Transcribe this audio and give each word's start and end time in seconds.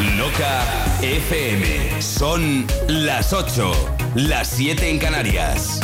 Loca 0.00 0.64
FM. 1.02 2.00
Son 2.00 2.66
las 2.88 3.34
8, 3.34 3.70
las 4.14 4.48
7 4.48 4.88
en 4.88 4.98
Canarias. 4.98 5.80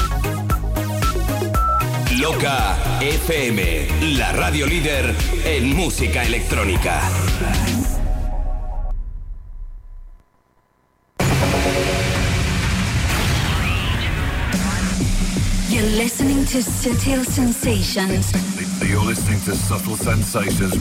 Loca 2.19 2.79
FM, 3.03 4.15
la 4.17 4.33
radio 4.33 4.67
líder 4.67 5.15
en 5.45 5.77
música 5.77 6.25
electrónica. 6.25 7.03
You're 15.69 15.91
listening 15.91 16.46
to 16.46 16.62
Sutil 16.62 17.23
Sensations. 17.23 18.33
You're 18.80 19.05
listening 19.05 19.41
to 19.43 19.55
Subtle 19.55 19.96
Sensations. 19.96 20.73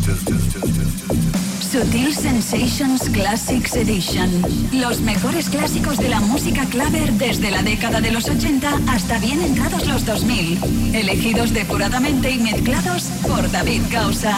Sutil 1.66 2.14
Sensations 2.14 3.10
Classics 3.10 3.76
Edition. 3.76 4.30
Los 4.72 5.02
mejores 5.02 5.50
clásicos 5.50 5.98
de 5.98 6.10
la 6.10 6.20
música 6.20 6.64
claver 6.66 7.12
desde 7.14 7.50
la 7.50 7.64
década 7.64 8.02
de 8.02 8.12
los 8.12 8.30
80 8.30 8.82
hasta 8.88 9.18
bien 9.18 9.42
entrados 9.42 9.88
los 9.88 10.06
2000. 10.06 10.94
Elegidos 10.94 11.54
depuradamente 11.54 12.30
y 12.30 12.38
mezclados 12.40 13.06
por 13.24 13.50
David 13.52 13.82
Causa. 13.92 14.38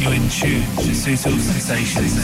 You're 0.00 0.16
in 0.16 0.28
tune 0.30 0.64
to 0.76 0.94
Sutil 0.94 1.38
Sensations. 1.40 2.14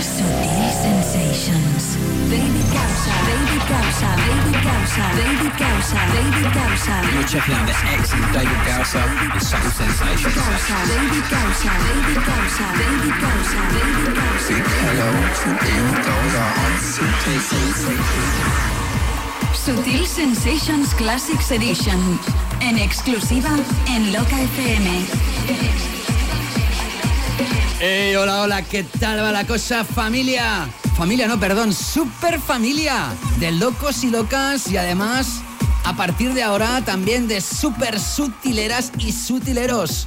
Sutil 0.00 0.53
Sensations. 0.84 1.96
David 2.28 2.66
Causa, 2.68 3.14
David 3.24 3.64
Causa, 3.72 4.10
David 4.20 4.60
Causa, 4.68 5.04
David 5.16 5.54
Causa, 5.56 6.00
David 6.12 6.48
Causa. 6.52 6.94
You're 7.08 7.24
checking 7.24 7.56
out 7.56 7.64
the 7.64 7.76
excellent 7.88 8.32
David 8.36 8.60
Gausa 8.68 9.00
and 9.00 9.40
Subtle 9.40 9.72
Sensations. 9.80 10.34
Causa, 10.36 10.76
David 10.92 11.24
Causa, 11.32 11.72
David 11.88 12.20
Causa, 12.28 12.66
David 12.76 13.16
Causa, 13.24 13.60
David 13.72 14.12
Causa. 14.12 14.54
Hello 14.84 15.08
to 15.40 15.48
David 15.64 15.98
Gausa 16.04 16.44
on 16.64 16.72
Sutil 16.92 17.40
Sensations. 17.40 18.84
Sutil 19.56 20.04
Sensations 20.04 20.92
Classics 20.94 21.50
Edition. 21.50 22.00
En 22.60 22.76
exclusiva 22.76 23.56
en 23.88 24.12
Loca 24.12 24.38
FM. 24.38 26.03
¡Hey, 27.80 28.14
hola, 28.14 28.42
hola! 28.42 28.62
¿Qué 28.62 28.84
tal 28.84 29.18
va 29.18 29.32
la 29.32 29.44
cosa, 29.46 29.84
familia? 29.84 30.68
Familia, 30.96 31.26
no, 31.26 31.40
perdón, 31.40 31.72
super 31.72 32.40
familia 32.40 33.08
de 33.40 33.50
locos 33.50 34.04
y 34.04 34.10
locas 34.10 34.70
y 34.70 34.76
además, 34.76 35.42
a 35.82 35.96
partir 35.96 36.34
de 36.34 36.44
ahora, 36.44 36.82
también 36.84 37.26
de 37.26 37.40
super 37.40 37.98
sutileras 37.98 38.92
y 38.98 39.10
sutileros. 39.10 40.06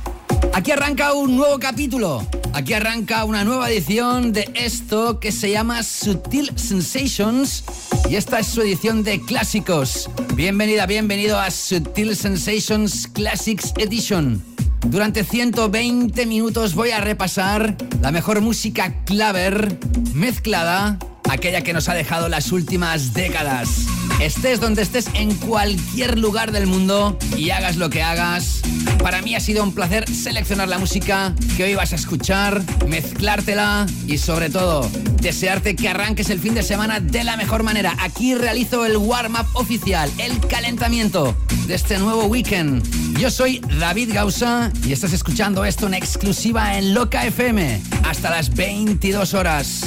Aquí 0.53 0.71
arranca 0.71 1.13
un 1.13 1.35
nuevo 1.35 1.59
capítulo. 1.59 2.25
Aquí 2.53 2.73
arranca 2.73 3.25
una 3.25 3.43
nueva 3.43 3.69
edición 3.69 4.31
de 4.31 4.49
esto 4.55 5.19
que 5.19 5.33
se 5.33 5.51
llama 5.51 5.83
Sutil 5.83 6.51
Sensations. 6.55 7.65
Y 8.09 8.15
esta 8.15 8.39
es 8.39 8.47
su 8.47 8.61
edición 8.61 9.03
de 9.03 9.21
clásicos. 9.21 10.09
Bienvenida, 10.35 10.85
bienvenido 10.85 11.37
a 11.37 11.51
Sutil 11.51 12.15
Sensations 12.15 13.07
Classics 13.07 13.73
Edition. 13.77 14.56
Durante 14.85 15.23
120 15.23 16.25
minutos 16.25 16.75
voy 16.75 16.91
a 16.91 17.01
repasar 17.01 17.75
la 18.01 18.11
mejor 18.11 18.41
música 18.41 19.03
claver 19.05 19.77
mezclada, 20.13 20.97
aquella 21.29 21.61
que 21.61 21.73
nos 21.73 21.89
ha 21.89 21.93
dejado 21.93 22.29
las 22.29 22.51
últimas 22.51 23.13
décadas. 23.13 23.85
Estés 24.19 24.59
donde 24.59 24.81
estés 24.81 25.09
en 25.13 25.35
cualquier 25.35 26.17
lugar 26.17 26.51
del 26.51 26.67
mundo 26.67 27.17
y 27.35 27.51
hagas 27.51 27.77
lo 27.77 27.89
que 27.89 28.01
hagas. 28.01 28.61
Para 28.99 29.21
mí 29.21 29.35
ha 29.35 29.39
sido 29.39 29.63
un 29.63 29.73
placer 29.73 30.09
seleccionar 30.09 30.67
la 30.67 30.79
música 30.79 31.33
que 31.55 31.63
hoy 31.63 31.75
vas 31.75 31.93
a 31.93 31.95
escuchar, 31.95 32.63
mezclártela 32.87 33.85
y 34.07 34.17
sobre 34.17 34.49
todo 34.49 34.89
desearte 35.21 35.75
que 35.75 35.89
arranques 35.89 36.29
el 36.29 36.39
fin 36.39 36.55
de 36.55 36.63
semana 36.63 36.99
de 36.99 37.23
la 37.23 37.37
mejor 37.37 37.63
manera. 37.63 37.95
Aquí 37.99 38.33
realizo 38.33 38.85
el 38.85 38.97
warm-up 38.97 39.47
oficial, 39.53 40.11
el 40.17 40.39
calentamiento 40.47 41.35
de 41.67 41.75
este 41.75 41.97
nuevo 41.99 42.25
weekend. 42.25 42.83
Yo 43.19 43.29
soy 43.29 43.59
David 43.79 44.13
Gausa 44.13 44.71
y 44.85 44.93
estás 44.93 45.13
escuchando 45.13 45.65
esto 45.65 45.85
en 45.87 45.93
exclusiva 45.93 46.77
en 46.77 46.93
Loca 46.93 47.25
FM 47.25 47.81
hasta 48.03 48.29
las 48.29 48.53
22 48.53 49.33
horas. 49.33 49.81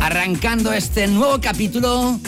Arrancando 0.00 0.72
este 0.74 1.06
nuevo 1.06 1.40
capítulo 1.40 2.18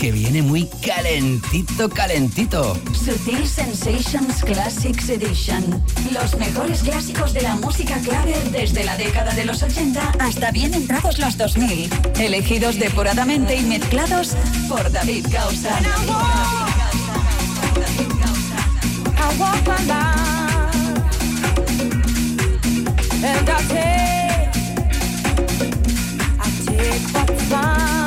que 0.00 0.10
viene 0.10 0.42
muy 0.42 0.66
calentito, 0.84 1.88
calentito. 1.88 2.76
Sutil 2.92 3.46
Sensations 3.46 4.42
Classics 4.42 5.08
Edition. 5.08 5.82
Los 6.10 6.36
mejores 6.36 6.82
clásicos 6.82 7.32
de 7.32 7.42
la 7.42 7.54
música 7.56 7.98
clave 8.00 8.34
desde 8.50 8.82
la 8.82 8.96
década 8.96 9.32
de 9.34 9.44
los 9.44 9.62
80 9.62 10.14
hasta 10.18 10.50
bien 10.50 10.74
entrados 10.74 11.18
los 11.18 11.36
2000. 11.36 11.90
Elegidos 12.18 12.78
depuradamente 12.78 13.54
y 13.56 13.62
mezclados 13.62 14.34
por 14.68 14.90
David 14.90 15.26
Causa. 15.30 15.78
I 19.16 19.38
walk 19.38 19.64
my 19.66 19.84
life 19.86 20.32
and 23.24 23.48
I 23.48 23.62
take, 23.68 24.01
take 26.76 27.02
what's 27.14 27.50
mine, 27.50 28.01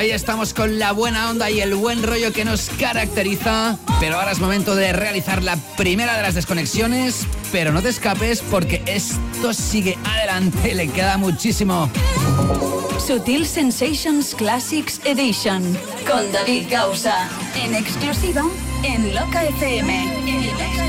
ahí 0.00 0.12
estamos 0.12 0.54
con 0.54 0.78
la 0.78 0.92
buena 0.92 1.28
onda 1.28 1.50
y 1.50 1.60
el 1.60 1.74
buen 1.74 2.02
rollo 2.02 2.32
que 2.32 2.42
nos 2.46 2.70
caracteriza. 2.70 3.76
Pero 4.00 4.18
ahora 4.18 4.32
es 4.32 4.40
momento 4.40 4.74
de 4.74 4.94
realizar 4.94 5.42
la 5.42 5.56
primera 5.76 6.16
de 6.16 6.22
las 6.22 6.34
desconexiones. 6.34 7.26
Pero 7.52 7.70
no 7.70 7.82
te 7.82 7.90
escapes 7.90 8.40
porque 8.50 8.82
esto 8.86 9.52
sigue 9.52 9.98
adelante, 10.02 10.74
le 10.74 10.88
queda 10.88 11.18
muchísimo. 11.18 11.90
Sutil 12.98 13.46
Sensations 13.46 14.34
Classics 14.34 15.02
Edition 15.04 15.62
con 16.10 16.32
David 16.32 16.68
Gausa. 16.70 17.28
En 17.62 17.74
exclusiva 17.74 18.44
en 18.82 19.14
Loca 19.14 19.44
FM. 19.44 20.02
En 20.26 20.46
Loca 20.46 20.79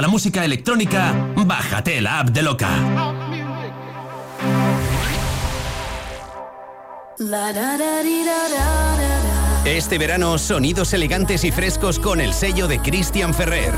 La 0.00 0.08
música 0.08 0.44
electrónica, 0.44 1.14
bájate 1.46 2.00
la 2.00 2.18
app 2.18 2.30
de 2.30 2.42
Loca. 2.42 2.68
Este 9.64 9.98
verano, 9.98 10.36
sonidos 10.38 10.92
elegantes 10.94 11.44
y 11.44 11.52
frescos 11.52 12.00
con 12.00 12.20
el 12.20 12.34
sello 12.34 12.66
de 12.66 12.80
Christian 12.80 13.32
Ferrer. 13.32 13.72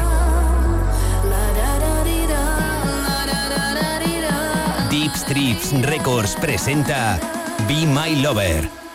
Deep 4.90 5.14
Strips 5.14 5.82
Records 5.82 6.34
presenta 6.40 7.20
Be 7.68 7.86
My 7.86 8.22
Lover. 8.22 8.85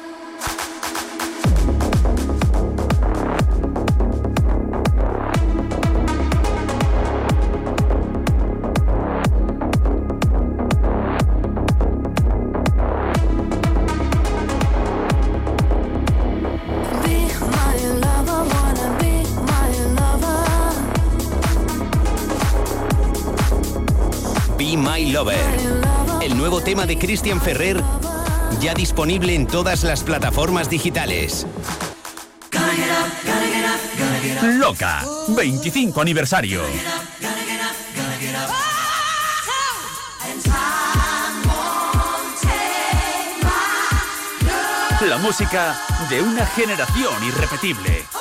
Tema 26.72 26.86
de 26.86 26.98
Christian 26.98 27.42
Ferrer 27.42 27.84
ya 28.62 28.74
disponible 28.74 29.36
en 29.36 29.46
todas 29.46 29.84
las 29.84 30.06
plataformas 30.06 30.70
digitales. 30.70 31.46
Loca, 34.42 35.04
25 35.36 36.00
aniversario. 36.00 36.62
La 45.02 45.18
música 45.18 45.78
de 46.10 46.22
una 46.22 46.46
generación 46.46 47.22
irrepetible. 47.22 48.21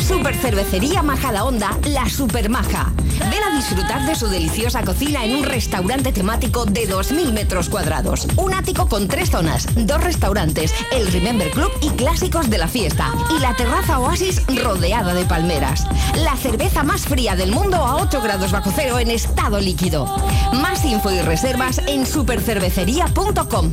Super 0.00 0.34
Cervecería 0.36 1.02
Majadahonda, 1.02 1.76
la 1.84 2.08
Super 2.08 2.48
Maja. 2.48 2.92
Ven 3.30 3.42
a 3.42 3.54
disfrutar 3.54 4.06
de 4.06 4.14
su 4.14 4.28
deliciosa 4.28 4.82
cocina 4.82 5.24
en 5.24 5.36
un 5.36 5.44
restaurante 5.44 6.12
temático 6.12 6.64
de 6.64 6.88
2.000 6.88 7.32
metros 7.32 7.68
cuadrados. 7.68 8.26
Un 8.36 8.54
ático 8.54 8.88
con 8.88 9.08
tres 9.08 9.30
zonas, 9.30 9.66
dos 9.74 10.02
restaurantes, 10.02 10.72
el 10.92 11.10
Remember 11.12 11.50
Club 11.50 11.70
y 11.80 11.90
clásicos 11.90 12.48
de 12.48 12.58
la 12.58 12.68
fiesta. 12.68 13.12
Y 13.36 13.40
la 13.40 13.54
terraza 13.54 13.98
Oasis 13.98 14.42
rodeada 14.62 15.14
de 15.14 15.24
palmeras. 15.24 15.84
La 16.16 16.36
cerveza 16.36 16.82
más 16.82 17.02
fría 17.02 17.36
del 17.36 17.52
mundo 17.52 17.76
a 17.76 17.96
8 17.96 18.20
grados 18.22 18.52
bajo 18.52 18.72
cero 18.74 18.98
en 18.98 19.10
estado 19.10 19.60
líquido. 19.60 20.06
Más 20.54 20.84
info 20.84 21.10
y 21.10 21.20
reservas 21.20 21.80
en 21.86 22.06
supercervecería.com. 22.06 23.72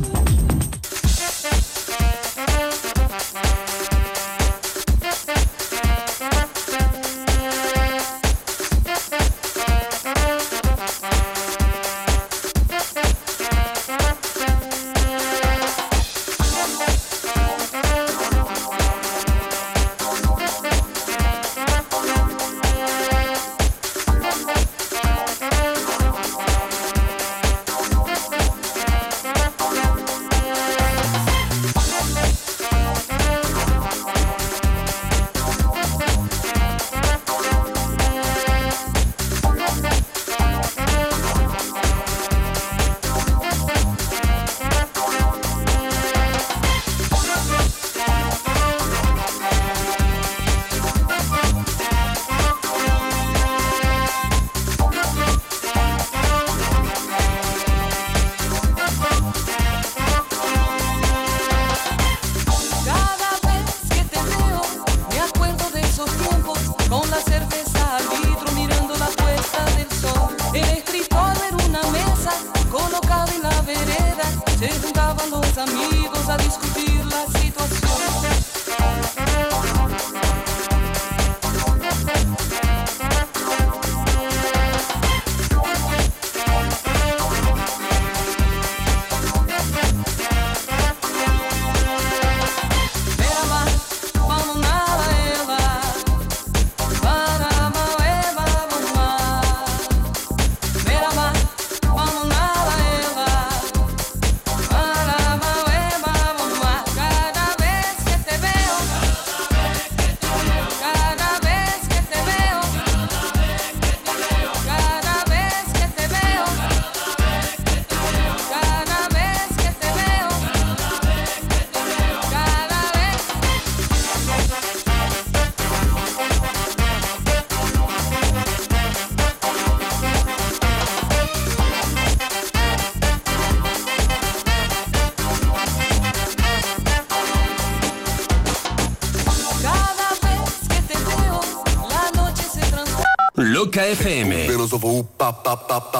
FM. 143.90 144.48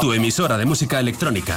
Tu 0.01 0.13
emisora 0.13 0.59
de 0.59 0.65
música 0.65 0.99
electrónica. 0.99 1.57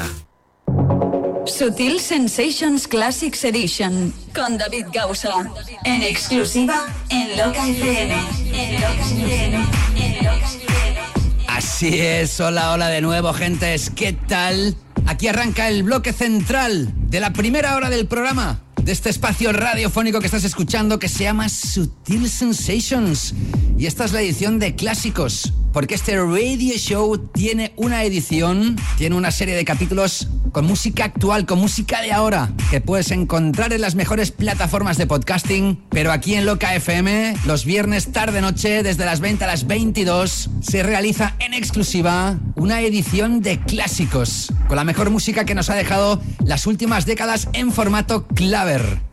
Sutil 1.46 2.00
Sensations 2.00 2.88
Classics 2.88 3.44
Edition 3.44 4.14
con 4.36 4.58
David 4.58 4.86
Gausa. 4.94 5.52
En 5.86 6.04
exclusiva 6.04 6.86
en 7.10 7.36
Loca 7.38 7.68
FM. 7.68 8.14
En 8.54 8.74
Loca 8.76 9.02
FM. 9.02 9.66
En 9.96 10.16
Loca 10.18 10.46
FM. 10.46 11.00
Así 11.48 12.00
es, 12.00 12.40
hola, 12.40 12.74
hola 12.74 12.90
de 12.90 13.02
nuevo, 13.02 13.34
gentes. 13.34 13.90
¿Qué 13.90 14.14
tal? 14.14 14.76
Aquí 15.08 15.28
arranca 15.28 15.68
el 15.68 15.82
bloque 15.84 16.14
central 16.14 16.94
de 17.10 17.20
la 17.20 17.34
primera 17.34 17.76
hora 17.76 17.90
del 17.90 18.06
programa 18.06 18.62
de 18.84 18.92
este 18.92 19.10
espacio 19.10 19.52
radiofónico 19.52 20.20
que 20.20 20.26
estás 20.26 20.44
escuchando 20.44 21.00
que 21.00 21.10
se 21.10 21.24
llama 21.24 21.50
Sutil 21.50 22.30
Sensations. 22.30 23.34
Y 23.78 23.86
esta 23.86 24.06
es 24.06 24.14
la 24.14 24.22
edición 24.22 24.60
de 24.60 24.76
clásicos, 24.76 25.54
porque 25.80 25.96
este 25.96 26.18
radio 26.18 26.76
show 26.76 27.18
tiene 27.18 27.72
una 27.78 28.04
edición, 28.04 28.76
tiene 28.98 29.16
una 29.16 29.32
serie 29.32 29.56
de 29.56 29.64
capítulos 29.64 30.28
con 30.52 30.66
música 30.66 31.06
actual, 31.06 31.46
con 31.46 31.58
música 31.58 32.02
de 32.02 32.12
ahora, 32.12 32.52
que 32.70 32.82
puedes 32.82 33.12
encontrar 33.12 33.72
en 33.72 33.80
las 33.80 33.96
mejores 33.96 34.32
plataformas 34.32 34.98
de 34.98 35.08
podcasting, 35.08 35.82
pero 35.88 36.12
aquí 36.12 36.34
en 36.36 36.46
Loca 36.46 36.76
FM, 36.76 37.34
los 37.46 37.64
viernes 37.64 38.12
tarde-noche, 38.12 38.84
desde 38.84 39.06
las 39.06 39.22
20 39.22 39.46
a 39.46 39.48
las 39.48 39.68
22, 39.68 40.50
se 40.60 40.84
realiza 40.84 41.36
en 41.40 41.54
exclusiva 41.54 42.38
una 42.58 42.82
edición 42.82 43.40
de 43.40 43.62
clásicos, 43.62 44.52
con 44.68 44.76
la 44.76 44.84
mejor 44.84 45.12
música 45.12 45.46
que 45.46 45.56
nos 45.56 45.70
ha 45.70 45.76
dejado 45.76 46.22
las 46.44 46.68
últimas 46.68 47.06
décadas 47.06 47.48
en 47.54 47.72
formato 47.72 48.28
claver. 48.28 49.09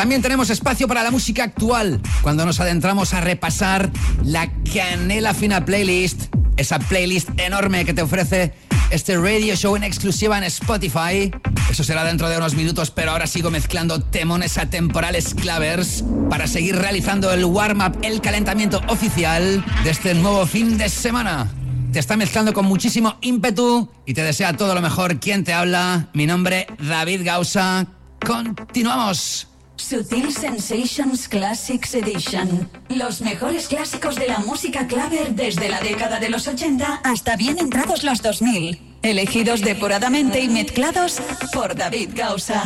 También 0.00 0.22
tenemos 0.22 0.48
espacio 0.48 0.88
para 0.88 1.02
la 1.02 1.10
música 1.10 1.44
actual, 1.44 2.00
cuando 2.22 2.46
nos 2.46 2.58
adentramos 2.58 3.12
a 3.12 3.20
repasar 3.20 3.90
la 4.24 4.50
Canela 4.72 5.34
Fina 5.34 5.62
Playlist, 5.66 6.34
esa 6.56 6.78
playlist 6.78 7.28
enorme 7.38 7.84
que 7.84 7.92
te 7.92 8.00
ofrece 8.00 8.54
este 8.88 9.18
radio 9.18 9.54
show 9.56 9.76
en 9.76 9.84
exclusiva 9.84 10.38
en 10.38 10.44
Spotify. 10.44 11.30
Eso 11.70 11.84
será 11.84 12.02
dentro 12.02 12.30
de 12.30 12.38
unos 12.38 12.54
minutos, 12.54 12.90
pero 12.90 13.10
ahora 13.10 13.26
sigo 13.26 13.50
mezclando 13.50 14.00
temones 14.00 14.56
atemporales 14.56 15.34
clavers 15.34 16.02
para 16.30 16.46
seguir 16.46 16.76
realizando 16.76 17.30
el 17.30 17.44
warm-up, 17.44 17.98
el 18.00 18.22
calentamiento 18.22 18.80
oficial 18.88 19.62
de 19.84 19.90
este 19.90 20.14
nuevo 20.14 20.46
fin 20.46 20.78
de 20.78 20.88
semana. 20.88 21.46
Te 21.92 21.98
está 21.98 22.16
mezclando 22.16 22.54
con 22.54 22.64
muchísimo 22.64 23.18
ímpetu 23.20 23.90
y 24.06 24.14
te 24.14 24.22
desea 24.22 24.56
todo 24.56 24.74
lo 24.74 24.80
mejor. 24.80 25.20
¿Quién 25.20 25.44
te 25.44 25.52
habla? 25.52 26.08
Mi 26.14 26.24
nombre, 26.24 26.68
David 26.78 27.20
Gausa. 27.22 27.86
Continuamos. 28.26 29.49
Sutil 29.80 30.32
Sensations 30.32 31.28
Classics 31.28 31.94
Edition. 31.94 32.68
Los 32.88 33.20
mejores 33.20 33.66
clásicos 33.68 34.16
de 34.16 34.28
la 34.28 34.38
música 34.38 34.86
claver 34.86 35.34
desde 35.34 35.68
la 35.68 35.80
década 35.80 36.20
de 36.20 36.28
los 36.28 36.46
80 36.46 37.00
hasta 37.02 37.36
bien 37.36 37.58
entrados 37.58 38.04
los 38.04 38.22
2000. 38.22 38.78
Elegidos 39.02 39.62
depuradamente 39.62 40.40
y 40.40 40.48
mezclados. 40.48 41.20
Por 41.52 41.74
David 41.74 42.10
Gausa. 42.14 42.62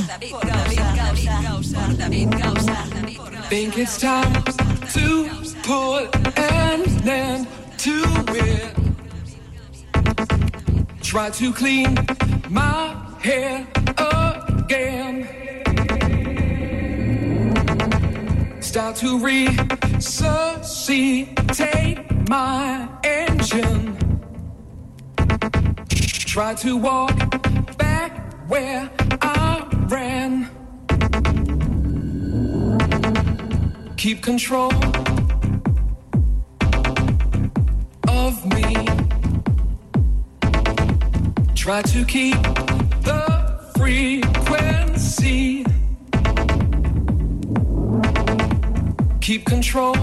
Think 3.48 3.78
it's 3.78 3.98
time 3.98 4.32
to 4.92 5.28
put 5.62 6.14
an 6.36 6.82
end 7.08 7.46
to 7.78 8.02
it. 8.34 8.74
Try 11.02 11.30
to 11.30 11.52
clean 11.52 11.94
my 12.50 12.94
hair 13.22 13.66
again. 13.96 15.43
Start 18.74 18.96
to 18.96 19.18
resuscitate 19.20 20.28
my 22.28 22.88
engine. 23.04 23.96
Try 25.86 26.54
to 26.54 26.76
walk 26.76 27.16
back 27.78 28.34
where 28.48 28.90
I 29.22 29.64
ran. 29.86 30.50
Keep 33.96 34.22
control 34.22 34.72
of 38.08 38.44
me. 38.46 38.74
Try 41.54 41.80
to 41.82 42.04
keep 42.04 42.42
the 43.04 43.22
frequency. 43.76 45.64
Keep 49.24 49.46
control 49.46 49.96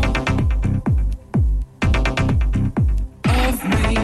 of 3.24 3.64
me. 3.70 3.96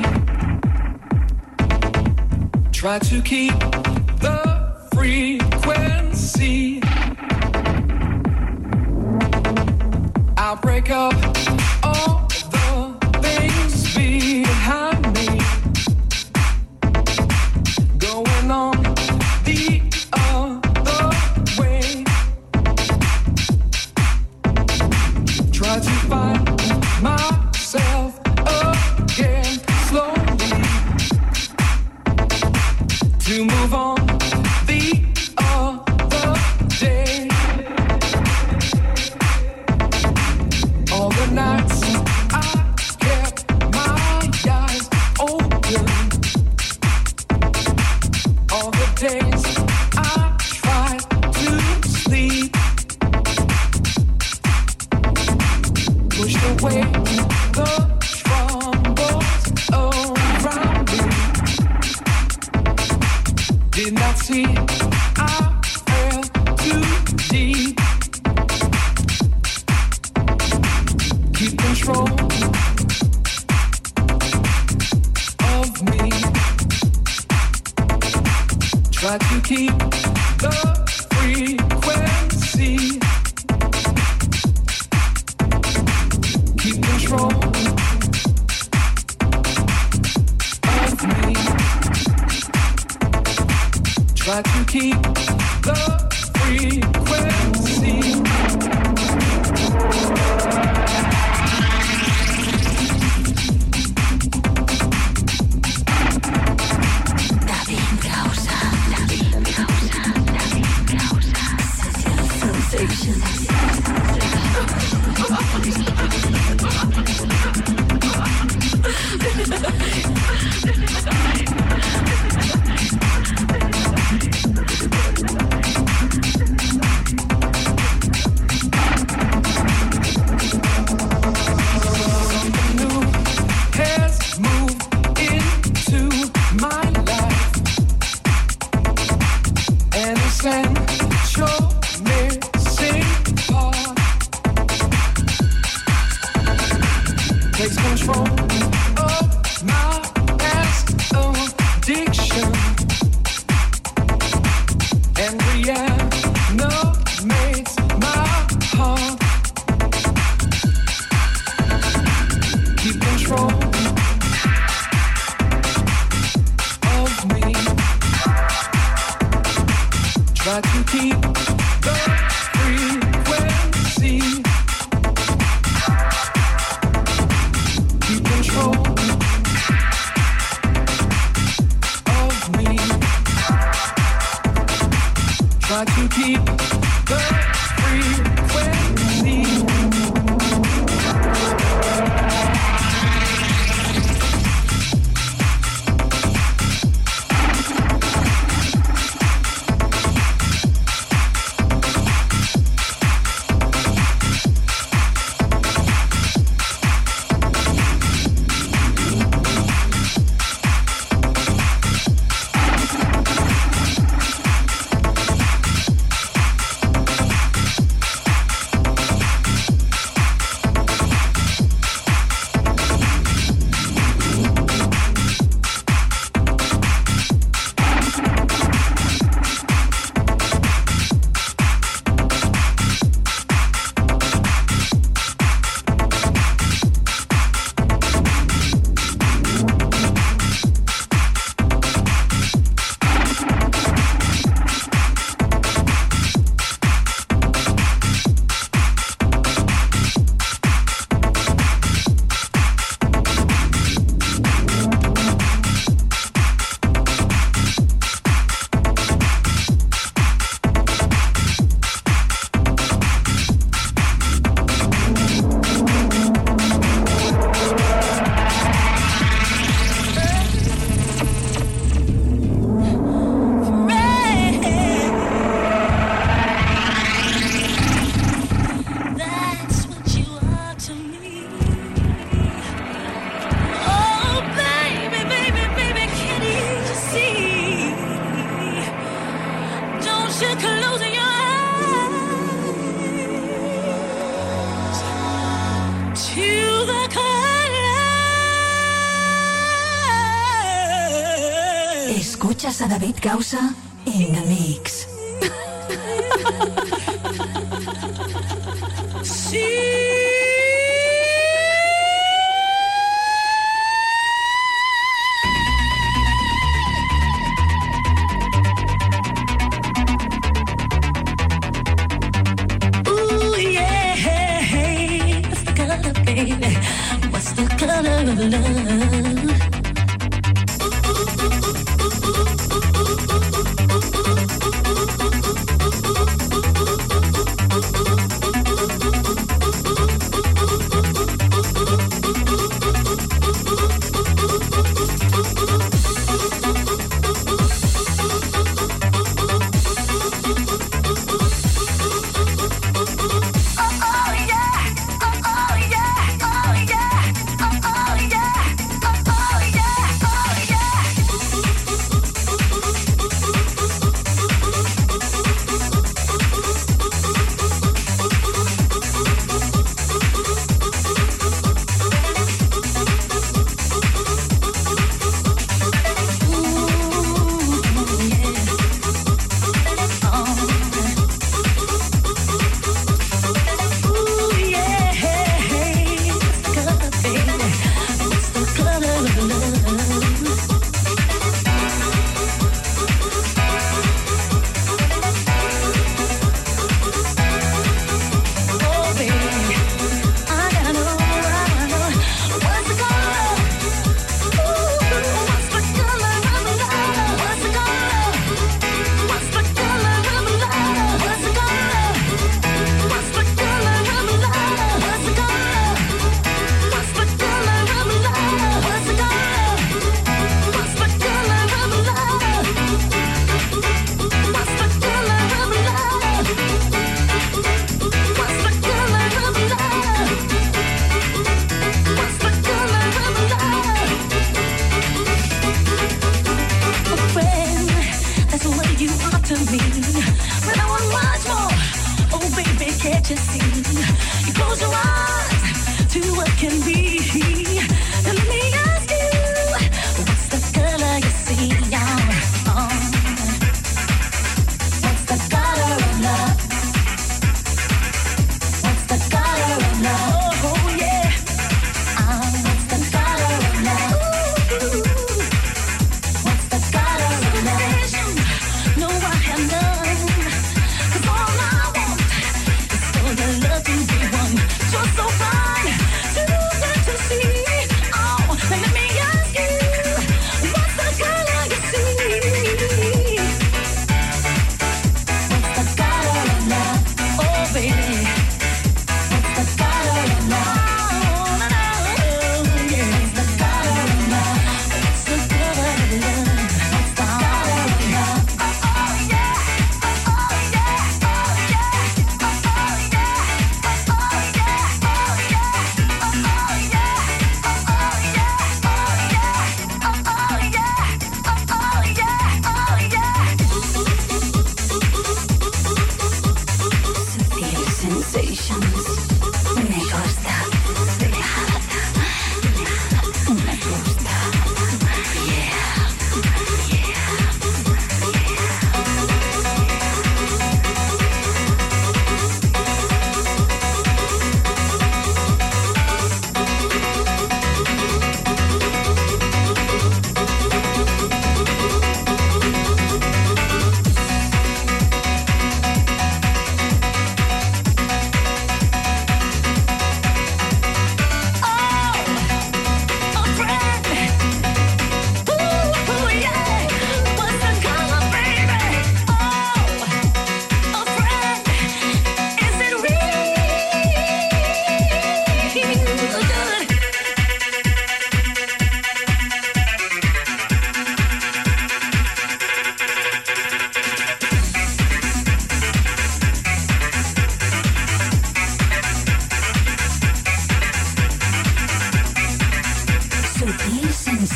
Try 2.72 3.00
to 3.00 3.22
keep 3.24 3.58
the 4.22 4.78
frequency. 4.94 6.84
I'll 10.38 10.58
break 10.58 10.92
up 10.92 11.16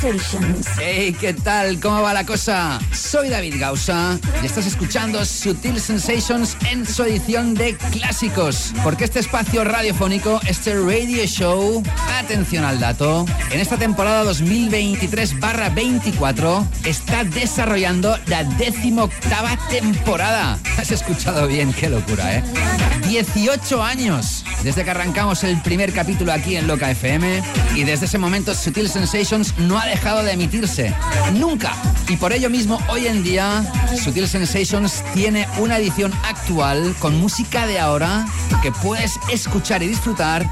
Sensations. 0.01 0.67
Hey, 0.79 1.15
¿qué 1.19 1.31
tal? 1.31 1.79
¿Cómo 1.79 2.01
va 2.01 2.11
la 2.11 2.25
cosa? 2.25 2.79
Soy 2.91 3.29
David 3.29 3.57
Gausa 3.59 4.17
y 4.41 4.47
estás 4.47 4.65
escuchando 4.65 5.23
Sutil 5.23 5.79
Sensations 5.79 6.57
en 6.71 6.87
su 6.87 7.03
edición 7.03 7.53
de 7.53 7.77
clásicos. 7.77 8.73
Porque 8.83 9.03
este 9.03 9.19
espacio 9.19 9.63
radiofónico, 9.63 10.41
este 10.47 10.73
radio 10.73 11.23
show, 11.27 11.83
atención 12.17 12.65
al 12.65 12.79
dato, 12.79 13.27
en 13.51 13.59
esta 13.59 13.77
temporada 13.77 14.23
2023-24 14.23 16.65
está 16.85 17.23
desarrollando 17.23 18.17
la 18.25 18.43
decimoctava 18.43 19.55
temporada. 19.69 20.57
Has 20.79 20.89
escuchado 20.89 21.45
bien, 21.45 21.71
qué 21.73 21.89
locura, 21.89 22.37
¿eh? 22.37 22.43
18 23.07 23.83
años 23.83 24.40
desde 24.63 24.83
que 24.83 24.91
arrancamos 24.91 25.43
el 25.43 25.59
primer 25.61 25.91
capítulo 25.93 26.31
aquí 26.31 26.55
en 26.55 26.67
Loca 26.67 26.91
FM 26.91 27.41
y 27.75 27.83
desde 27.83 28.05
ese 28.05 28.17
momento 28.17 28.53
Sutil 28.53 28.89
Sensations 28.89 29.57
no 29.57 29.79
ha 29.79 29.85
dejado 29.85 30.23
de 30.23 30.33
emitirse. 30.33 30.93
Nunca. 31.33 31.73
Y 32.07 32.17
por 32.17 32.33
ello 32.33 32.49
mismo, 32.49 32.79
hoy 32.89 33.07
en 33.07 33.23
día, 33.23 33.63
Sutil 34.01 34.27
Sensations 34.27 35.03
tiene 35.13 35.47
una 35.59 35.77
edición 35.77 36.13
actual 36.27 36.93
con 36.99 37.19
música 37.19 37.65
de 37.65 37.79
ahora 37.79 38.25
que 38.61 38.71
puedes 38.71 39.19
escuchar 39.31 39.81
y 39.81 39.87
disfrutar 39.87 40.47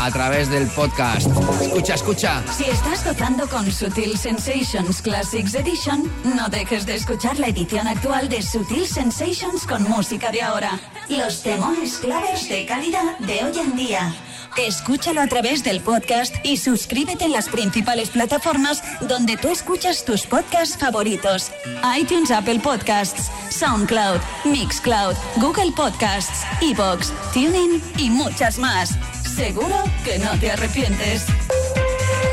a 0.00 0.10
través 0.10 0.48
del 0.48 0.66
podcast. 0.68 1.26
Escucha, 1.60 1.94
escucha. 1.94 2.42
Si 2.56 2.64
estás 2.64 3.04
gozando 3.04 3.48
con 3.48 3.70
Sutil 3.70 4.16
Sensations 4.16 5.02
Classics 5.02 5.54
Edition, 5.54 6.10
no 6.36 6.48
dejes 6.48 6.86
de 6.86 6.94
escuchar 6.94 7.38
la 7.38 7.48
edición 7.48 7.88
actual 7.88 8.28
de 8.28 8.42
Sutil 8.42 8.86
Sensations 8.86 9.66
con 9.66 9.82
música 9.84 10.30
de 10.30 10.42
ahora. 10.42 10.78
Los 11.08 11.42
temores 11.42 11.98
claves 11.98 12.48
de 12.48 12.66
calidad 12.66 13.18
de 13.18 13.44
hoy 13.44 13.47
en 13.56 13.76
día. 13.76 14.14
Escúchalo 14.56 15.20
a 15.20 15.26
través 15.26 15.62
del 15.64 15.80
podcast 15.80 16.34
y 16.42 16.56
suscríbete 16.56 17.24
en 17.24 17.32
las 17.32 17.48
principales 17.48 18.10
plataformas 18.10 18.82
donde 19.02 19.36
tú 19.36 19.48
escuchas 19.48 20.04
tus 20.04 20.26
podcasts 20.26 20.76
favoritos. 20.76 21.50
iTunes, 21.98 22.30
Apple 22.30 22.60
Podcasts, 22.60 23.30
SoundCloud, 23.50 24.20
Mixcloud, 24.44 25.14
Google 25.36 25.72
Podcasts, 25.72 26.44
Evox, 26.60 27.12
TuneIn 27.32 27.82
y 27.96 28.10
muchas 28.10 28.58
más. 28.58 28.90
Seguro 29.22 29.76
que 30.04 30.18
no 30.18 30.38
te 30.38 30.50
arrepientes. 30.50 31.26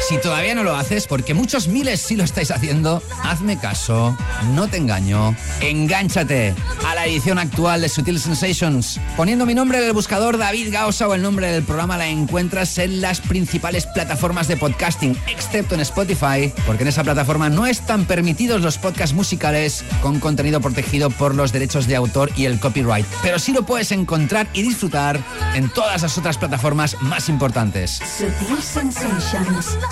Si 0.08 0.20
todavía 0.20 0.54
no 0.54 0.64
lo 0.64 0.76
haces, 0.76 1.08
porque 1.08 1.34
muchos 1.34 1.68
miles 1.68 2.00
sí 2.00 2.16
lo 2.16 2.24
estáis 2.24 2.52
haciendo, 2.52 3.02
hazme 3.24 3.58
caso, 3.58 4.16
no 4.54 4.68
te 4.68 4.78
engaño, 4.78 5.36
engánchate 5.62 6.54
a 6.86 6.94
la 6.94 7.08
edición 7.08 7.40
actual 7.40 7.82
de 7.82 7.90
Sutil 7.90 8.20
Sensations. 8.20 9.00
Poniendo 9.18 9.48
mi 9.48 9.56
nombre 9.56 9.80
en 9.80 9.86
el 9.86 9.94
buscador 9.94 10.38
David 10.38 10.72
Gausa 10.72 11.08
o 11.08 11.16
el 11.16 11.24
nombre 11.24 11.52
del 11.52 11.64
programa 11.64 11.98
la 11.98 12.08
encuentras 12.08 12.78
en 12.78 13.02
las 13.02 13.20
principales 13.20 13.88
plataformas 13.88 14.48
de 14.48 14.58
podcasting, 14.58 15.18
excepto 15.28 15.74
en 15.74 15.82
Spotify, 15.82 16.54
porque 16.68 16.84
en 16.84 16.90
esa 16.90 17.04
plataforma 17.04 17.50
no 17.50 17.66
están 17.66 18.06
permitidos 18.06 18.62
los 18.62 18.78
podcasts 18.78 19.16
musicales 19.16 19.84
con 20.04 20.20
contenido 20.20 20.62
protegido 20.62 21.10
por 21.10 21.34
los 21.34 21.52
derechos 21.52 21.88
de 21.88 21.96
autor 21.96 22.30
y 22.36 22.46
el 22.46 22.60
copyright. 22.60 23.08
Pero 23.24 23.40
sí 23.40 23.54
lo 23.54 23.66
puedes 23.66 23.92
encontrar 23.92 24.48
y 24.54 24.62
disfrutar 24.62 25.20
en 25.56 25.68
todas 25.70 26.04
las 26.04 26.16
otras 26.16 26.38
plataformas 26.38 26.96
más 27.02 27.28
importantes. 27.28 28.02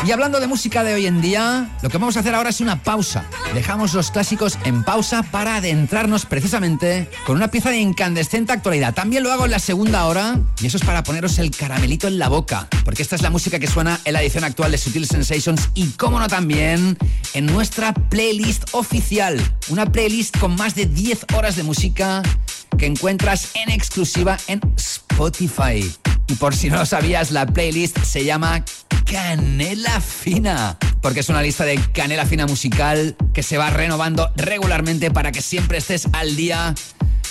Y 0.06 0.12
hablando 0.12 0.42
de 0.42 0.48
música 0.48 0.84
de 0.84 0.94
hoy 0.94 1.06
en 1.06 1.22
día, 1.22 1.70
lo 1.82 1.90
que 1.90 1.98
vamos 1.98 2.18
a 2.18 2.20
hacer 2.20 2.36
ahora 2.36 2.50
es 2.50 2.60
una 2.60 2.84
pausa. 2.84 3.24
Dejamos 3.54 3.94
los 3.94 4.12
clásicos 4.12 4.58
en 4.66 4.84
pausa 4.84 5.24
para 5.24 5.56
adentrarnos 5.56 6.26
precisamente 6.26 7.10
con 7.26 7.38
una 7.38 7.48
pieza 7.48 7.70
de 7.70 7.78
incandescente 7.78 8.52
actualidad. 8.52 8.94
También 8.94 9.24
lo 9.24 9.32
hago 9.32 9.46
en 9.46 9.52
la 9.52 9.60
segunda 9.60 10.06
hora 10.06 10.42
y 10.60 10.66
eso 10.68 10.76
es 10.76 10.84
para 10.84 11.04
poneros 11.04 11.40
el 11.40 11.52
caramelito 11.52 12.08
en 12.08 12.20
la 12.20 12.28
boca, 12.28 12.68
porque 12.84 13.02
esta 13.02 13.16
es 13.16 13.22
la 13.22 13.30
música 13.30 13.60
que 13.60 13.68
suena 13.68 13.98
en 14.04 14.12
la 14.12 14.22
edición 14.22 14.44
actual 14.44 14.72
de 14.72 14.78
Sutil 14.78 15.08
Sensations 15.08 15.70
y, 15.74 15.88
cómo 15.92 16.20
no, 16.20 16.28
también 16.28 16.98
en 17.34 17.46
nuestra 17.46 17.94
playlist 17.94 18.74
oficial. 18.74 19.40
Una 19.70 19.90
playlist 19.90 20.38
con 20.38 20.56
más 20.58 20.76
de 20.76 20.86
10 20.86 21.28
horas 21.34 21.56
de 21.56 21.64
música 21.64 22.22
que 22.78 22.88
encuentras 22.88 23.52
en 23.56 23.70
exclusiva 23.70 24.38
en 24.48 24.60
Spotify. 24.76 25.90
Y 26.28 26.36
por 26.36 26.56
si 26.56 26.70
no 26.70 26.78
lo 26.78 26.86
sabías, 26.86 27.32
la 27.32 27.46
playlist 27.46 28.00
se 28.04 28.24
llama 28.24 28.64
Canela 29.06 30.00
Fina, 30.02 30.78
porque 31.02 31.20
es 31.20 31.30
una 31.30 31.42
lista 31.42 31.66
de 31.66 31.78
canela 31.94 32.26
fina 32.26 32.48
musical 32.48 33.16
que 33.34 33.44
se 33.44 33.58
va 33.58 33.70
renovando 33.70 34.32
regularmente 34.36 35.12
para 35.12 35.32
que 35.32 35.42
siempre 35.42 35.78
estés 35.78 36.08
al 36.14 36.36
día 36.36 36.74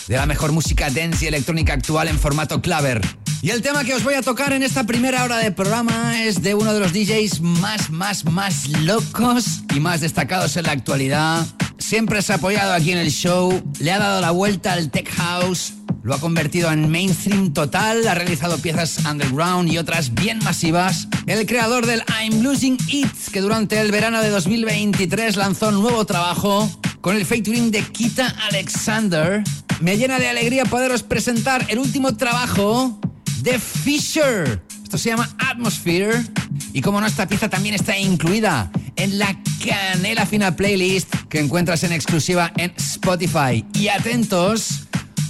de 0.09 0.17
la 0.17 0.27
mejor 0.27 0.53
música 0.53 0.91
dance 0.91 1.25
y 1.25 1.29
electrónica 1.29 1.73
actual 1.73 2.09
en 2.09 2.19
formato 2.19 2.61
claver. 2.61 3.01
Y 3.41 3.51
el 3.51 3.61
tema 3.61 3.83
que 3.83 3.95
os 3.95 4.05
voy 4.05 4.15
a 4.15 4.23
tocar 4.23 4.53
en 4.53 4.63
esta 4.63 4.85
primera 4.85 5.25
hora 5.25 5.39
de 5.39 5.51
programa 5.51 6.23
es 6.23 6.43
de 6.43 6.55
uno 6.55 6.73
de 6.73 6.79
los 6.79 6.93
DJs 6.93 7.41
más, 7.41 7.91
más, 7.91 8.25
más 8.25 8.69
locos 8.69 9.63
y 9.75 9.81
más 9.81 10.01
destacados 10.01 10.57
en 10.57 10.67
la 10.67 10.73
actualidad. 10.73 11.45
Siempre 11.79 12.23
se 12.23 12.33
ha 12.33 12.37
apoyado 12.37 12.73
aquí 12.73 12.93
en 12.93 12.99
el 12.99 13.11
show, 13.11 13.61
le 13.81 13.91
ha 13.91 13.99
dado 13.99 14.21
la 14.21 14.31
vuelta 14.31 14.75
al 14.75 14.91
tech 14.93 15.11
house, 15.17 15.73
lo 16.03 16.15
ha 16.15 16.21
convertido 16.21 16.71
en 16.73 16.91
mainstream 16.91 17.53
total, 17.53 18.07
ha 18.09 18.15
realizado 18.15 18.59
piezas 18.59 18.99
underground 19.09 19.73
y 19.73 19.79
otras 19.79 20.15
bien 20.15 20.39
masivas. 20.43 21.09
El 21.27 21.47
creador 21.47 21.87
del 21.87 22.03
I'm 22.21 22.43
Losing 22.43 22.77
It, 22.89 23.13
que 23.33 23.41
durante 23.41 23.81
el 23.81 23.93
verano 23.93 24.21
de 24.21 24.31
2023 24.31 25.37
lanzó 25.37 25.69
un 25.69 25.81
nuevo 25.81 26.05
trabajo 26.05 26.69
con 27.01 27.17
el 27.17 27.25
featuring 27.25 27.71
de 27.71 27.83
Kita 27.83 28.35
Alexander. 28.51 29.43
Me 29.81 29.97
llena 29.97 30.19
de 30.19 30.29
alegría 30.29 30.65
poderos 30.65 31.03
presentar 31.03 31.67
el 31.69 31.79
último 31.79 32.17
trabajo 32.17 32.99
de 33.43 33.59
Fisher. 33.59 34.63
Esto 34.83 34.99
se 34.99 35.11
llama 35.11 35.29
Atmosphere. 35.39 36.25
Y 36.73 36.81
como 36.81 37.01
no, 37.01 37.07
esta 37.07 37.27
pieza 37.27 37.49
también 37.49 37.75
está 37.75 37.97
incluida 37.97 38.71
en 38.97 39.19
la 39.19 39.37
Canela 39.65 40.27
Fina 40.27 40.55
Playlist 40.55 41.13
que 41.29 41.41
encuentras 41.41 41.83
en 41.85 41.93
exclusiva 41.93 42.53
en 42.57 42.73
Spotify. 42.77 43.65
Y 43.75 43.89
atentos, 43.89 44.83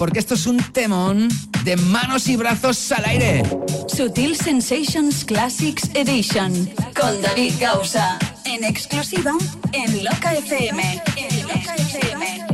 porque 0.02 0.18
esto 0.18 0.34
es 0.34 0.48
un 0.48 0.56
temón 0.72 1.28
de 1.62 1.76
manos 1.76 2.26
y 2.26 2.34
brazos 2.34 2.90
al 2.90 3.04
aire. 3.04 3.44
Sutil 3.86 4.34
Sensations 4.34 5.24
Classics 5.24 5.90
Edition 5.94 6.52
con 7.00 7.22
David 7.22 7.52
Gausa. 7.60 8.18
En 8.44 8.64
exclusiva 8.64 9.30
en 9.72 10.02
Loca 10.02 10.34
FM. 10.34 11.02
En 11.16 11.42
Loca 11.42 11.76
FM. 11.76 12.51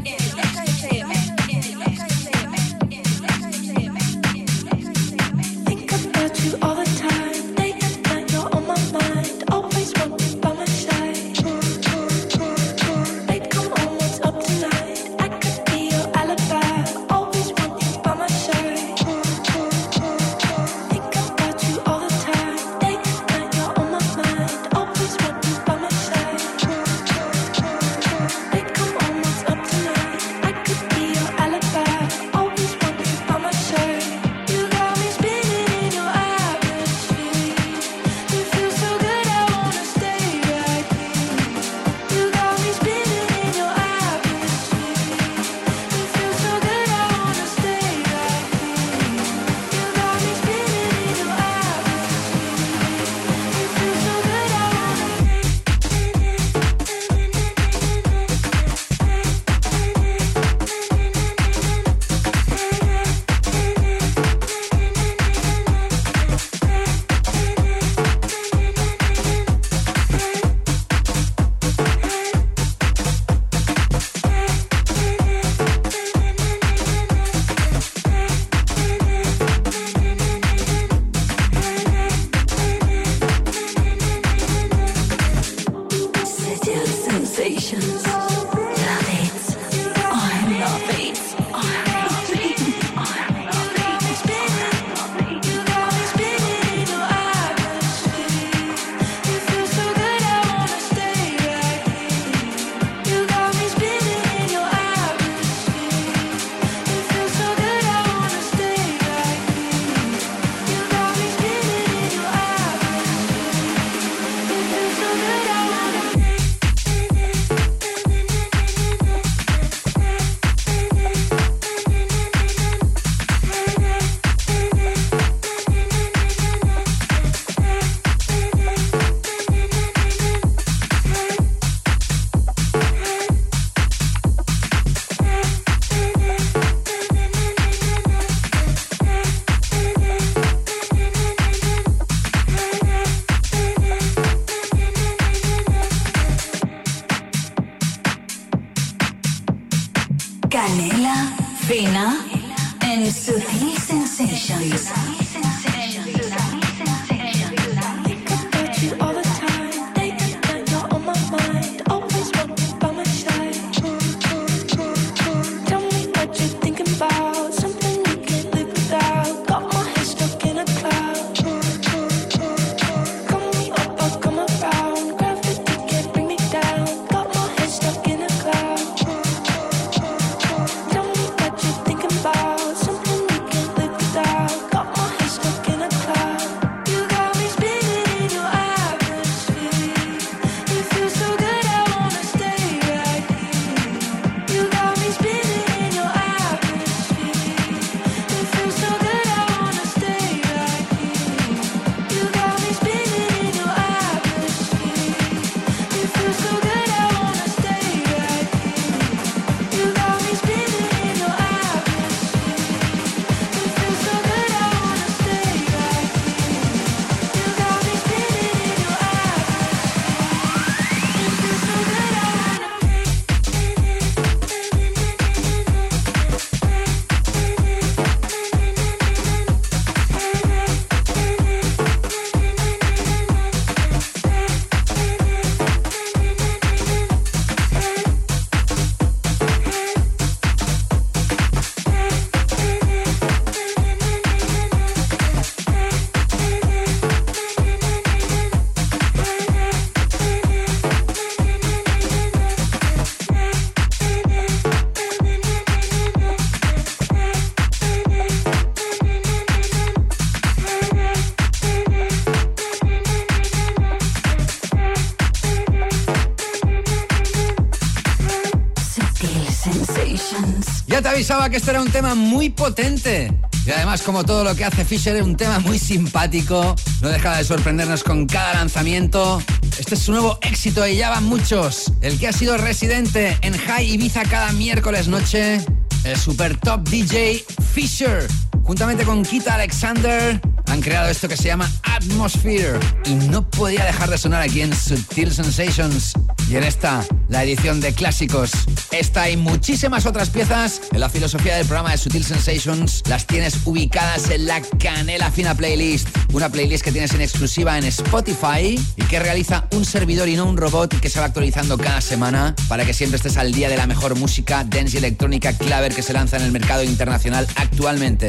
Avisaba 271.18 271.50
que 271.50 271.56
este 271.56 271.72
era 271.72 271.82
un 271.82 271.90
tema 271.90 272.14
muy 272.14 272.48
potente. 272.48 273.32
Y 273.66 273.70
además, 273.72 274.02
como 274.02 274.22
todo 274.22 274.44
lo 274.44 274.54
que 274.54 274.64
hace 274.64 274.84
Fisher, 274.84 275.16
es 275.16 275.24
un 275.24 275.36
tema 275.36 275.58
muy 275.58 275.76
simpático. 275.76 276.76
No 277.00 277.08
deja 277.08 277.36
de 277.36 277.42
sorprendernos 277.42 278.04
con 278.04 278.24
cada 278.24 278.54
lanzamiento. 278.54 279.42
Este 279.80 279.96
es 279.96 280.00
su 280.00 280.12
nuevo 280.12 280.38
éxito 280.42 280.86
y 280.86 280.94
ya 280.94 281.10
van 281.10 281.24
muchos. 281.24 281.92
El 282.02 282.20
que 282.20 282.28
ha 282.28 282.32
sido 282.32 282.56
residente 282.56 283.36
en 283.40 283.58
High 283.58 283.94
Ibiza 283.94 284.22
cada 284.26 284.52
miércoles 284.52 285.08
noche. 285.08 285.60
El 286.04 286.16
super 286.16 286.56
top 286.56 286.88
DJ 286.88 287.44
Fisher. 287.74 288.28
Juntamente 288.62 289.04
con 289.04 289.24
Kita 289.24 289.54
Alexander 289.54 290.40
han 290.68 290.80
creado 290.80 291.08
esto 291.08 291.26
que 291.26 291.36
se 291.36 291.48
llama 291.48 291.68
Atmosphere. 291.82 292.78
Y 293.06 293.14
no 293.14 293.50
podía 293.50 293.84
dejar 293.84 294.08
de 294.08 294.18
sonar 294.18 294.42
aquí 294.42 294.60
en 294.60 294.72
Subtil 294.72 295.32
Sensations. 295.32 296.12
Y 296.48 296.54
en 296.54 296.62
esta, 296.62 297.04
la 297.29 297.45
edición 297.45 297.81
de 297.81 297.93
clásicos. 297.93 298.51
Esta 298.91 299.29
y 299.31 299.37
muchísimas 299.37 300.07
otras 300.07 300.31
piezas 300.31 300.81
en 300.93 301.01
la 301.01 301.09
filosofía 301.09 301.57
del 301.57 301.66
programa 301.66 301.91
de 301.91 301.99
Sutil 301.99 302.24
Sensations 302.24 303.03
las 303.09 303.26
tienes 303.26 303.59
ubicadas 303.64 304.31
en 304.31 304.47
la 304.47 304.61
Canela 304.61 305.31
Fina 305.31 305.55
Playlist. 305.55 306.09
Una 306.33 306.49
playlist 306.49 306.85
que 306.85 306.93
tienes 306.93 307.12
en 307.14 307.20
exclusiva 307.20 307.79
en 307.79 307.85
Spotify 307.85 308.79
y 308.97 309.03
que 309.05 309.18
realiza 309.18 309.66
un 309.72 309.85
servidor 309.85 310.29
y 310.29 310.37
no 310.37 310.47
un 310.47 310.57
robot 310.57 310.99
que 311.01 311.11
se 311.11 311.20
va 311.20 311.26
actualizando 311.26 311.79
cada 311.79 312.01
semana 312.01 312.55
para 312.68 312.85
que 312.85 312.95
siempre 312.95 313.16
estés 313.16 313.37
al 313.37 313.53
día 313.53 313.68
de 313.68 313.76
la 313.76 313.87
mejor 313.87 314.16
música 314.16 314.64
dance 314.64 314.97
y 314.97 314.99
electrónica 314.99 315.53
claver 315.53 315.95
que 315.95 316.03
se 316.03 316.12
lanza 316.12 316.37
en 316.37 316.45
el 316.45 316.53
mercado 316.53 316.83
internacional 316.83 317.47
actualmente. 317.57 318.29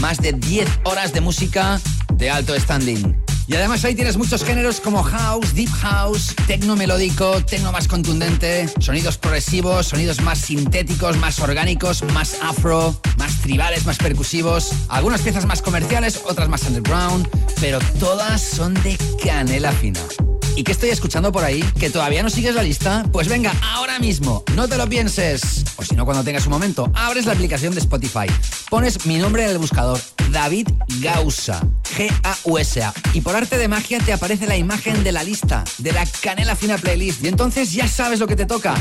Más 0.00 0.18
de 0.18 0.32
10 0.32 0.68
horas 0.84 1.12
de 1.12 1.20
música 1.20 1.80
de 2.14 2.30
alto 2.30 2.58
standing. 2.58 3.25
Y 3.48 3.54
además 3.54 3.84
ahí 3.84 3.94
tienes 3.94 4.16
muchos 4.16 4.42
géneros 4.44 4.80
como 4.80 5.02
house, 5.04 5.54
deep 5.54 5.70
house, 5.70 6.34
tecno 6.48 6.74
melódico, 6.74 7.44
tecno 7.44 7.70
más 7.70 7.86
contundente, 7.86 8.68
sonidos 8.80 9.18
progresivos, 9.18 9.86
sonidos 9.86 10.20
más 10.20 10.38
sintéticos, 10.38 11.16
más 11.18 11.38
orgánicos, 11.38 12.02
más 12.12 12.38
afro, 12.42 13.00
más 13.18 13.40
tribales, 13.42 13.86
más 13.86 13.98
percusivos, 13.98 14.72
algunas 14.88 15.22
piezas 15.22 15.46
más 15.46 15.62
comerciales, 15.62 16.20
otras 16.24 16.48
más 16.48 16.64
underground, 16.64 17.28
pero 17.60 17.78
todas 18.00 18.42
son 18.42 18.74
de 18.82 18.98
canela 19.22 19.70
fina. 19.72 20.00
¿Y 20.56 20.64
qué 20.64 20.72
estoy 20.72 20.88
escuchando 20.88 21.30
por 21.32 21.44
ahí? 21.44 21.62
¿Que 21.78 21.90
todavía 21.90 22.22
no 22.22 22.30
sigues 22.30 22.54
la 22.54 22.62
lista? 22.62 23.04
Pues 23.12 23.28
venga, 23.28 23.52
ahora 23.62 23.98
mismo, 23.98 24.42
no 24.54 24.66
te 24.66 24.78
lo 24.78 24.88
pienses. 24.88 25.64
O 25.76 25.84
si 25.84 25.94
no, 25.94 26.06
cuando 26.06 26.24
tengas 26.24 26.46
un 26.46 26.52
momento, 26.52 26.90
abres 26.94 27.26
la 27.26 27.34
aplicación 27.34 27.74
de 27.74 27.80
Spotify, 27.80 28.26
pones 28.70 29.04
mi 29.04 29.18
nombre 29.18 29.44
en 29.44 29.50
el 29.50 29.58
buscador, 29.58 30.00
David 30.32 30.66
Gausa, 31.00 31.60
G-A-U-S-A, 31.94 32.94
y 33.12 33.20
por 33.20 33.36
arte 33.36 33.58
de 33.58 33.68
magia 33.68 33.98
te 33.98 34.14
aparece 34.14 34.46
la 34.46 34.56
imagen 34.56 35.04
de 35.04 35.12
la 35.12 35.22
lista, 35.22 35.62
de 35.76 35.92
la 35.92 36.06
Canela 36.22 36.56
Fina 36.56 36.78
Playlist, 36.78 37.22
y 37.22 37.28
entonces 37.28 37.72
ya 37.72 37.86
sabes 37.86 38.18
lo 38.18 38.26
que 38.26 38.36
te 38.36 38.46
toca. 38.46 38.74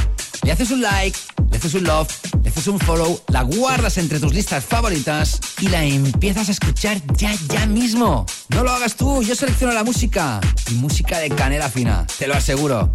Le 0.43 0.53
haces 0.53 0.71
un 0.71 0.81
like, 0.81 1.17
le 1.51 1.57
haces 1.57 1.73
un 1.73 1.83
love, 1.83 2.07
le 2.43 2.49
haces 2.49 2.67
un 2.67 2.79
follow, 2.79 3.21
la 3.29 3.41
guardas 3.41 3.97
entre 3.97 4.19
tus 4.19 4.33
listas 4.33 4.63
favoritas 4.63 5.39
y 5.59 5.69
la 5.69 5.83
empiezas 5.83 6.49
a 6.49 6.51
escuchar 6.51 7.01
ya, 7.15 7.33
ya 7.49 7.65
mismo. 7.65 8.25
No 8.49 8.63
lo 8.63 8.71
hagas 8.71 8.95
tú, 8.95 9.23
yo 9.23 9.35
selecciono 9.35 9.73
la 9.73 9.83
música. 9.83 10.39
Y 10.69 10.75
música 10.75 11.19
de 11.19 11.29
canela 11.29 11.64
fina, 11.69 12.05
te 12.17 12.27
lo 12.27 12.35
aseguro. 12.35 12.91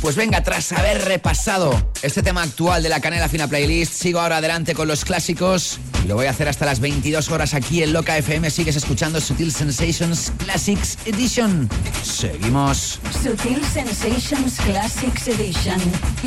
Pues 0.00 0.14
venga, 0.14 0.42
tras 0.44 0.70
haber 0.72 1.04
repasado 1.06 1.90
este 2.02 2.22
tema 2.22 2.42
actual 2.42 2.84
de 2.84 2.88
la 2.88 3.00
Canela 3.00 3.28
Fina 3.28 3.48
Playlist, 3.48 3.92
sigo 3.92 4.20
ahora 4.20 4.36
adelante 4.36 4.72
con 4.74 4.86
los 4.86 5.04
clásicos 5.04 5.80
y 6.04 6.06
lo 6.06 6.14
voy 6.14 6.26
a 6.26 6.30
hacer 6.30 6.48
hasta 6.48 6.64
las 6.64 6.78
22 6.78 7.28
horas 7.30 7.52
aquí 7.52 7.82
en 7.82 7.92
Loca 7.92 8.16
FM. 8.16 8.48
Sigues 8.50 8.76
escuchando 8.76 9.20
Sutil 9.20 9.52
Sensations 9.52 10.32
Classics 10.38 10.98
Edition. 11.04 11.68
Seguimos. 12.04 13.00
Sutil 13.22 13.60
Sensations 13.64 14.60
Classics 14.60 15.28
Edition. 15.28 15.80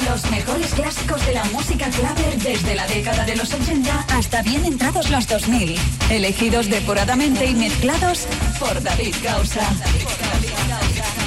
Los 0.10 0.30
mejores 0.30 0.74
clásicos 0.74 1.26
de 1.26 1.34
la 1.34 1.46
música 1.46 1.90
clave 1.90 2.38
desde 2.44 2.76
la 2.76 2.86
década 2.88 3.26
de 3.26 3.38
los 3.38 3.54
80 3.54 4.06
hasta 4.10 4.42
bien 4.42 4.66
entrados 4.66 5.10
los 5.10 5.28
2000. 5.28 5.80
Elegidos 6.10 6.70
depuradamente 6.70 7.46
y 7.46 7.56
mezclados 7.56 8.28
por 8.60 8.84
David. 8.84 9.16
Give 9.22 9.30
it 9.30 9.58
up, 9.58 11.21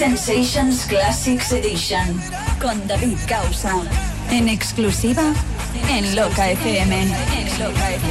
Sensations 0.00 0.86
Classics 0.86 1.52
Edition 1.52 2.18
con 2.58 2.88
David 2.88 3.18
Causa. 3.28 3.74
En 4.30 4.48
exclusiva 4.48 5.22
en 5.90 6.16
Loca 6.16 6.50
FM. 6.52 7.02
En 7.02 7.58
Loca 7.58 7.90
FM. 7.90 8.09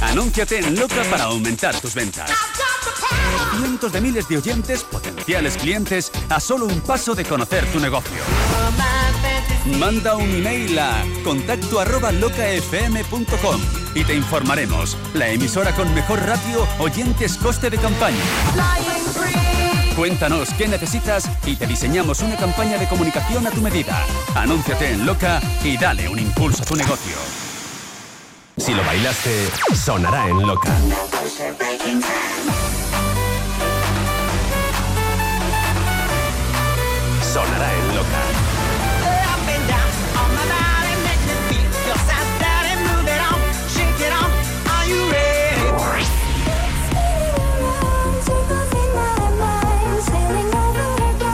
Anúnciate 0.00 0.58
en 0.58 0.74
Loca 0.74 1.02
para 1.08 1.24
aumentar 1.24 1.78
tus 1.80 1.94
ventas. 1.94 2.28
Cientos 3.56 3.92
de 3.92 4.00
miles 4.00 4.28
de 4.28 4.38
oyentes, 4.38 4.82
potenciales 4.82 5.56
clientes, 5.56 6.10
a 6.28 6.40
solo 6.40 6.66
un 6.66 6.80
paso 6.80 7.14
de 7.14 7.24
conocer 7.24 7.64
tu 7.66 7.78
negocio. 7.78 8.20
Manda 9.78 10.16
un 10.16 10.28
email 10.28 10.76
a 10.78 11.04
contacto 11.22 11.84
locafm.com 11.84 13.60
y 13.94 14.04
te 14.04 14.14
informaremos. 14.14 14.96
La 15.14 15.28
emisora 15.28 15.72
con 15.74 15.94
mejor 15.94 16.20
ratio, 16.20 16.66
oyentes, 16.80 17.36
coste 17.36 17.70
de 17.70 17.78
campaña. 17.78 18.18
Cuéntanos 19.96 20.48
qué 20.54 20.66
necesitas 20.66 21.28
y 21.46 21.54
te 21.54 21.66
diseñamos 21.66 22.20
una 22.22 22.36
campaña 22.36 22.78
de 22.78 22.88
comunicación 22.88 23.46
a 23.46 23.50
tu 23.50 23.60
medida. 23.60 24.04
Anúnciate 24.34 24.90
en 24.90 25.06
Loca 25.06 25.40
y 25.62 25.76
dale 25.76 26.08
un 26.08 26.18
impulso 26.18 26.62
a 26.62 26.66
tu 26.66 26.74
negocio. 26.74 27.14
Si 28.72 28.78
lo 28.78 28.84
bailaste, 28.84 29.50
sonará 29.74 30.30
en 30.30 30.46
Loca. 30.46 30.70
Sonará 37.20 37.74
en 37.74 37.96
Loca. 37.96 38.22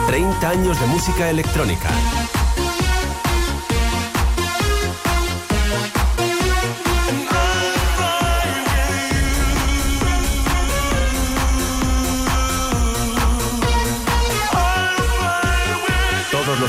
...30 0.08 0.44
años 0.44 0.80
de 0.80 0.86
música 0.86 1.30
electrónica. 1.30 1.88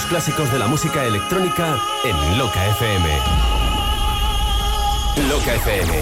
Clásicos 0.10 0.52
de 0.52 0.58
la 0.58 0.68
música 0.68 1.06
electrónica 1.06 1.78
en 2.04 2.38
Loca 2.38 2.68
FM. 2.68 3.08
Loca 5.30 5.54
FM. 5.54 5.94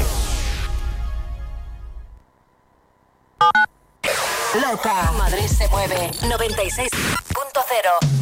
Loca. 4.62 5.12
Madrid 5.18 5.48
se 5.48 5.68
mueve. 5.68 6.12
96.0. 6.22 8.18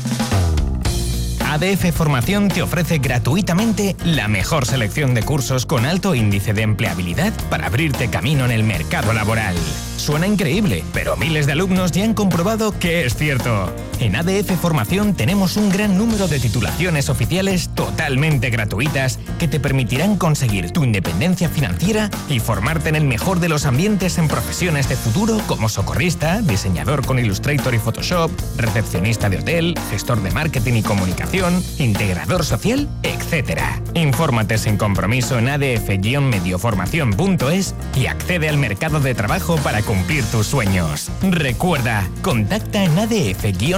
ADF 1.47 1.95
Formación 1.95 2.47
te 2.47 2.63
ofrece 2.63 2.97
gratuitamente 2.97 3.95
la 4.03 4.27
mejor 4.27 4.65
selección 4.65 5.13
de 5.13 5.21
cursos 5.21 5.67
con 5.67 5.85
alto 5.85 6.15
índice 6.15 6.53
de 6.53 6.63
empleabilidad 6.63 7.31
para 7.49 7.67
abrirte 7.67 8.09
camino 8.09 8.43
en 8.45 8.51
el 8.51 8.63
mercado 8.63 9.13
laboral. 9.13 9.55
Suena 9.97 10.25
increíble, 10.25 10.83
pero 10.93 11.15
miles 11.15 11.45
de 11.45 11.51
alumnos 11.51 11.91
ya 11.91 12.03
han 12.03 12.15
comprobado 12.15 12.77
que 12.77 13.05
es 13.05 13.15
cierto. 13.15 13.71
En 13.99 14.15
ADF 14.15 14.59
Formación 14.59 15.13
tenemos 15.13 15.57
un 15.57 15.69
gran 15.69 15.95
número 15.97 16.27
de 16.27 16.39
titulaciones 16.39 17.09
oficiales 17.09 17.69
totalmente 17.69 18.49
gratuitas 18.49 19.19
que 19.39 19.47
te 19.47 19.59
permitirán 19.59 20.17
conseguir 20.17 20.71
tu 20.71 20.83
independencia 20.83 21.47
financiera 21.47 22.09
y 22.29 22.39
formarte 22.39 22.89
en 22.89 22.95
el 22.95 23.05
mejor 23.05 23.39
de 23.39 23.47
los 23.47 23.65
ambientes 23.65 24.17
en 24.17 24.27
profesiones 24.27 24.89
de 24.89 24.97
futuro 24.97 25.39
como 25.47 25.69
socorrista, 25.69 26.41
diseñador 26.41 27.05
con 27.05 27.19
Illustrator 27.19 27.73
y 27.73 27.79
Photoshop, 27.79 28.31
recepcionista 28.57 29.29
de 29.29 29.37
hotel, 29.37 29.75
gestor 29.89 30.21
de 30.21 30.31
marketing 30.31 30.73
y 30.73 30.83
comunicación, 30.83 31.63
integrador 31.77 32.43
social, 32.43 32.89
etc. 33.03 33.61
Infórmate 33.93 34.57
sin 34.57 34.75
compromiso 34.77 35.39
en 35.39 35.47
adf-medioformación.es 35.47 37.75
y 37.95 38.07
accede 38.07 38.49
al 38.49 38.57
mercado 38.57 38.99
de 38.99 39.15
trabajo 39.15 39.55
para 39.57 39.83
cumplir 39.83 40.25
tus 40.25 40.47
sueños. 40.47 41.09
Recuerda, 41.21 42.09
contacta 42.21 42.83
en 42.83 42.99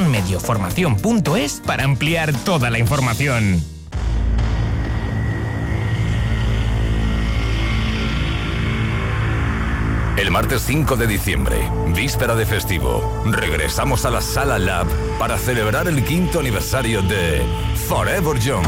adf-medioformación.es 0.07 1.61
para 1.65 1.83
ampliar 1.83 2.33
toda 2.33 2.69
la 2.69 2.79
información. 2.79 3.61
El 10.17 10.31
martes 10.31 10.63
5 10.63 10.95
de 10.95 11.07
diciembre, 11.07 11.69
víspera 11.95 12.35
de 12.35 12.45
festivo, 12.45 13.23
regresamos 13.25 14.03
a 14.05 14.09
la 14.09 14.21
Sala 14.21 14.57
Lab 14.57 14.87
para 15.19 15.37
celebrar 15.37 15.87
el 15.87 16.03
quinto 16.03 16.39
aniversario 16.39 17.03
de 17.03 17.43
Forever 17.87 18.39
Young. 18.39 18.65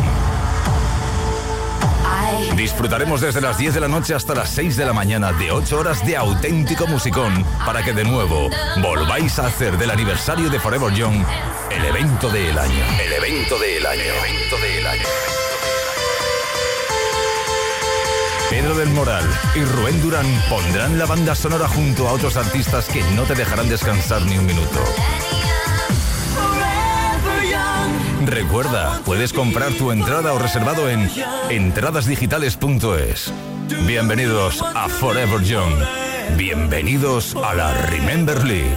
Disfrutaremos 2.55 3.21
desde 3.21 3.41
las 3.41 3.57
10 3.57 3.73
de 3.75 3.79
la 3.79 3.87
noche 3.87 4.13
hasta 4.13 4.35
las 4.35 4.49
6 4.51 4.77
de 4.77 4.85
la 4.85 4.93
mañana 4.93 5.31
de 5.33 5.51
8 5.51 5.79
horas 5.79 6.05
de 6.05 6.17
auténtico 6.17 6.87
musicón 6.87 7.45
para 7.65 7.83
que 7.83 7.93
de 7.93 8.03
nuevo 8.03 8.49
volváis 8.81 9.39
a 9.39 9.47
hacer 9.47 9.77
del 9.77 9.91
aniversario 9.91 10.49
de 10.49 10.59
Forever 10.59 10.93
Young 10.93 11.23
el 11.69 11.85
evento 11.85 12.29
del 12.29 12.57
año. 12.57 12.85
El 13.01 13.13
evento 13.13 13.57
del 13.59 13.85
año. 13.85 14.01
El 14.01 14.09
evento 14.09 14.57
del 14.57 14.87
año. 14.87 15.03
Pedro 18.49 18.75
del 18.75 18.89
Moral 18.89 19.23
y 19.55 19.63
Rubén 19.63 20.01
Durán 20.01 20.25
pondrán 20.49 20.97
la 20.97 21.05
banda 21.05 21.35
sonora 21.35 21.67
junto 21.67 22.07
a 22.07 22.13
otros 22.13 22.35
artistas 22.35 22.89
que 22.89 23.03
no 23.15 23.23
te 23.23 23.35
dejarán 23.35 23.69
descansar 23.69 24.23
ni 24.23 24.37
un 24.37 24.45
minuto. 24.47 24.83
Recuerda, 28.25 29.01
puedes 29.05 29.31
comprar 29.31 29.71
tu 29.73 29.91
entrada 29.91 30.33
o 30.33 30.39
reservado 30.39 30.89
en 30.89 31.09
entradasdigitales.es. 31.49 33.31
Bienvenidos 33.85 34.61
a 34.61 34.89
Forever 34.89 35.41
Young. 35.41 35.73
Bienvenidos 36.35 37.35
a 37.35 37.53
la 37.55 37.73
Remember 37.87 38.43
League. 38.43 38.75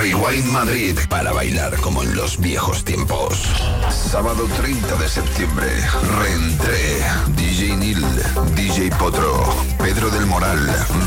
Rewind 0.00 0.52
Madrid 0.52 0.98
para 1.08 1.32
bailar 1.32 1.76
como 1.80 2.02
en 2.02 2.14
los 2.14 2.38
viejos 2.38 2.84
tiempos. 2.84 3.42
Sábado 3.92 4.46
30 4.56 4.96
de 4.96 5.08
septiembre, 5.08 5.68
reentré. 6.18 7.02
DJ 7.36 7.76
Nil, 7.76 8.04
DJ 8.54 8.90
Potro, 8.98 9.44
Pedro 9.78 10.08
del 10.10 10.26
Moral, 10.26 10.58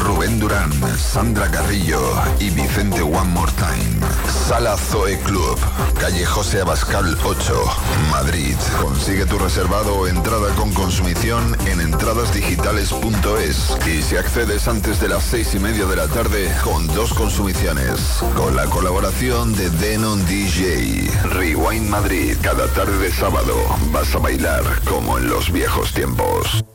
Rubén 0.01 0.39
Durán, 0.39 0.71
Sandra 0.97 1.49
Carrillo 1.49 1.99
y 2.39 2.51
Vicente 2.51 3.01
One 3.01 3.29
More 3.31 3.51
Time. 3.53 4.05
Sala 4.47 4.77
Zoe 4.77 5.19
Club, 5.19 5.57
calle 5.99 6.25
José 6.25 6.61
Abascal 6.61 7.17
8, 7.23 7.63
Madrid. 8.11 8.55
Consigue 8.79 9.25
tu 9.25 9.39
reservado 9.39 9.95
o 9.95 10.07
entrada 10.07 10.53
con 10.55 10.71
consumición 10.73 11.57
en 11.65 11.81
entradasdigitales.es 11.81 13.77
y 13.87 14.03
si 14.03 14.17
accedes 14.17 14.67
antes 14.67 14.99
de 14.99 15.09
las 15.09 15.23
seis 15.23 15.55
y 15.55 15.59
media 15.59 15.85
de 15.85 15.95
la 15.95 16.07
tarde 16.07 16.53
con 16.63 16.85
dos 16.87 17.13
consumiciones. 17.13 18.19
Con 18.35 18.55
la 18.55 18.65
colaboración 18.65 19.55
de 19.55 19.71
Denon 19.71 20.23
DJ. 20.27 21.09
Rewind 21.23 21.89
Madrid. 21.89 22.37
Cada 22.41 22.67
tarde 22.75 22.97
de 22.97 23.09
sábado 23.09 23.55
vas 23.93 24.13
a 24.15 24.19
bailar 24.19 24.61
como 24.83 25.17
en 25.17 25.29
los 25.29 25.49
viejos 25.49 25.93
tiempos. 25.93 26.65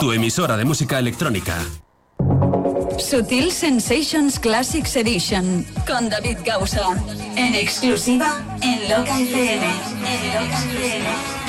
Tu 0.00 0.12
emisora 0.12 0.56
de 0.56 0.64
música 0.64 0.98
electrónica. 0.98 1.58
Sutil 2.98 3.52
Sensations 3.52 4.38
Classics 4.38 4.96
Edition 4.96 5.66
con 5.86 6.08
David 6.08 6.38
Gausa. 6.42 6.80
En 7.36 7.54
exclusiva 7.54 8.40
en 8.62 8.88
Loca 8.88 9.20
FM. 9.20 9.66
En 10.06 10.34
Loca 10.34 10.58
FM. 10.58 11.40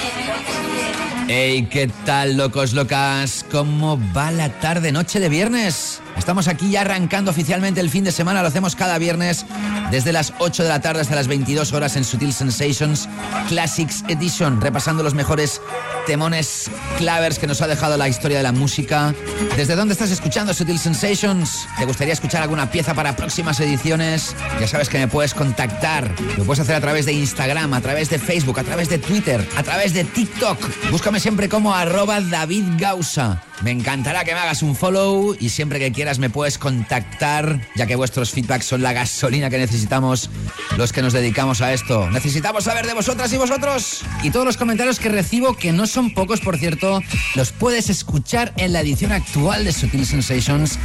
Hey, 1.34 1.70
¿qué 1.72 1.88
tal, 2.06 2.36
locos, 2.36 2.74
locas? 2.74 3.46
¿Cómo 3.50 3.98
va 4.14 4.32
la 4.32 4.50
tarde, 4.60 4.92
noche 4.92 5.22
de 5.22 5.30
viernes? 5.30 6.02
Estamos 6.18 6.50
aquí 6.50 6.72
ya 6.72 6.82
arrancando 6.82 7.32
oficialmente 7.32 7.80
el 7.80 7.90
fin 7.90 8.04
de 8.04 8.12
semana, 8.12 8.42
lo 8.42 8.50
hacemos 8.50 8.76
cada 8.76 8.98
viernes 8.98 9.46
desde 9.92 10.12
las 10.12 10.34
8 10.40 10.64
de 10.64 10.70
la 10.70 10.82
tarde 10.82 11.02
hasta 11.02 11.16
las 11.16 11.28
22 11.28 11.72
horas 11.72 11.96
en 11.96 12.04
Sutil 12.04 12.34
Sensations 12.34 13.08
Classics 13.48 14.04
Edition, 14.10 14.60
repasando 14.60 15.04
los 15.04 15.14
mejores 15.14 15.62
temones 16.06 16.70
clavers 16.98 17.40
que 17.40 17.48
nos 17.48 17.62
ha 17.62 17.68
dejado 17.68 17.98
la 17.98 18.08
historia 18.08 18.38
de 18.38 18.44
la 18.44 18.52
música. 18.52 19.14
¿Desde 19.56 19.76
dónde 19.76 19.94
estás 19.94 20.12
escuchando 20.12 20.54
Sutil 20.54 20.80
Sensations? 20.80 21.68
¿Te 21.78 21.86
gustaría 21.86 22.14
escuchar 22.14 22.42
alguna 22.42 22.70
pieza 22.72 22.94
para 22.94 23.16
próximas 23.16 23.60
ediciones? 23.60 24.36
Ya 24.60 24.68
sabes 24.68 24.90
que 24.90 24.98
me 24.98 25.08
puedes 25.08 25.34
contactar. 25.34 26.14
Lo 26.38 26.44
puedes 26.44 26.60
hacer 26.60 26.76
a 26.76 26.82
través 26.82 27.06
de 27.06 27.14
Instagram, 27.14 27.74
a 27.74 27.82
través 27.82 28.10
de 28.10 28.20
Facebook, 28.20 28.60
a 28.60 28.64
través 28.64 28.90
de 28.90 28.98
Twitter, 28.98 29.48
a 29.56 29.64
través 29.64 29.94
de 29.94 30.04
TikTok. 30.04 30.60
Búscame 30.92 31.20
siempre 31.20 31.50
como 31.50 31.74
arroba 31.74 32.22
David 32.22 32.66
Gausa. 32.78 33.42
Me 33.62 33.70
encantará 33.70 34.24
que 34.24 34.34
me 34.34 34.40
hagas 34.40 34.64
un 34.64 34.76
follow 34.76 35.36
y 35.40 35.50
siempre 35.50 35.78
que 35.78 35.92
quieras 35.92 36.18
me 36.18 36.32
puedes 36.32 36.58
contactar, 36.58 37.62
ya 37.76 37.86
que 37.86 37.96
vuestros 37.96 38.32
feedbacks 38.32 38.66
son 38.66 38.82
la 38.82 38.92
gasolina 38.92 39.52
que 39.52 39.60
necesitamos 39.60 40.32
los 40.78 40.92
que 40.92 41.04
nos 41.04 41.14
dedicamos 41.14 41.62
a 41.62 41.72
esto. 41.72 42.10
Necesitamos 42.10 42.64
saber 42.64 42.88
de 42.88 42.96
vosotras 42.96 43.32
y 43.34 43.38
vosotros. 43.38 44.02
Y 44.24 44.32
todos 44.32 44.48
los 44.48 44.58
comentarios 44.58 45.00
que 45.00 45.10
recibo, 45.10 45.56
que 45.56 45.72
no 45.72 45.86
son 45.92 46.14
pocos, 46.14 46.40
por 46.40 46.58
cierto, 46.58 47.02
los 47.36 47.52
puedes 47.52 47.90
escuchar 47.90 48.54
en 48.58 48.74
la 48.74 48.82
edición 48.82 49.12
actual 49.12 49.66
de 49.66 49.74
Sutil 49.74 50.06
Sensations, 50.06 50.80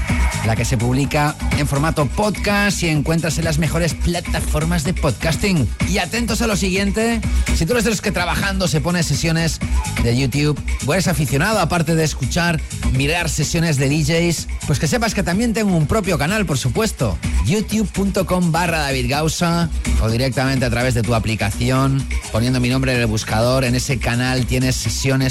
la 0.46 0.56
que 0.56 0.64
se 0.64 0.76
publica 0.76 1.36
en 1.58 1.66
formato 1.66 2.06
podcast 2.06 2.82
y 2.82 2.88
encuentras 2.88 3.38
en 3.38 3.44
las 3.44 3.58
mejores 3.58 3.94
plataformas 3.94 4.84
de 4.84 4.94
podcasting. 4.94 5.68
Y 5.88 5.98
atentos 5.98 6.42
a 6.42 6.46
lo 6.46 6.56
siguiente, 6.56 7.20
si 7.54 7.66
tú 7.66 7.72
eres 7.72 7.84
de 7.84 7.90
los 7.90 8.00
que 8.00 8.12
trabajando 8.12 8.68
se 8.68 8.80
pone 8.80 9.02
sesiones 9.02 9.60
de 10.02 10.16
YouTube, 10.16 10.60
o 10.86 10.92
eres 10.92 11.08
aficionado 11.08 11.60
aparte 11.60 11.94
de 11.94 12.04
escuchar 12.04 12.60
mirar 12.92 13.28
sesiones 13.28 13.76
de 13.76 13.88
DJs, 13.88 14.48
pues 14.66 14.78
que 14.78 14.88
sepas 14.88 15.14
que 15.14 15.22
también 15.22 15.52
tengo 15.52 15.76
un 15.76 15.86
propio 15.86 16.18
canal, 16.18 16.46
por 16.46 16.58
supuesto. 16.58 17.16
youtube.com 17.46 18.50
barra 18.50 18.78
David 18.78 19.08
Gausa 19.08 19.70
o 20.02 20.10
directamente 20.10 20.64
a 20.64 20.70
través 20.70 20.94
de 20.94 21.02
tu 21.02 21.14
aplicación, 21.14 22.06
poniendo 22.32 22.60
mi 22.60 22.68
nombre 22.68 22.94
en 22.94 23.00
el 23.00 23.06
buscador. 23.06 23.64
En 23.64 23.74
ese 23.74 23.98
canal 23.98 24.46
tienes 24.46 24.76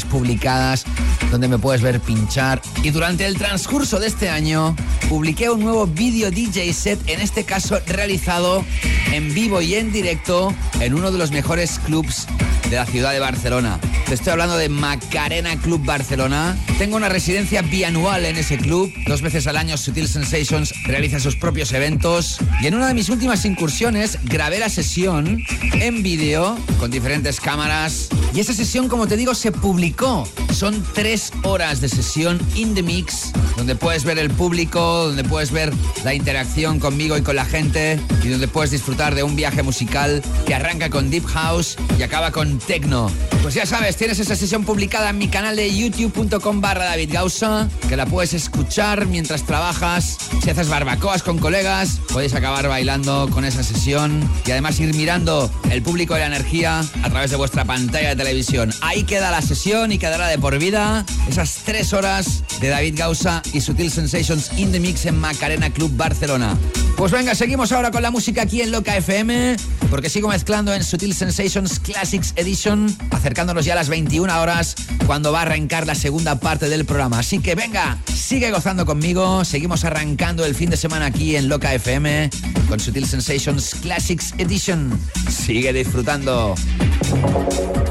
publicadas 0.10 0.86
donde 1.32 1.48
me 1.48 1.58
puedes 1.58 1.82
ver 1.82 2.00
pinchar. 2.00 2.62
Y 2.84 2.92
durante 2.92 3.26
el 3.26 3.36
transcurso 3.36 4.00
de 4.00 4.08
este 4.08 4.30
año 4.30 4.76
publiqué 5.10 5.50
un 5.50 5.62
nuevo 5.62 5.88
vídeo 5.88 6.30
DJ 6.30 6.72
set, 6.74 7.00
en 7.08 7.20
este 7.20 7.44
caso 7.46 7.80
realizado 7.88 8.64
en 9.12 9.34
vivo 9.34 9.62
y 9.62 9.76
en 9.76 9.92
directo 9.92 10.54
en 10.80 10.94
uno 10.94 11.12
de 11.12 11.18
los 11.18 11.32
mejores 11.32 11.80
clubs 11.80 12.28
de 12.70 12.76
la 12.76 12.86
ciudad 12.86 13.12
de 13.12 13.20
Barcelona. 13.20 13.80
Te 14.08 14.14
estoy 14.14 14.34
hablando 14.34 14.56
de 14.56 14.70
Macarena 14.70 15.58
Club 15.58 15.84
Barcelona. 15.84 16.56
Tengo 16.78 16.96
una 16.96 17.10
residencia 17.10 17.64
bianual 17.64 18.26
en 18.26 18.36
ese 18.36 18.58
club. 18.58 18.94
Dos 19.08 19.22
veces 19.22 19.48
al 19.48 19.58
año 19.58 19.78
Sutil 19.78 20.08
Sensations 20.08 20.74
realiza 20.86 21.20
sus 21.20 21.36
propios 21.36 21.72
eventos. 21.74 22.38
Y 22.62 22.68
en 22.68 22.76
una 22.76 22.88
de 22.88 22.94
mis 22.94 23.10
últimas 23.10 23.46
incursiones 23.46 24.20
grabé 24.24 24.60
la 24.60 24.70
sesión 24.70 25.44
en 25.74 26.04
vídeo 26.04 26.56
con 26.80 26.92
diferentes 26.92 27.40
cámaras. 27.40 28.10
Y 28.34 28.42
esa 28.42 28.54
sesión, 28.54 28.90
como 28.90 29.08
te 29.08 29.18
digo, 29.18 29.34
se 29.34 29.52
publicó. 29.52 30.28
Son 30.54 30.86
tres 30.94 31.32
horas 31.44 31.82
de 31.82 31.90
sesión 31.90 32.40
in 32.56 32.76
the 32.76 32.84
mix, 32.84 33.32
donde 33.58 33.76
puedes 33.76 34.04
ver 34.04 34.20
el 34.20 34.30
público, 34.30 35.08
donde 35.08 35.24
puedes 35.24 35.52
ver 35.52 35.74
la 36.04 36.14
interacción 36.14 36.80
conmigo 36.80 37.18
y 37.18 37.22
con 37.22 37.36
la 37.36 37.46
gente, 37.46 38.00
y 38.24 38.30
donde 38.30 38.48
puedes 38.48 38.72
disfrutar 38.72 39.16
de 39.16 39.24
un 39.24 39.36
viaje 39.36 39.64
musical 39.64 40.22
que 40.46 40.54
arranca 40.54 40.90
con 40.90 41.10
Deep 41.10 41.26
House 41.26 41.76
y 41.98 42.04
acaba 42.04 42.32
con 42.32 42.55
Techno. 42.60 43.12
Pues 43.42 43.54
ya 43.54 43.66
sabes, 43.66 43.96
tienes 43.96 44.20
esa 44.20 44.36
sesión 44.36 44.66
publicada 44.66 45.10
en 45.10 45.18
mi 45.18 45.28
canal 45.28 45.56
de 45.56 45.76
youtube.com 45.76 46.62
barra 46.62 46.86
David 46.86 47.12
Gausa, 47.14 47.70
que 47.88 47.96
la 47.96 48.06
puedes 48.06 48.34
escuchar 48.34 49.06
mientras 49.06 49.44
trabajas, 49.44 50.18
si 50.44 50.50
haces 50.50 50.68
barbacoas 50.68 51.24
con 51.24 51.38
colegas, 51.38 52.00
podéis 52.12 52.34
acabar 52.34 52.68
bailando 52.68 53.30
con 53.32 53.46
esa 53.46 53.64
sesión 53.64 54.28
y 54.46 54.52
además 54.52 54.80
ir 54.80 54.94
mirando 54.96 55.52
el 55.70 55.82
público 55.82 56.16
y 56.16 56.20
la 56.20 56.28
energía 56.28 56.84
a 57.04 57.10
través 57.10 57.32
de 57.32 57.38
vuestra 57.38 57.66
pantalla 57.66 58.10
de 58.10 58.16
televisión. 58.16 58.74
Ahí 58.82 59.04
queda 59.04 59.32
la 59.32 59.42
sesión 59.42 59.92
y 59.92 59.98
quedará 59.98 60.28
de 60.28 60.40
por 60.40 60.58
vida 60.58 61.06
esas 61.30 61.60
tres 61.66 61.94
horas 61.94 62.44
de 62.60 62.70
David 62.70 62.96
Gausa 62.98 63.42
y 63.54 63.62
Sutil 63.62 63.92
Sensations 63.92 64.52
in 64.58 64.72
the 64.72 64.80
Mix 64.80 65.06
en 65.06 65.20
Macarena 65.20 65.70
Club 65.70 65.92
Barcelona. 65.96 66.58
Pues 66.98 67.12
venga, 67.12 67.36
seguimos 67.36 67.72
ahora 67.72 67.92
con 67.92 68.02
la 68.02 68.10
música 68.10 68.44
aquí 68.44 68.62
en 68.62 68.72
Loca 68.72 68.96
FM, 68.96 69.58
porque 69.90 70.10
sigo 70.10 70.30
mezclando 70.30 70.74
en 70.74 70.84
Sutil 70.84 71.14
Sensations 71.14 71.80
Classics 71.80 72.34
Edition, 72.46 72.96
acercándonos 73.10 73.66
ya 73.66 73.74
a 73.74 73.76
las 73.76 73.90
21 73.90 74.40
horas 74.40 74.76
cuando 75.08 75.32
va 75.32 75.40
a 75.40 75.42
arrancar 75.42 75.88
la 75.88 75.96
segunda 75.96 76.40
parte 76.40 76.70
del 76.70 76.86
programa. 76.86 77.18
Así 77.18 77.40
que 77.40 77.56
venga, 77.56 77.98
sigue 78.06 78.52
gozando 78.52 78.86
conmigo, 78.86 79.44
seguimos 79.44 79.84
arrancando 79.84 80.46
el 80.46 80.54
fin 80.54 80.70
de 80.70 80.78
semana 80.78 81.08
aquí 81.08 81.36
en 81.36 81.50
Loca 81.50 81.74
FM 81.74 82.30
con 82.70 82.80
Sutil 82.80 83.08
Sensations 83.08 83.74
Classics 83.82 84.36
Edition. 84.38 84.92
Sigue 85.28 85.74
disfrutando. 85.74 86.54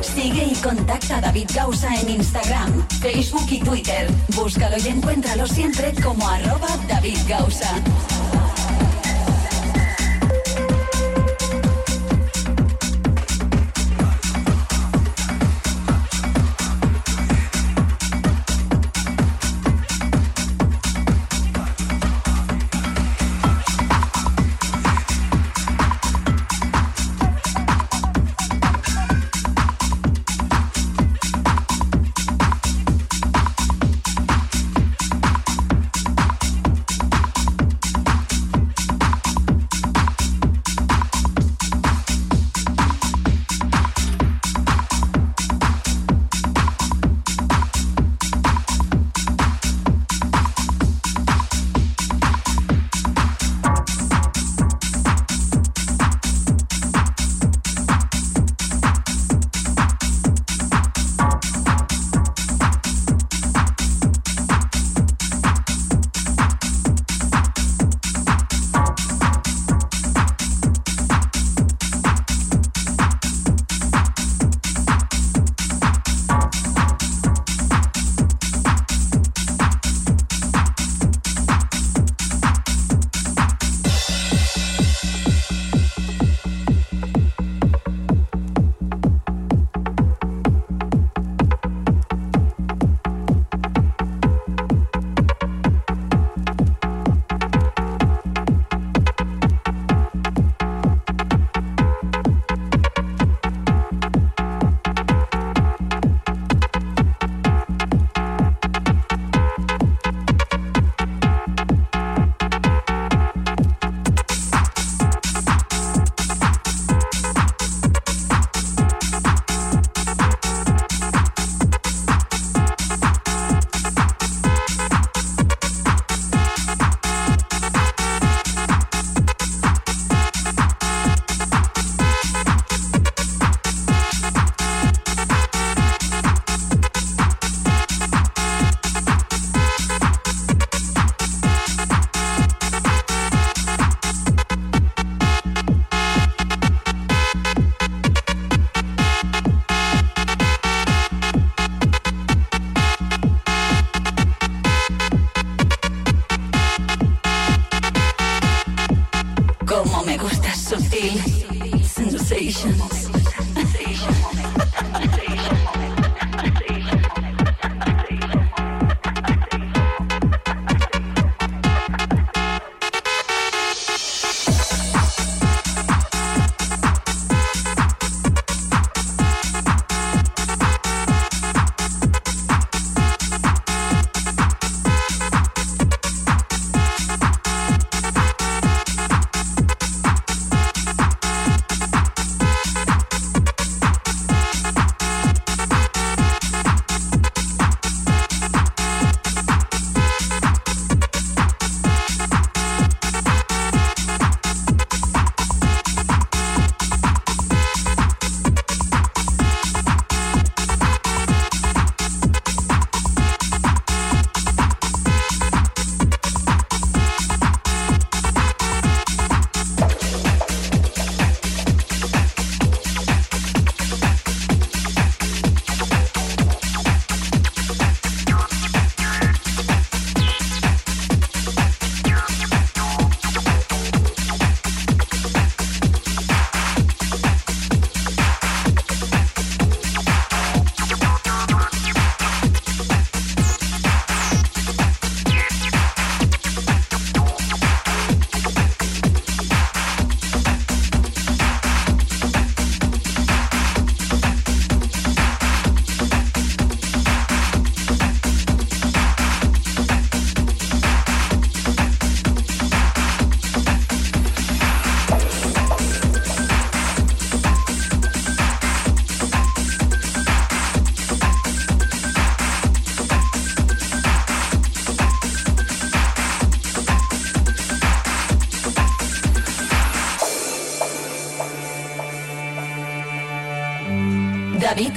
Sigue 0.01 0.45
y 0.45 0.55
contacta 0.63 1.17
a 1.17 1.21
David 1.21 1.51
Gausa 1.53 1.93
en 1.93 2.11
Instagram, 2.11 2.87
Facebook 3.01 3.47
y 3.51 3.59
Twitter. 3.59 4.09
Búscalo 4.37 4.77
y 4.79 4.87
encuéntralo 4.87 5.49
siempre 5.49 5.93
como 6.01 6.29
arroba 6.29 6.69
David 6.89 7.19
Gausa. 7.27 7.83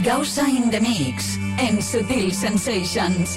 Gausa 0.08 0.46
in 0.46 0.70
the 0.72 0.80
Mix. 0.80 1.38
En 1.60 1.82
Sutil 1.82 2.32
Sensations. 2.32 3.37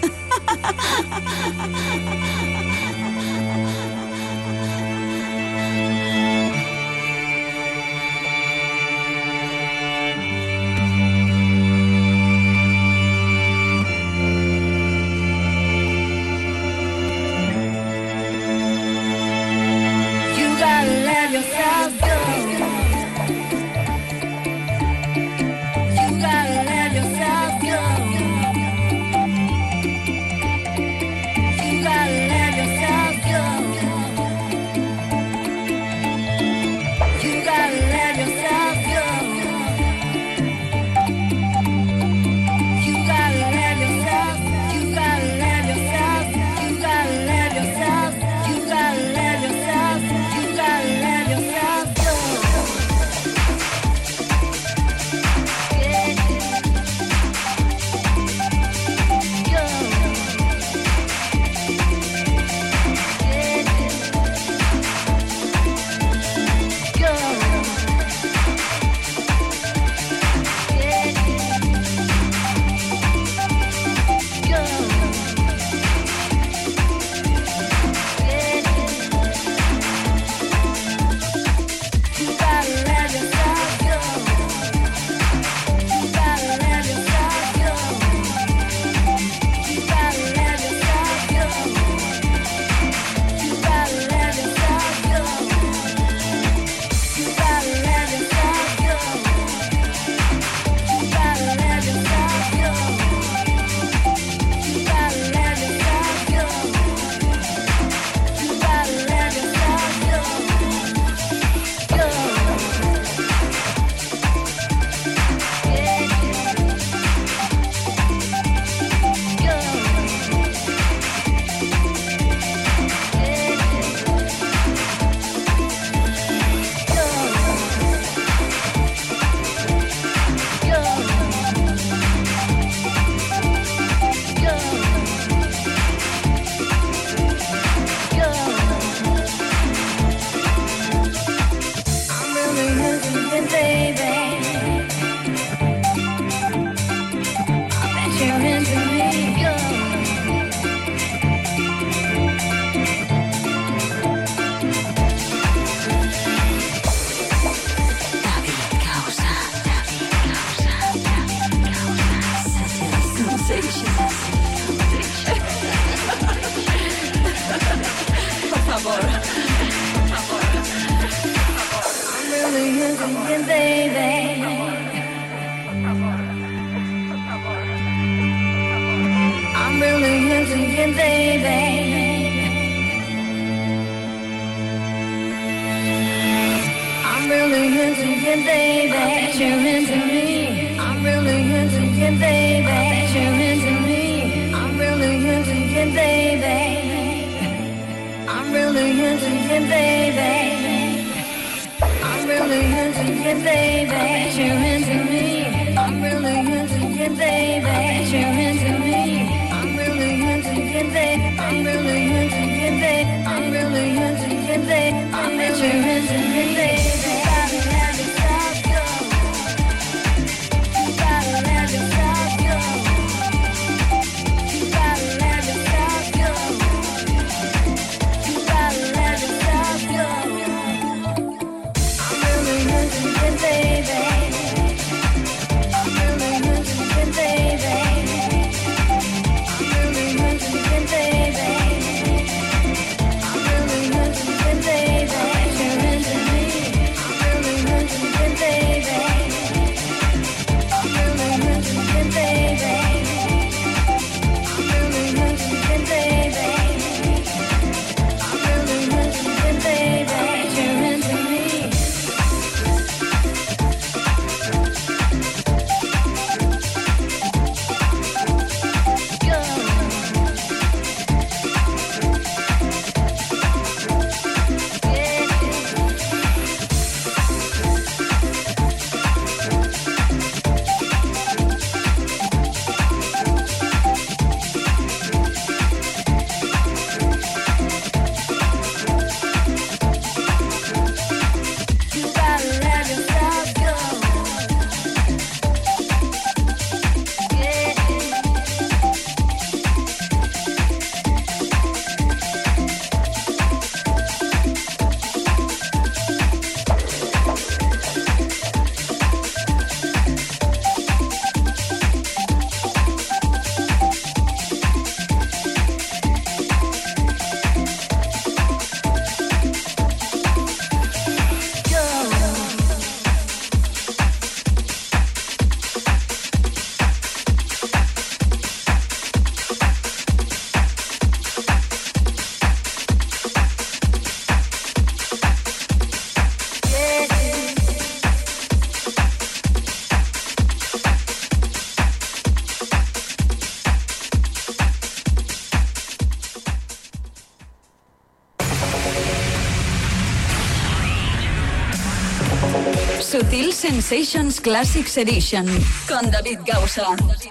Sensations 353.90 354.40
Classics 354.40 354.96
Edition 354.98 355.46
con 355.88 356.12
David 356.12 356.38
Gausa. 356.46 356.84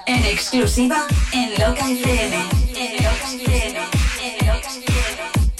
En 0.05 0.25
exclusiva 0.25 1.07
en 1.31 1.51
Loca 1.51 1.89
FM. 1.89 2.35
En 2.75 2.95
Loca 2.97 3.33
FM. 3.39 3.79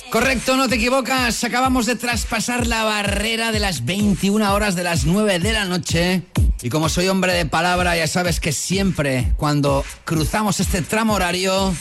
Correcto, 0.10 0.58
no 0.58 0.68
te 0.68 0.76
equivocas. 0.76 1.42
Acabamos 1.46 1.86
de 1.86 1.96
traspasar 1.96 2.68
la 2.68 2.84
barrera 2.84 3.54
de 3.54 3.60
las 3.62 3.86
21 3.86 4.54
horas 4.54 4.76
de 4.76 4.84
las 4.84 5.06
9 5.06 5.40
de 5.40 5.54
la 5.54 5.64
noche. 5.64 6.24
Y 6.62 6.70
como 6.70 6.90
soy 6.90 7.08
hombre 7.08 7.32
de 7.32 7.46
palabra, 7.46 7.96
ya 7.96 8.08
sabes 8.08 8.42
que 8.42 8.52
siempre 8.52 9.32
cuando 9.38 9.86
cruzamos 10.04 10.60
este 10.60 10.82
tramo 10.82 11.14
horario, 11.14 11.74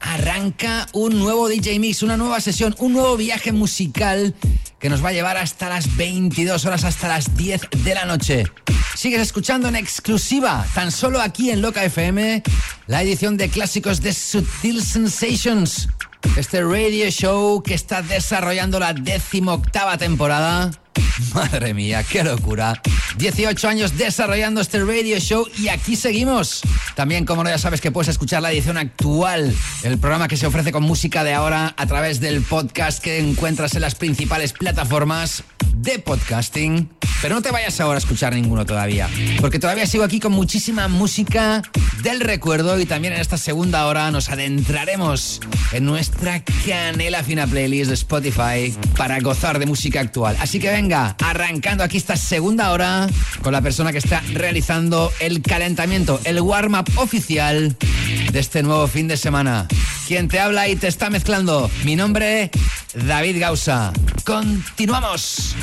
arranca 0.00 0.88
un 0.92 1.20
nuevo 1.20 1.48
DJ 1.48 1.78
Mix, 1.78 2.02
una 2.02 2.16
nueva 2.16 2.40
sesión, 2.40 2.74
un 2.78 2.94
nuevo 2.94 3.16
viaje 3.16 3.52
musical 3.52 4.34
que 4.78 4.90
nos 4.90 5.04
va 5.04 5.08
a 5.08 5.12
llevar 5.12 5.36
hasta 5.36 5.68
las 5.68 5.96
22 5.96 6.64
horas, 6.66 6.84
hasta 6.84 7.08
las 7.08 7.36
10 7.36 7.65
de 7.86 7.94
la 7.94 8.04
noche. 8.04 8.44
Sigues 8.96 9.20
escuchando 9.20 9.68
en 9.68 9.76
exclusiva, 9.76 10.66
tan 10.74 10.90
solo 10.90 11.20
aquí 11.20 11.50
en 11.50 11.62
Loca 11.62 11.84
FM, 11.84 12.42
la 12.88 13.00
edición 13.00 13.36
de 13.36 13.48
clásicos 13.48 14.00
de 14.00 14.12
Sutil 14.12 14.82
Sensations. 14.82 15.88
Este 16.36 16.64
radio 16.64 17.08
show 17.10 17.62
que 17.62 17.74
está 17.74 18.02
desarrollando 18.02 18.80
la 18.80 18.92
decimoctava 18.92 19.96
temporada. 19.98 20.72
Madre 21.34 21.74
mía, 21.74 22.02
qué 22.02 22.24
locura. 22.24 22.82
18 23.18 23.68
años 23.68 23.96
desarrollando 23.96 24.60
este 24.60 24.84
radio 24.84 25.20
show 25.20 25.46
y 25.56 25.68
aquí 25.68 25.94
seguimos. 25.94 26.62
También, 26.96 27.24
como 27.24 27.44
no, 27.44 27.50
ya 27.50 27.58
sabes 27.58 27.80
que 27.80 27.92
puedes 27.92 28.08
escuchar 28.08 28.42
la 28.42 28.50
edición 28.50 28.78
actual, 28.78 29.54
el 29.84 29.98
programa 29.98 30.26
que 30.26 30.36
se 30.36 30.46
ofrece 30.46 30.72
con 30.72 30.82
música 30.82 31.22
de 31.22 31.34
ahora 31.34 31.72
a 31.76 31.86
través 31.86 32.18
del 32.18 32.42
podcast 32.42 33.00
que 33.00 33.20
encuentras 33.20 33.74
en 33.76 33.82
las 33.82 33.94
principales 33.94 34.52
plataformas 34.52 35.44
de 35.76 35.98
podcasting. 35.98 36.88
Pero 37.22 37.34
no 37.34 37.42
te 37.42 37.50
vayas 37.50 37.80
ahora 37.80 37.96
a 37.96 37.98
escuchar 37.98 38.34
ninguno 38.34 38.66
todavía, 38.66 39.08
porque 39.40 39.58
todavía 39.58 39.86
sigo 39.86 40.04
aquí 40.04 40.20
con 40.20 40.32
muchísima 40.32 40.86
música 40.86 41.62
del 42.02 42.20
recuerdo 42.20 42.78
y 42.78 42.84
también 42.84 43.14
en 43.14 43.20
esta 43.20 43.38
segunda 43.38 43.86
hora 43.86 44.10
nos 44.10 44.28
adentraremos 44.28 45.40
en 45.72 45.86
nuestra 45.86 46.44
canela 46.66 47.24
fina 47.24 47.46
playlist 47.46 47.88
de 47.88 47.94
Spotify 47.94 48.74
para 48.96 49.18
gozar 49.20 49.58
de 49.58 49.66
música 49.66 50.00
actual. 50.00 50.36
Así 50.40 50.58
que 50.58 50.70
venga, 50.70 51.16
arrancando 51.24 51.82
aquí 51.84 51.96
esta 51.96 52.16
segunda 52.16 52.70
hora 52.70 53.08
con 53.42 53.52
la 53.52 53.62
persona 53.62 53.92
que 53.92 53.98
está 53.98 54.22
realizando 54.34 55.10
el 55.18 55.40
calentamiento, 55.40 56.20
el 56.24 56.40
warm-up 56.40 56.90
oficial 56.96 57.76
de 58.30 58.38
este 58.38 58.62
nuevo 58.62 58.86
fin 58.88 59.08
de 59.08 59.16
semana. 59.16 59.66
Quien 60.06 60.28
te 60.28 60.38
habla 60.38 60.68
y 60.68 60.76
te 60.76 60.86
está 60.86 61.10
mezclando, 61.10 61.68
mi 61.84 61.96
nombre, 61.96 62.48
David 62.94 63.40
Gausa. 63.40 63.92
Continuamos. 64.24 65.56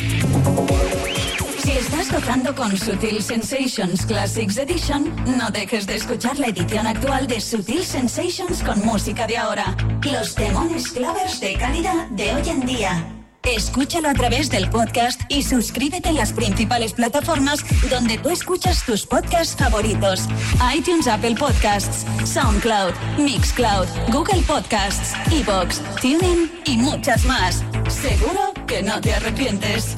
Si 1.63 1.71
estás 1.71 2.09
tocando 2.09 2.53
con 2.53 2.77
Sutil 2.77 3.23
Sensations 3.23 4.05
Classics 4.05 4.57
Edition, 4.57 5.15
no 5.37 5.49
dejes 5.49 5.87
de 5.87 5.95
escuchar 5.95 6.37
la 6.39 6.47
edición 6.47 6.85
actual 6.87 7.25
de 7.25 7.39
Sutil 7.39 7.85
Sensations 7.85 8.61
con 8.63 8.85
música 8.85 9.27
de 9.27 9.37
ahora. 9.37 9.77
Los 10.11 10.35
demones 10.35 10.91
clavers 10.91 11.39
de 11.39 11.53
calidad 11.53 12.07
de 12.09 12.35
hoy 12.35 12.49
en 12.49 12.65
día. 12.65 13.22
Escúchalo 13.45 14.09
a 14.09 14.13
través 14.13 14.49
del 14.49 14.69
podcast 14.69 15.21
y 15.27 15.43
suscríbete 15.43 16.09
en 16.09 16.15
las 16.15 16.31
principales 16.31 16.93
plataformas 16.93 17.59
donde 17.89 18.17
tú 18.17 18.29
escuchas 18.29 18.85
tus 18.85 19.05
podcasts 19.05 19.55
favoritos. 19.57 20.27
iTunes, 20.75 21.07
Apple 21.07 21.35
Podcasts, 21.35 22.05
SoundCloud, 22.23 22.93
Mixcloud, 23.17 23.87
Google 24.11 24.41
Podcasts, 24.43 25.13
Evox, 25.31 25.81
TuneIn 26.01 26.51
y 26.65 26.77
muchas 26.77 27.25
más. 27.25 27.63
Seguro 27.89 28.53
que 28.65 28.81
no 28.81 28.99
te 29.01 29.13
arrepientes. 29.13 29.95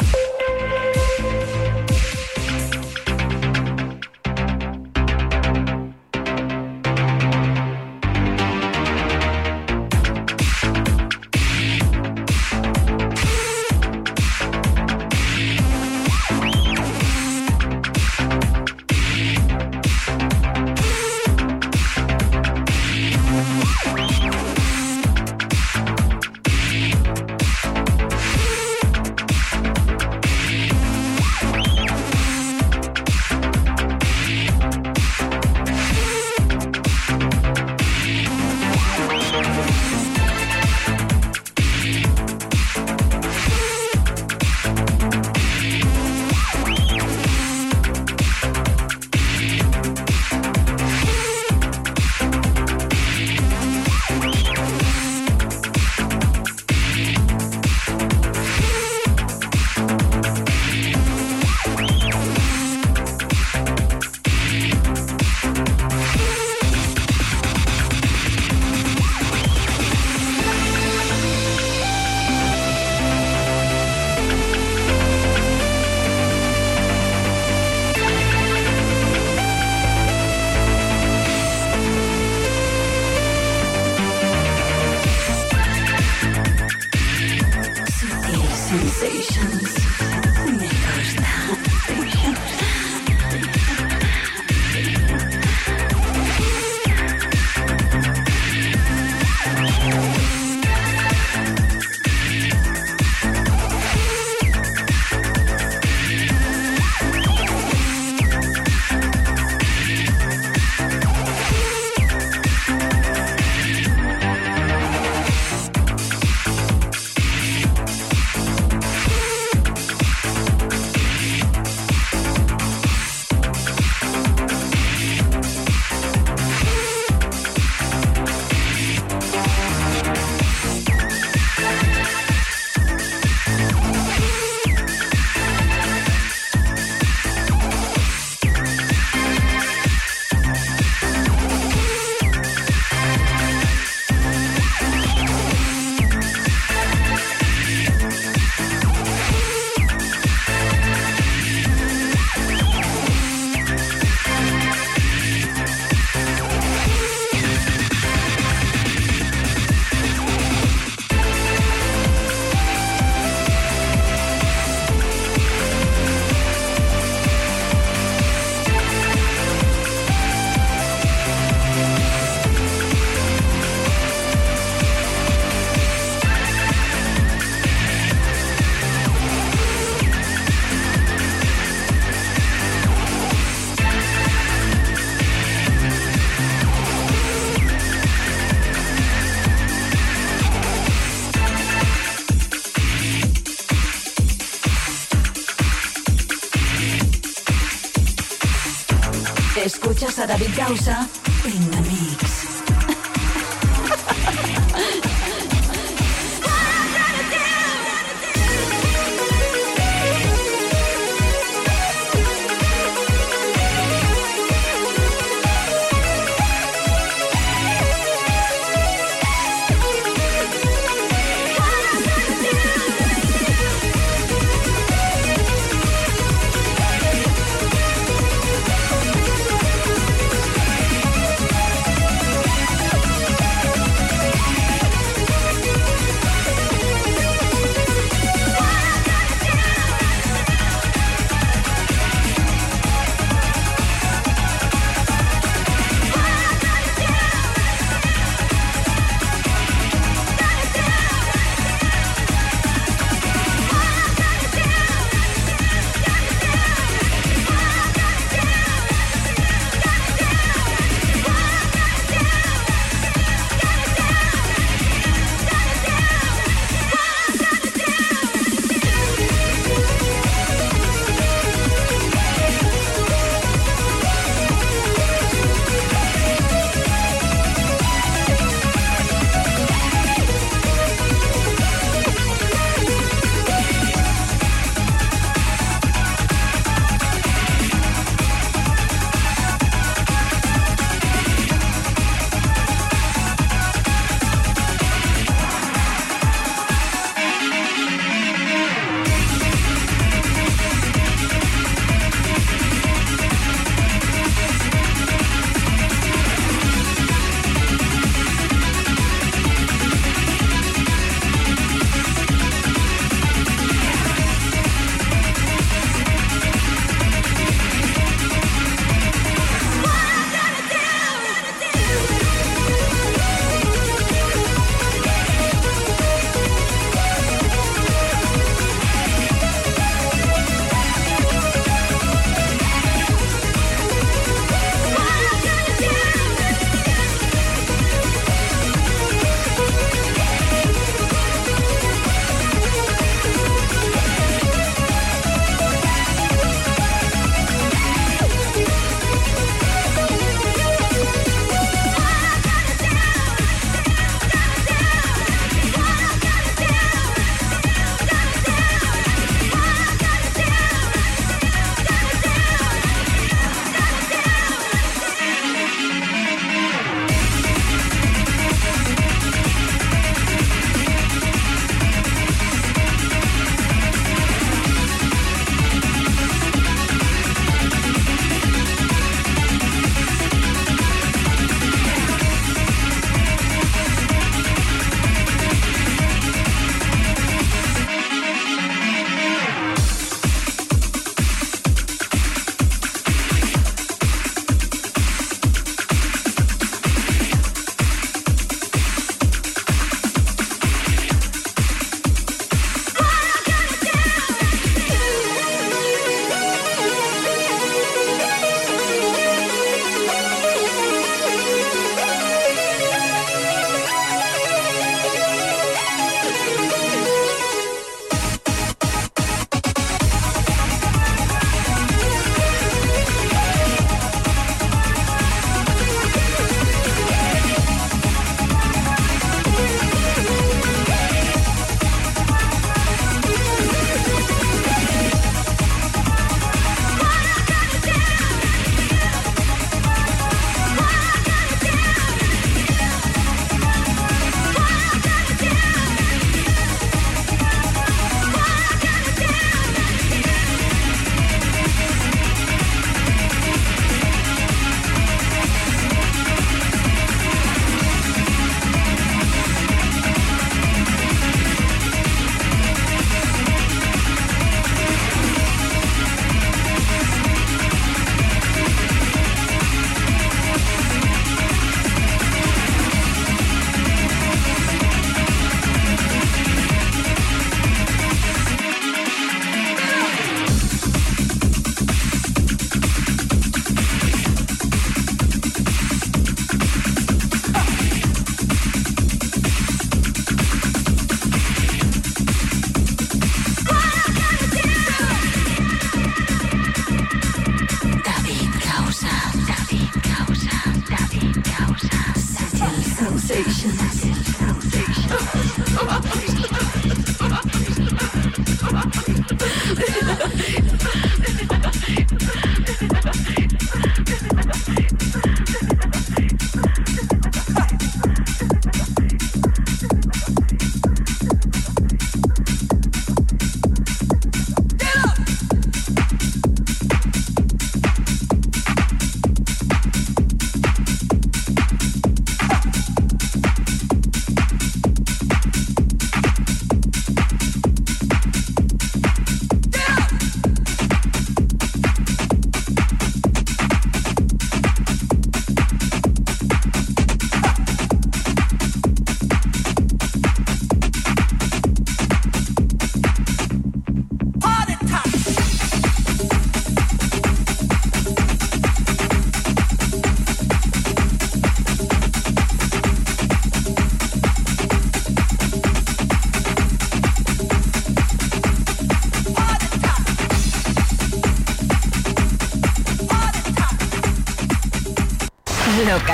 A 200.25 200.27
David 200.27 200.55
Gausa 200.55 201.14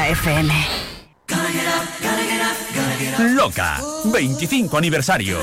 Loca 0.01 0.09
FM. 0.09 0.51
Loca, 3.35 3.81
25 4.05 4.77
aniversario. 4.77 5.37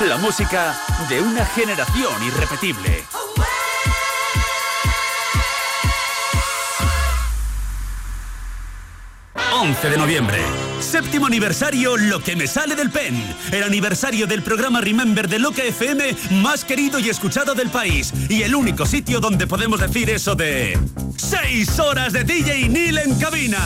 La 0.00 0.16
música 0.16 0.74
de 1.10 1.20
una 1.20 1.44
generación 1.44 2.22
irrepetible. 2.24 3.04
...11 9.64 9.88
de 9.88 9.96
noviembre... 9.96 10.38
...séptimo 10.78 11.26
aniversario 11.26 11.96
Lo 11.96 12.20
que 12.20 12.36
me 12.36 12.46
sale 12.46 12.76
del 12.76 12.90
pen... 12.90 13.14
...el 13.50 13.62
aniversario 13.62 14.26
del 14.26 14.42
programa 14.42 14.82
Remember 14.82 15.26
de 15.26 15.38
Loca 15.38 15.62
FM... 15.62 16.14
...más 16.42 16.66
querido 16.66 16.98
y 16.98 17.08
escuchado 17.08 17.54
del 17.54 17.70
país... 17.70 18.12
...y 18.28 18.42
el 18.42 18.54
único 18.54 18.84
sitio 18.84 19.20
donde 19.20 19.46
podemos 19.46 19.80
decir 19.80 20.10
eso 20.10 20.34
de... 20.34 20.78
¡Seis 21.16 21.78
horas 21.78 22.12
de 22.12 22.24
DJ 22.24 22.68
Neil 22.68 22.98
en 22.98 23.14
cabina! 23.18 23.58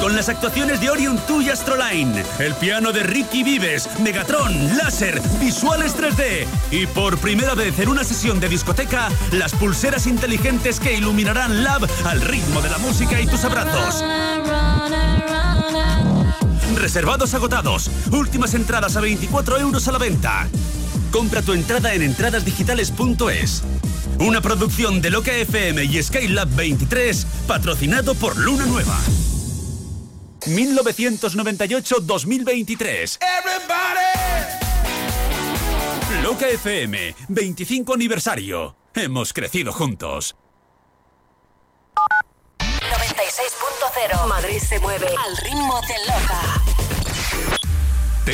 Con 0.00 0.16
las 0.16 0.30
actuaciones 0.30 0.80
de 0.80 0.88
Orion 0.88 1.20
2 1.28 1.44
y 1.44 1.50
Astroline, 1.50 2.24
el 2.38 2.54
piano 2.54 2.90
de 2.90 3.02
Ricky 3.02 3.42
Vives, 3.42 3.86
Megatron, 3.98 4.78
láser, 4.78 5.20
visuales 5.38 5.94
3D 5.94 6.46
y 6.70 6.86
por 6.86 7.18
primera 7.18 7.54
vez 7.54 7.78
en 7.78 7.90
una 7.90 8.02
sesión 8.02 8.40
de 8.40 8.48
discoteca, 8.48 9.10
las 9.32 9.52
pulseras 9.52 10.06
inteligentes 10.06 10.80
que 10.80 10.94
iluminarán 10.94 11.62
Lab 11.64 11.86
al 12.06 12.22
ritmo 12.22 12.62
de 12.62 12.70
la 12.70 12.78
música 12.78 13.20
y 13.20 13.26
tus 13.26 13.44
abrazos. 13.44 14.02
Reservados 16.80 17.34
agotados. 17.34 17.90
Últimas 18.10 18.54
entradas 18.54 18.96
a 18.96 19.00
24 19.00 19.58
euros 19.58 19.86
a 19.86 19.92
la 19.92 19.98
venta. 19.98 20.48
Compra 21.12 21.42
tu 21.42 21.52
entrada 21.52 21.92
en 21.92 22.00
entradasdigitales.es. 22.02 23.62
Una 24.18 24.40
producción 24.40 25.02
de 25.02 25.10
Loca 25.10 25.32
FM 25.32 25.84
y 25.84 26.02
Skylab 26.02 26.48
23, 26.56 27.26
patrocinado 27.46 28.14
por 28.14 28.38
Luna 28.38 28.64
Nueva. 28.64 28.98
1998-2023. 30.46 33.18
Loca 36.22 36.48
FM, 36.48 37.14
25 37.28 37.92
aniversario. 37.94 38.74
Hemos 38.94 39.34
crecido 39.34 39.72
juntos. 39.72 40.34
96.0 42.58 44.26
Madrid 44.26 44.58
se 44.58 44.80
mueve 44.80 45.06
al 45.06 45.36
ritmo 45.36 45.80
de 45.82 45.94
Loca. 46.06 46.06
¿Te 46.06 46.09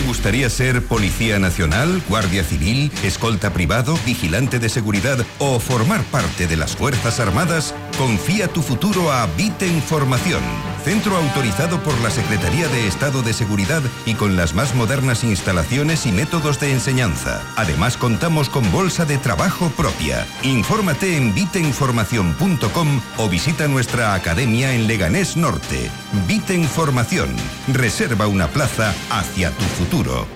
gustaría 0.06 0.48
ser 0.48 0.82
policía 0.82 1.38
nacional, 1.40 2.00
guardia 2.08 2.44
civil, 2.44 2.92
escolta 3.02 3.52
privado, 3.52 3.98
vigilante 4.06 4.60
de 4.60 4.68
seguridad 4.68 5.18
o 5.38 5.58
formar 5.58 6.02
parte 6.04 6.46
de 6.46 6.56
las 6.56 6.76
Fuerzas 6.76 7.18
Armadas? 7.18 7.74
Confía 7.98 8.46
tu 8.46 8.62
futuro 8.62 9.10
a 9.10 9.26
Vite 9.36 9.66
Información, 9.66 10.42
centro 10.86 11.16
autorizado 11.16 11.82
por 11.82 12.00
la 12.00 12.10
Secretaría 12.10 12.68
de 12.68 12.86
Estado 12.86 13.20
de 13.22 13.32
Seguridad 13.32 13.82
y 14.04 14.14
con 14.14 14.36
las 14.36 14.54
más 14.54 14.76
modernas 14.76 15.24
instalaciones 15.24 16.06
y 16.06 16.12
métodos 16.12 16.60
de 16.60 16.70
enseñanza. 16.70 17.42
Además 17.56 17.96
contamos 17.96 18.48
con 18.48 18.70
bolsa 18.70 19.04
de 19.04 19.18
trabajo 19.18 19.68
propia. 19.70 20.24
Infórmate 20.44 21.16
en 21.16 21.34
viteinformación.com 21.34 23.00
o 23.16 23.28
visita 23.28 23.66
nuestra 23.66 24.14
academia 24.14 24.74
en 24.74 24.86
Leganés 24.86 25.36
Norte. 25.36 25.90
Vite 26.28 26.54
Información. 26.54 27.34
Reserva 27.66 28.28
una 28.28 28.46
plaza 28.46 28.94
hacia 29.10 29.50
tu 29.50 29.64
futuro. 29.64 30.28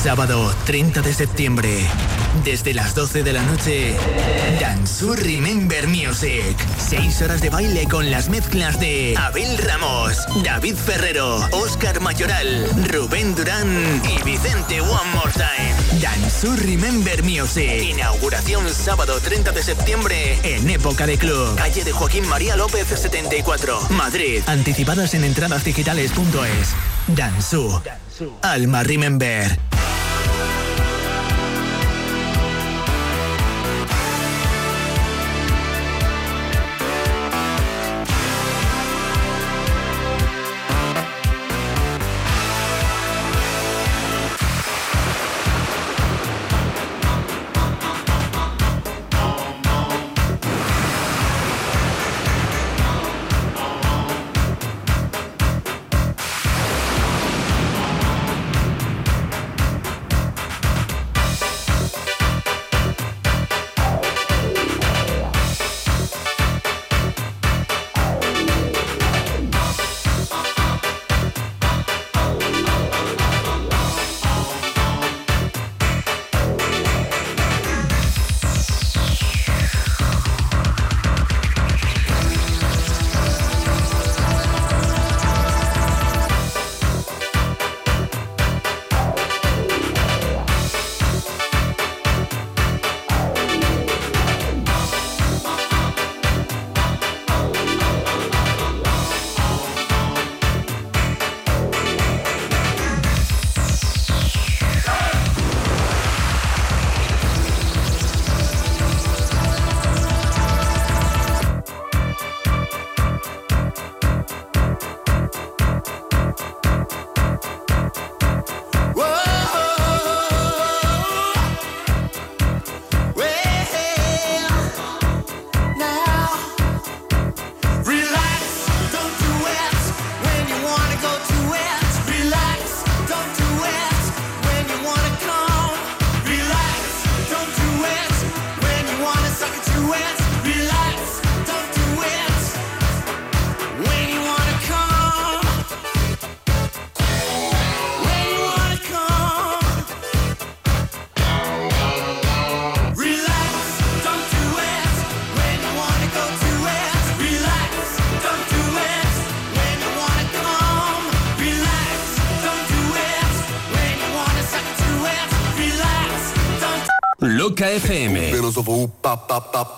Sábado 0.00 0.54
30 0.64 1.02
de 1.02 1.12
septiembre, 1.12 1.86
desde 2.44 2.74
las 2.74 2.94
12 2.94 3.22
de 3.22 3.32
la 3.32 3.42
noche, 3.42 3.96
Danzu 4.60 5.14
Remember 5.14 5.86
Music. 5.86 6.56
Seis 6.78 7.20
horas 7.22 7.40
de 7.40 7.50
baile 7.50 7.86
con 7.86 8.10
las 8.10 8.28
mezclas 8.28 8.80
de 8.80 9.14
Abel 9.16 9.58
Ramos, 9.58 10.16
David 10.42 10.74
Ferrero, 10.74 11.36
Oscar 11.52 12.00
Mayoral, 12.00 12.68
Rubén 12.90 13.34
Durán 13.34 14.02
y 14.04 14.22
Vicente 14.22 14.80
One 14.80 15.10
More 15.14 15.32
Time. 15.32 16.00
Danzu 16.00 16.56
Remember 16.56 17.22
Music. 17.22 17.82
Inauguración 17.90 18.68
sábado 18.68 19.20
30 19.20 19.52
de 19.52 19.62
septiembre 19.62 20.38
en 20.42 20.68
Época 20.70 21.06
de 21.06 21.18
Club. 21.18 21.56
Calle 21.56 21.84
de 21.84 21.92
Joaquín 21.92 22.26
María 22.28 22.56
López 22.56 22.86
74, 22.86 23.88
Madrid. 23.90 24.42
Anticipadas 24.46 25.14
en 25.14 25.24
entradasdigitales.es. 25.24 26.74
Danzu. 27.08 27.80
Alma 28.42 28.82
Remember. 28.82 29.71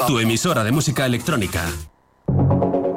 Tu 0.07 0.19
emisora 0.19 0.63
de 0.63 0.71
música 0.71 1.07
electrónica. 1.07 1.65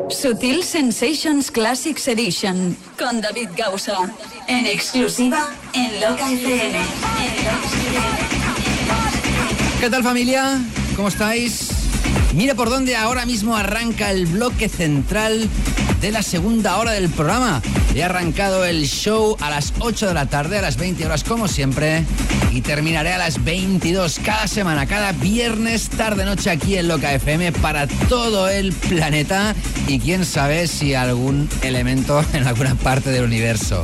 Sutil 0.09 0.63
Sensations 0.63 1.51
Classics 1.51 2.07
Edition 2.07 2.75
con 2.97 3.21
David 3.21 3.49
Gausa. 3.55 4.11
En 4.47 4.65
exclusiva 4.65 5.49
en 5.73 6.01
Loca 6.01 6.31
FM. 6.31 6.79
¿Qué 9.79 9.89
tal 9.89 10.03
familia? 10.03 10.59
¿Cómo 10.95 11.07
estáis? 11.07 11.69
Mira 12.33 12.55
por 12.55 12.69
dónde 12.69 12.95
ahora 12.95 13.25
mismo 13.25 13.55
arranca 13.55 14.11
el 14.11 14.25
bloque 14.25 14.69
central 14.69 15.49
de 16.01 16.11
la 16.11 16.21
segunda 16.21 16.77
hora 16.77 16.91
del 16.91 17.09
programa. 17.09 17.61
He 17.95 18.03
arrancado 18.03 18.65
el 18.65 18.85
show 18.85 19.37
a 19.39 19.49
las 19.49 19.73
8 19.79 20.07
de 20.07 20.13
la 20.13 20.27
tarde, 20.27 20.59
a 20.59 20.61
las 20.61 20.77
20 20.77 21.05
horas 21.05 21.23
como 21.23 21.47
siempre, 21.47 22.05
y 22.51 22.61
terminaré 22.61 23.13
a 23.13 23.17
las 23.17 23.43
22 23.43 24.19
cada 24.23 24.47
semana, 24.47 24.85
cada 24.85 25.11
viernes 25.11 25.89
tarde-noche 25.89 26.49
aquí 26.49 26.77
en 26.77 26.87
Loca 26.87 27.13
FM 27.13 27.51
para 27.53 27.87
todo 27.87 28.47
el 28.49 28.73
planeta 28.73 29.55
y 29.87 29.99
quién 29.99 30.25
sabe 30.25 30.67
si 30.67 30.93
algún 30.93 31.49
elemento 31.61 32.23
en 32.33 32.47
alguna 32.47 32.75
parte 32.75 33.11
del 33.11 33.25
universo. 33.25 33.81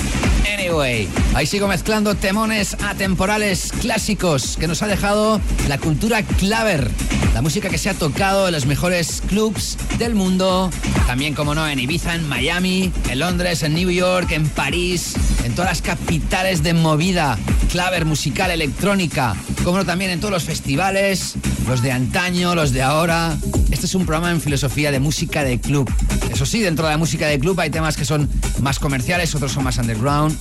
Anyway, 0.54 1.08
ahí 1.34 1.46
sigo 1.46 1.68
mezclando 1.68 2.16
temones 2.16 2.76
atemporales 2.84 3.72
clásicos 3.82 4.58
que 4.58 4.68
nos 4.68 4.82
ha 4.84 4.88
dejado 4.88 5.42
la 5.68 5.78
cultura 5.78 6.22
claver, 6.24 6.90
la 7.34 7.42
música 7.42 7.70
que 7.70 7.78
se 7.78 7.90
ha 7.90 7.94
tocado 7.94 8.48
en 8.48 8.54
los 8.54 8.66
mejores 8.66 9.22
clubs 9.28 9.78
del 9.98 10.16
mundo, 10.16 10.70
también 11.08 11.34
como 11.34 11.56
no 11.56 11.68
en 11.68 11.80
Ibiza, 11.80 12.16
en 12.16 12.28
Miami, 12.30 12.92
en 13.10 13.20
Londres, 13.20 13.64
en 13.64 13.74
New 13.74 13.90
York, 13.90 14.32
en 14.32 14.48
París, 14.48 15.16
en 15.44 15.54
todas 15.54 15.72
las 15.72 15.82
capitales 15.82 16.64
de 16.64 16.74
movida 16.74 17.38
claver 17.74 18.06
musical 18.06 18.52
electrónica, 18.52 19.36
como 19.64 19.84
también 19.84 20.12
en 20.12 20.20
todos 20.20 20.32
los 20.32 20.44
festivales, 20.44 21.34
los 21.68 21.82
de 21.82 21.92
antaño, 21.92 22.54
los 22.54 22.72
de 22.72 22.84
ahora. 22.84 23.36
Este 23.72 23.88
es 23.88 23.96
un 23.96 24.06
programa 24.06 24.30
en 24.30 24.40
filosofía 24.40 24.92
de 24.92 25.00
música 25.00 25.44
de 25.44 25.60
club. 25.60 25.92
Eso 26.32 26.46
sí, 26.46 26.62
dentro 26.62 26.86
de 26.86 26.92
la 26.92 27.00
música 27.00 27.26
de 27.26 27.40
club 27.40 27.60
hay 27.60 27.72
temas 27.72 27.98
que 27.98 28.06
son 28.06 28.30
más 28.62 28.78
comerciales, 28.78 29.34
otros 29.34 29.54
son 29.54 29.64
más 29.64 29.80
underground. 29.80 30.38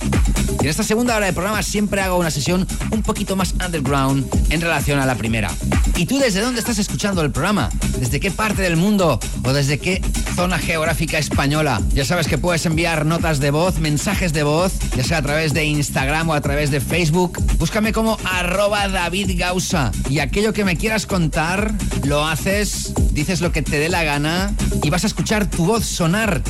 Y 0.59 0.65
en 0.65 0.69
esta 0.69 0.83
segunda 0.83 1.17
hora 1.17 1.25
de 1.25 1.33
programa 1.33 1.63
siempre 1.63 2.01
hago 2.01 2.19
una 2.19 2.29
sesión 2.29 2.67
un 2.91 3.01
poquito 3.01 3.35
más 3.35 3.55
underground 3.65 4.27
en 4.51 4.61
relación 4.61 4.99
a 4.99 5.07
la 5.07 5.15
primera. 5.15 5.49
¿Y 5.95 6.05
tú 6.07 6.17
desde 6.17 6.41
dónde 6.41 6.59
estás 6.59 6.79
escuchando 6.79 7.21
el 7.21 7.31
programa? 7.31 7.69
¿Desde 7.99 8.19
qué 8.19 8.31
parte 8.31 8.61
del 8.63 8.77
mundo 8.77 9.19
o 9.43 9.53
desde 9.53 9.77
qué 9.77 10.01
zona 10.35 10.57
geográfica 10.57 11.19
española? 11.19 11.81
Ya 11.93 12.03
sabes 12.03 12.27
que 12.27 12.37
puedes 12.37 12.65
enviar 12.65 13.05
notas 13.05 13.39
de 13.39 13.51
voz, 13.51 13.79
mensajes 13.79 14.33
de 14.33 14.43
voz, 14.43 14.73
ya 14.95 15.03
sea 15.03 15.19
a 15.19 15.21
través 15.21 15.53
de 15.53 15.65
Instagram 15.65 16.29
o 16.29 16.33
a 16.33 16.41
través 16.41 16.71
de 16.71 16.81
Facebook. 16.81 17.39
Búscame 17.59 17.93
como 17.93 18.17
arroba 18.25 18.87
David 18.87 19.31
Gausa 19.37 19.91
y 20.09 20.19
aquello 20.19 20.51
que 20.51 20.65
me 20.65 20.77
quieras 20.77 21.05
contar 21.05 21.73
lo 22.05 22.25
haces, 22.25 22.93
dices 23.11 23.41
lo 23.41 23.51
que 23.51 23.61
te 23.61 23.77
dé 23.77 23.89
la 23.89 24.03
gana 24.03 24.51
y 24.81 24.89
vas 24.89 25.03
a 25.03 25.07
escuchar 25.07 25.49
tu 25.49 25.65
voz 25.65 25.85
sonar 25.85 26.41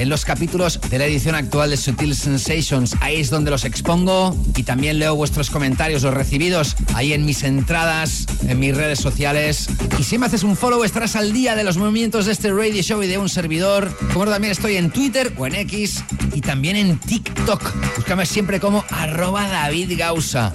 en 0.00 0.08
los 0.08 0.24
capítulos 0.24 0.80
de 0.88 0.98
la 0.98 1.04
edición 1.04 1.34
actual 1.34 1.68
de 1.68 1.76
Sutil 1.76 2.14
Sensations. 2.14 2.96
Ahí 3.00 3.20
es 3.20 3.28
donde 3.28 3.50
los 3.50 3.66
expongo 3.66 4.34
y 4.56 4.62
también 4.62 4.98
leo 4.98 5.14
vuestros 5.14 5.50
comentarios, 5.50 6.02
los 6.02 6.14
recibidos 6.14 6.74
ahí 6.94 7.12
en 7.12 7.26
mis 7.26 7.42
entradas, 7.42 8.24
en 8.48 8.58
mis 8.58 8.74
redes 8.74 8.98
sociales. 8.98 9.68
Y 9.98 10.04
si 10.04 10.16
me 10.16 10.24
haces 10.24 10.42
un 10.42 10.56
follow 10.56 10.84
estarás 10.84 11.16
al 11.16 11.34
día 11.34 11.54
de 11.54 11.64
los 11.64 11.76
movimientos 11.76 12.24
de 12.24 12.32
este 12.32 12.50
radio 12.50 12.82
show 12.82 13.02
y 13.02 13.08
de 13.08 13.18
un 13.18 13.28
servidor. 13.28 13.94
Como 14.14 14.24
también 14.24 14.52
estoy 14.52 14.76
en 14.76 14.90
Twitter 14.90 15.34
o 15.36 15.46
en 15.46 15.54
X 15.54 16.02
y 16.34 16.40
también 16.40 16.76
en 16.76 16.98
TikTok. 16.98 17.62
Búscame 17.96 18.24
siempre 18.24 18.58
como 18.58 18.82
arroba 18.88 19.48
David 19.48 19.98
Gausa. 19.98 20.50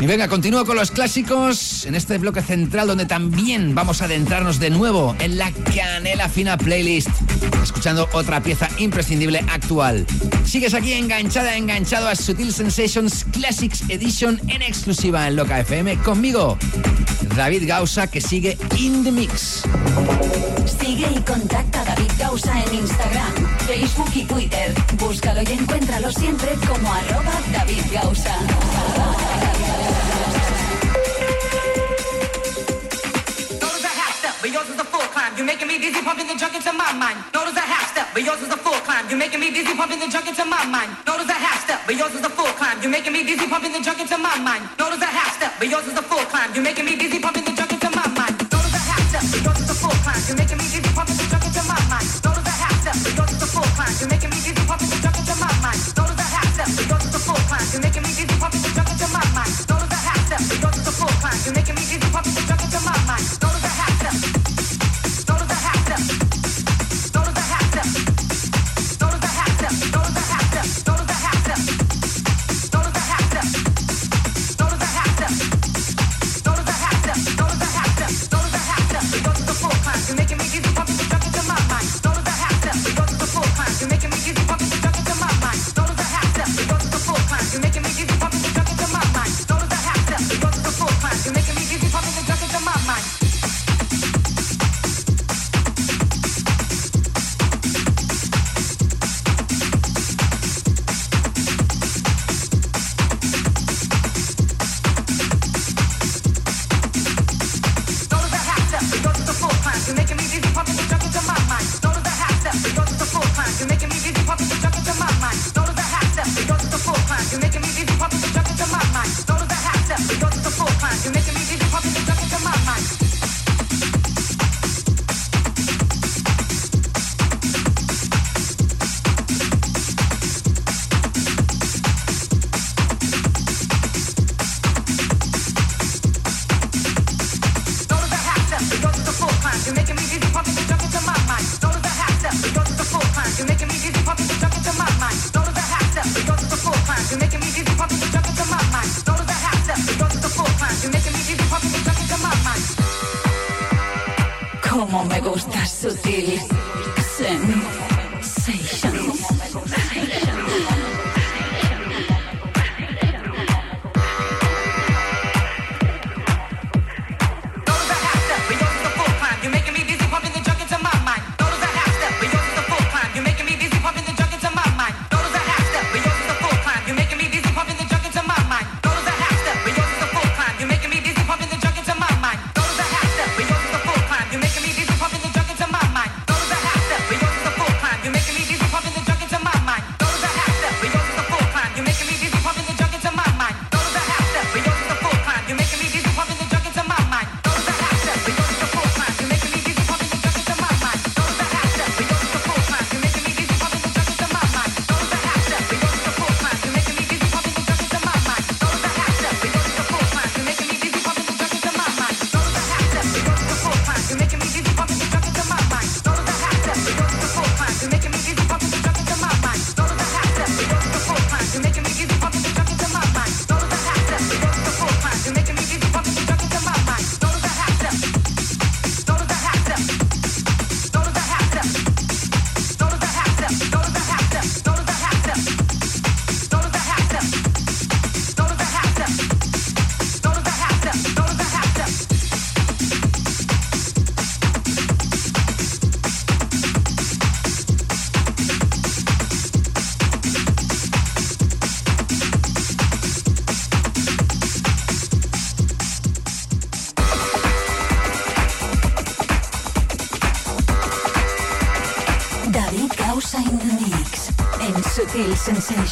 Y 0.00 0.06
venga, 0.06 0.28
continúo 0.28 0.64
con 0.64 0.76
los 0.76 0.92
clásicos 0.92 1.84
en 1.84 1.96
este 1.96 2.18
bloque 2.18 2.40
central 2.40 2.86
donde 2.86 3.04
también 3.04 3.74
vamos 3.74 4.00
a 4.00 4.04
adentrarnos 4.04 4.60
de 4.60 4.70
nuevo 4.70 5.16
en 5.18 5.38
la 5.38 5.50
canela 5.74 6.28
fina 6.28 6.56
playlist, 6.56 7.08
escuchando 7.60 8.08
otra 8.12 8.40
pieza 8.40 8.68
imprescindible 8.78 9.44
actual. 9.50 10.06
Sigues 10.44 10.74
aquí 10.74 10.92
enganchada, 10.92 11.56
enganchado 11.56 12.06
a 12.06 12.14
Sutil 12.14 12.52
Sensations 12.52 13.24
Classics 13.32 13.82
Edition 13.88 14.40
en 14.46 14.62
exclusiva 14.62 15.26
en 15.26 15.34
Loca 15.34 15.58
FM 15.58 15.96
conmigo, 15.98 16.56
David 17.34 17.64
Gausa, 17.66 18.06
que 18.06 18.20
sigue 18.20 18.56
in 18.78 19.02
the 19.02 19.10
mix. 19.10 19.62
Sigue 20.80 21.08
y 21.12 21.20
contacta 21.22 21.80
a 21.80 21.84
David 21.84 22.10
Gausa 22.18 22.52
en 22.62 22.74
Instagram, 22.74 23.58
Facebook 23.66 24.10
y 24.14 24.24
Twitter. 24.24 24.74
Búscalo 24.96 25.42
y 25.42 25.52
encuéntralo 25.52 26.12
siempre 26.12 26.50
como 26.68 26.92
arroba 26.92 27.32
David 27.52 27.82
Gausa. 27.92 28.38
But 34.48 34.54
yours 34.54 34.70
is 34.70 34.80
a 34.80 34.84
full 34.84 35.04
climb. 35.12 35.36
You're 35.36 35.44
making 35.44 35.68
me 35.68 35.76
dizzy, 35.78 36.00
pumping 36.00 36.26
the 36.26 36.32
junk 36.32 36.54
into 36.56 36.72
my 36.72 36.88
mind. 36.96 37.20
Notice 37.34 37.52
a 37.52 37.60
half 37.60 37.92
step, 37.92 38.08
but 38.14 38.24
yours 38.24 38.40
is 38.40 38.48
a 38.48 38.56
full 38.56 38.80
climb. 38.80 39.04
You're 39.10 39.20
making 39.20 39.40
me 39.40 39.52
dizzy, 39.52 39.76
pumping 39.76 40.00
the 40.00 40.08
junk 40.08 40.24
into 40.24 40.44
my 40.46 40.64
mind. 40.64 40.88
Notice 41.04 41.28
a 41.28 41.36
half 41.36 41.60
step, 41.60 41.84
but 41.84 41.96
yours 42.00 42.14
is 42.16 42.24
a 42.24 42.32
full 42.32 42.48
climb. 42.56 42.80
You're 42.80 42.88
making 42.88 43.12
me 43.12 43.20
dizzy, 43.28 43.44
pumping 43.44 43.72
the 43.72 43.80
junk 43.84 44.00
into 44.00 44.16
my 44.16 44.38
mind. 44.40 44.64
Notice 44.80 45.04
a 45.04 45.10
half 45.12 45.36
step, 45.36 45.52
but 45.60 45.68
yours 45.68 45.84
is 45.84 45.98
a 45.98 46.02
full 46.02 46.24
climb. 46.32 46.48
You're 46.54 46.64
making 46.64 46.86
me 46.88 46.96
dizzy, 46.96 47.20
pumping 47.20 47.44
the 47.44 47.52
junk 47.52 47.72
into 47.76 47.90
my 47.92 48.08
mind. 48.08 48.40
Notice 48.48 48.72
a 48.72 48.80
half 48.88 49.04
step, 49.04 49.20
but 49.28 49.44
yours 49.44 49.60
is 49.60 49.68
a 49.68 49.76
full 49.76 49.92
climb. 50.00 50.16
You're 50.24 50.40
making 50.40 50.56
me 50.56 50.64
dizzy, 50.64 50.88
pumping 50.96 51.20
the 51.20 51.28
junk 51.28 51.44
into 51.44 51.60
my 51.68 51.76
mind. 51.92 52.08
Notice 52.24 52.48
a 52.48 52.54
half 52.56 52.72
step, 52.80 52.96
but 53.04 53.12
yours 53.12 53.30
is 53.36 53.44
a 53.44 53.48
full 53.52 53.68
climb. 53.76 53.92
You're 54.00 54.08
making 54.08 54.30
me 54.32 54.40
dizzy, 54.40 54.64
pumping 54.64 54.88
the 54.88 54.96
junk 55.04 55.16
into 55.20 55.36
my 55.36 55.52
mind. 55.60 55.78
Notice 55.92 56.16
a 56.16 56.28
half 56.32 56.48
step, 56.56 56.68
but 56.72 56.86
yours 56.88 57.04
is 57.04 57.12
a 57.12 57.20
full 57.20 57.42
climb. 57.52 57.66
You're 57.68 57.84
making 57.84 58.00
me 58.00 58.10
dizzy, 58.16 58.36
pumping 58.40 58.62
the 58.64 58.70
junk 58.72 58.88
into 58.88 59.08
my 59.12 59.24
mind. 59.36 59.52
Notice 59.68 59.92
a 59.92 60.00
half 60.08 60.20
step, 60.24 60.40
but 60.48 60.56
yours 60.64 60.76
is 60.80 60.88
a 60.88 60.94
full 60.96 61.14
climb. 61.20 61.36
You're 61.44 61.54
making 61.60 61.76
me 61.76 61.84
dizzy, 61.84 62.08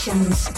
Sensations. 0.06 0.55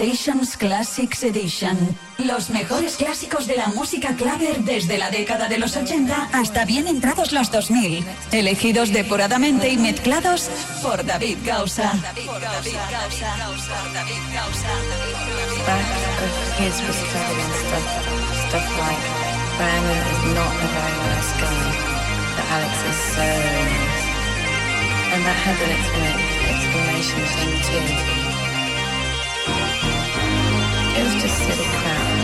Sensations 0.00 0.56
Classics 0.56 1.24
Edition. 1.24 1.76
Los 2.16 2.48
mejores 2.48 2.96
clásicos 2.96 3.46
de 3.46 3.56
la 3.56 3.66
música 3.66 4.16
clave 4.16 4.56
desde 4.60 4.96
la 4.96 5.10
década 5.10 5.46
de 5.46 5.58
los 5.58 5.76
80 5.76 6.30
hasta 6.32 6.64
bien 6.64 6.88
entrados 6.88 7.32
los 7.32 7.52
2000. 7.52 8.02
Elegidos 8.32 8.94
depuradamente 8.94 9.68
y 9.68 9.76
mezclados 9.76 10.48
por 10.82 11.04
David 11.04 11.36
Gausa. 11.44 11.92
And 25.12 25.24
that 25.26 25.36
had 25.44 25.58
an 25.60 25.70
explanation, 26.54 27.20
too. 28.14 28.19
Just 31.20 31.36
silly 31.36 31.64
crap 31.64 32.19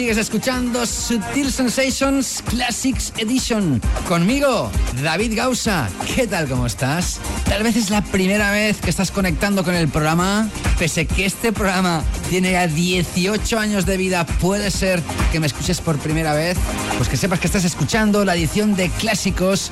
sigues 0.00 0.16
escuchando 0.16 0.86
Sutil 0.86 1.52
Sensations 1.52 2.42
Classics 2.48 3.12
Edition. 3.18 3.82
Conmigo, 4.08 4.70
David 5.02 5.36
Gausa. 5.36 5.90
¿Qué 6.16 6.26
tal, 6.26 6.48
cómo 6.48 6.64
estás? 6.64 7.20
Tal 7.44 7.62
vez 7.62 7.76
es 7.76 7.90
la 7.90 8.00
primera 8.00 8.50
vez 8.50 8.80
que 8.80 8.88
estás 8.88 9.10
conectando 9.10 9.62
con 9.62 9.74
el 9.74 9.88
programa. 9.88 10.48
Pese 10.80 11.06
que 11.06 11.26
este 11.26 11.52
programa 11.52 12.02
tiene 12.30 12.52
ya 12.52 12.66
18 12.66 13.58
años 13.58 13.84
de 13.84 13.98
vida, 13.98 14.24
puede 14.24 14.70
ser 14.70 15.02
que 15.30 15.38
me 15.38 15.46
escuches 15.46 15.78
por 15.78 15.98
primera 15.98 16.32
vez. 16.32 16.56
Pues 16.96 17.06
que 17.06 17.18
sepas 17.18 17.38
que 17.38 17.48
estás 17.48 17.66
escuchando 17.66 18.24
la 18.24 18.34
edición 18.34 18.74
de 18.74 18.88
clásicos 18.88 19.70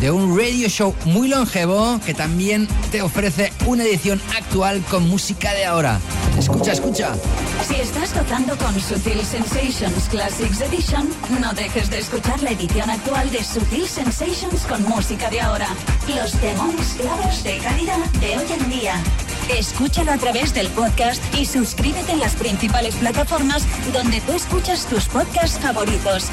de 0.00 0.10
un 0.10 0.36
radio 0.36 0.68
show 0.68 0.96
muy 1.04 1.28
longevo 1.28 2.00
que 2.04 2.12
también 2.12 2.66
te 2.90 3.02
ofrece 3.02 3.52
una 3.66 3.84
edición 3.84 4.20
actual 4.36 4.82
con 4.90 5.08
música 5.08 5.54
de 5.54 5.64
ahora. 5.64 6.00
Escucha, 6.36 6.72
escucha. 6.72 7.12
Si 7.68 7.76
estás 7.76 8.12
gozando 8.12 8.58
con 8.58 8.80
Sutil 8.80 9.24
Sensations 9.24 10.08
Classics 10.10 10.60
Edition, 10.60 11.08
no 11.40 11.52
dejes 11.52 11.88
de 11.88 12.00
escuchar 12.00 12.42
la 12.42 12.50
edición 12.50 12.90
actual 12.90 13.30
de 13.30 13.44
Sutil 13.44 13.86
Sensations 13.86 14.62
con 14.68 14.82
música 14.88 15.30
de 15.30 15.40
ahora. 15.40 15.68
Los 16.08 16.40
demonios 16.40 16.96
claves 17.00 17.44
de 17.44 17.58
calidad 17.58 18.04
de 18.20 18.38
hoy 18.38 18.46
en 18.60 18.70
día. 18.70 19.00
Escúchalo 19.48 20.12
a 20.12 20.18
través 20.18 20.52
del 20.52 20.68
podcast 20.68 21.22
y 21.34 21.46
suscríbete 21.46 22.12
en 22.12 22.20
las 22.20 22.34
principales 22.34 22.94
plataformas 22.96 23.66
donde 23.92 24.20
tú 24.20 24.32
escuchas 24.32 24.86
tus 24.86 25.06
podcasts 25.06 25.58
favoritos. 25.58 26.28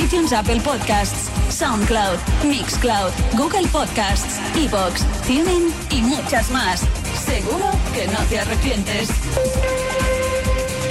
iTunes 0.00 0.32
Apple 0.32 0.60
Podcasts, 0.60 1.30
SoundCloud, 1.50 2.18
Mixcloud, 2.44 3.10
Google 3.34 3.66
Podcasts, 3.68 4.38
Evox, 4.56 5.04
TuneIn 5.26 5.72
y 5.90 6.02
muchas 6.02 6.50
más. 6.50 6.82
Seguro 7.26 7.70
que 7.92 8.06
no 8.06 8.18
te 8.28 8.38
arrepientes. 8.38 9.08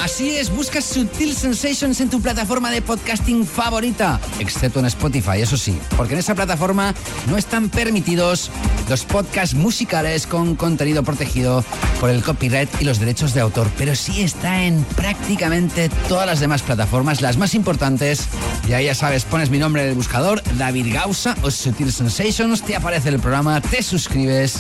Así 0.01 0.37
es, 0.37 0.49
busca 0.49 0.81
Sutil 0.81 1.35
Sensations 1.35 1.99
en 1.99 2.09
tu 2.09 2.21
plataforma 2.21 2.71
de 2.71 2.81
podcasting 2.81 3.45
favorita, 3.45 4.17
excepto 4.39 4.79
en 4.79 4.85
Spotify, 4.85 5.41
eso 5.41 5.57
sí, 5.57 5.77
porque 5.97 6.13
en 6.13 6.19
esa 6.19 6.35
plataforma 6.35 6.95
no 7.27 7.35
están 7.35 7.69
permitidos 7.69 8.49
los 8.87 9.03
podcasts 9.03 9.55
musicales 9.55 10.25
con 10.25 10.55
contenido 10.55 11.03
protegido 11.03 11.65
por 11.99 12.09
el 12.09 12.23
copyright 12.23 12.69
y 12.79 12.85
los 12.85 12.99
derechos 12.99 13.33
de 13.33 13.41
autor, 13.41 13.69
pero 13.77 13.93
sí 13.93 14.21
está 14.21 14.63
en 14.63 14.85
prácticamente 14.95 15.89
todas 16.07 16.25
las 16.25 16.39
demás 16.39 16.61
plataformas, 16.61 17.21
las 17.21 17.37
más 17.37 17.53
importantes. 17.53 18.27
Y 18.69 18.73
ahí 18.73 18.85
ya 18.85 18.95
sabes, 18.95 19.25
pones 19.25 19.49
mi 19.49 19.57
nombre 19.57 19.83
en 19.83 19.89
el 19.89 19.95
buscador, 19.95 20.41
David 20.57 20.93
Gausa 20.93 21.35
o 21.41 21.51
Sutil 21.51 21.91
Sensations, 21.91 22.61
te 22.61 22.75
aparece 22.75 23.09
el 23.09 23.19
programa, 23.19 23.59
te 23.59 23.83
suscribes 23.83 24.59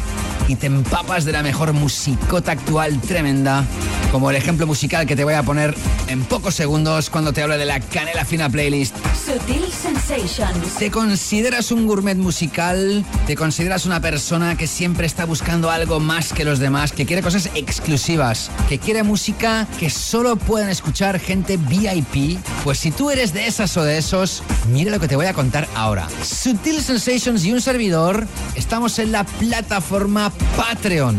y 0.49 0.55
te 0.55 0.67
empapas 0.67 1.25
de 1.25 1.31
la 1.31 1.43
mejor 1.43 1.73
musicota 1.73 2.51
actual 2.51 2.99
tremenda, 3.01 3.63
como 4.11 4.29
el 4.29 4.35
ejemplo 4.35 4.67
musical 4.67 5.05
que 5.05 5.15
te 5.15 5.23
voy 5.29 5.35
a 5.35 5.43
poner 5.43 5.75
en 6.07 6.23
pocos 6.23 6.55
segundos 6.55 7.11
cuando 7.11 7.31
te 7.31 7.43
hablo 7.43 7.55
de 7.55 7.65
la 7.65 7.79
Canela 7.79 8.25
Fina 8.25 8.49
Playlist. 8.49 8.95
Sutil 9.13 9.71
Sensations. 9.71 10.75
¿Te 10.79 10.89
consideras 10.89 11.71
un 11.71 11.85
gourmet 11.85 12.17
musical? 12.17 13.05
¿Te 13.27 13.35
consideras 13.35 13.85
una 13.85 14.01
persona 14.01 14.57
que 14.57 14.65
siempre 14.65 15.05
está 15.05 15.25
buscando 15.25 15.69
algo 15.69 15.99
más 15.99 16.33
que 16.33 16.43
los 16.45 16.57
demás? 16.57 16.93
Que 16.93 17.05
quiere 17.05 17.21
cosas 17.21 17.51
exclusivas? 17.53 18.49
¿Que 18.67 18.79
quiere 18.79 19.03
música 19.03 19.67
que 19.79 19.91
solo 19.91 20.35
pueden 20.35 20.69
escuchar 20.69 21.19
gente 21.19 21.57
VIP? 21.57 22.39
Pues 22.63 22.79
si 22.79 22.89
tú 22.89 23.11
eres 23.11 23.31
de 23.31 23.45
esas 23.45 23.77
o 23.77 23.83
de 23.83 23.99
esos, 23.99 24.41
mira 24.71 24.89
lo 24.89 24.99
que 24.99 25.07
te 25.07 25.15
voy 25.15 25.27
a 25.27 25.35
contar 25.35 25.67
ahora. 25.75 26.07
Sutil 26.23 26.81
Sensations 26.81 27.45
y 27.45 27.51
un 27.51 27.61
servidor 27.61 28.25
estamos 28.55 28.97
en 28.97 29.11
la 29.11 29.25
plataforma 29.25 30.31
Patreon. 30.57 31.17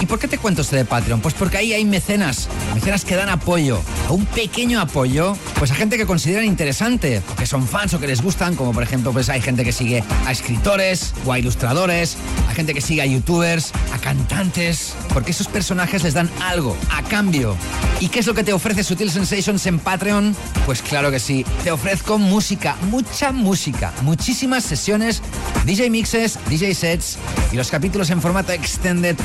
¿Y 0.00 0.06
por 0.06 0.18
qué 0.18 0.26
te 0.26 0.36
cuento 0.36 0.62
esto 0.62 0.74
de 0.74 0.84
Patreon? 0.84 1.20
Pues 1.20 1.32
porque 1.34 1.58
ahí 1.58 1.72
hay 1.72 1.84
mecenas, 1.84 2.48
mecenas 2.74 3.04
que 3.04 3.14
dan 3.14 3.28
apoyo, 3.28 3.51
a 3.52 4.12
un 4.12 4.24
pequeño 4.24 4.80
apoyo, 4.80 5.36
pues 5.58 5.70
a 5.70 5.74
gente 5.74 5.98
que 5.98 6.06
consideran 6.06 6.46
interesante, 6.46 7.20
o 7.30 7.36
que 7.36 7.44
son 7.44 7.68
fans 7.68 7.92
o 7.92 8.00
que 8.00 8.06
les 8.06 8.22
gustan, 8.22 8.56
como 8.56 8.72
por 8.72 8.82
ejemplo, 8.82 9.12
pues 9.12 9.28
hay 9.28 9.42
gente 9.42 9.62
que 9.62 9.72
sigue 9.72 10.02
a 10.24 10.32
escritores 10.32 11.12
o 11.26 11.32
a 11.32 11.38
ilustradores, 11.38 12.16
a 12.48 12.54
gente 12.54 12.72
que 12.72 12.80
sigue 12.80 13.02
a 13.02 13.06
youtubers, 13.06 13.72
a 13.92 13.98
cantantes, 13.98 14.94
porque 15.12 15.32
esos 15.32 15.48
personajes 15.48 16.02
les 16.02 16.14
dan 16.14 16.30
algo 16.40 16.74
a 16.90 17.02
cambio. 17.02 17.54
¿Y 18.00 18.08
qué 18.08 18.20
es 18.20 18.26
lo 18.26 18.32
que 18.34 18.42
te 18.42 18.54
ofrece 18.54 18.82
Sutil 18.84 19.10
Sensations 19.10 19.66
en 19.66 19.78
Patreon? 19.78 20.34
Pues 20.64 20.80
claro 20.80 21.10
que 21.10 21.20
sí, 21.20 21.44
te 21.62 21.70
ofrezco 21.70 22.18
música, 22.18 22.76
mucha 22.90 23.32
música, 23.32 23.92
muchísimas 24.00 24.64
sesiones, 24.64 25.22
DJ 25.66 25.90
mixes, 25.90 26.38
DJ 26.48 26.74
sets 26.74 27.18
y 27.52 27.56
los 27.56 27.70
capítulos 27.70 28.08
en 28.08 28.22
formato 28.22 28.52
extended 28.52 29.16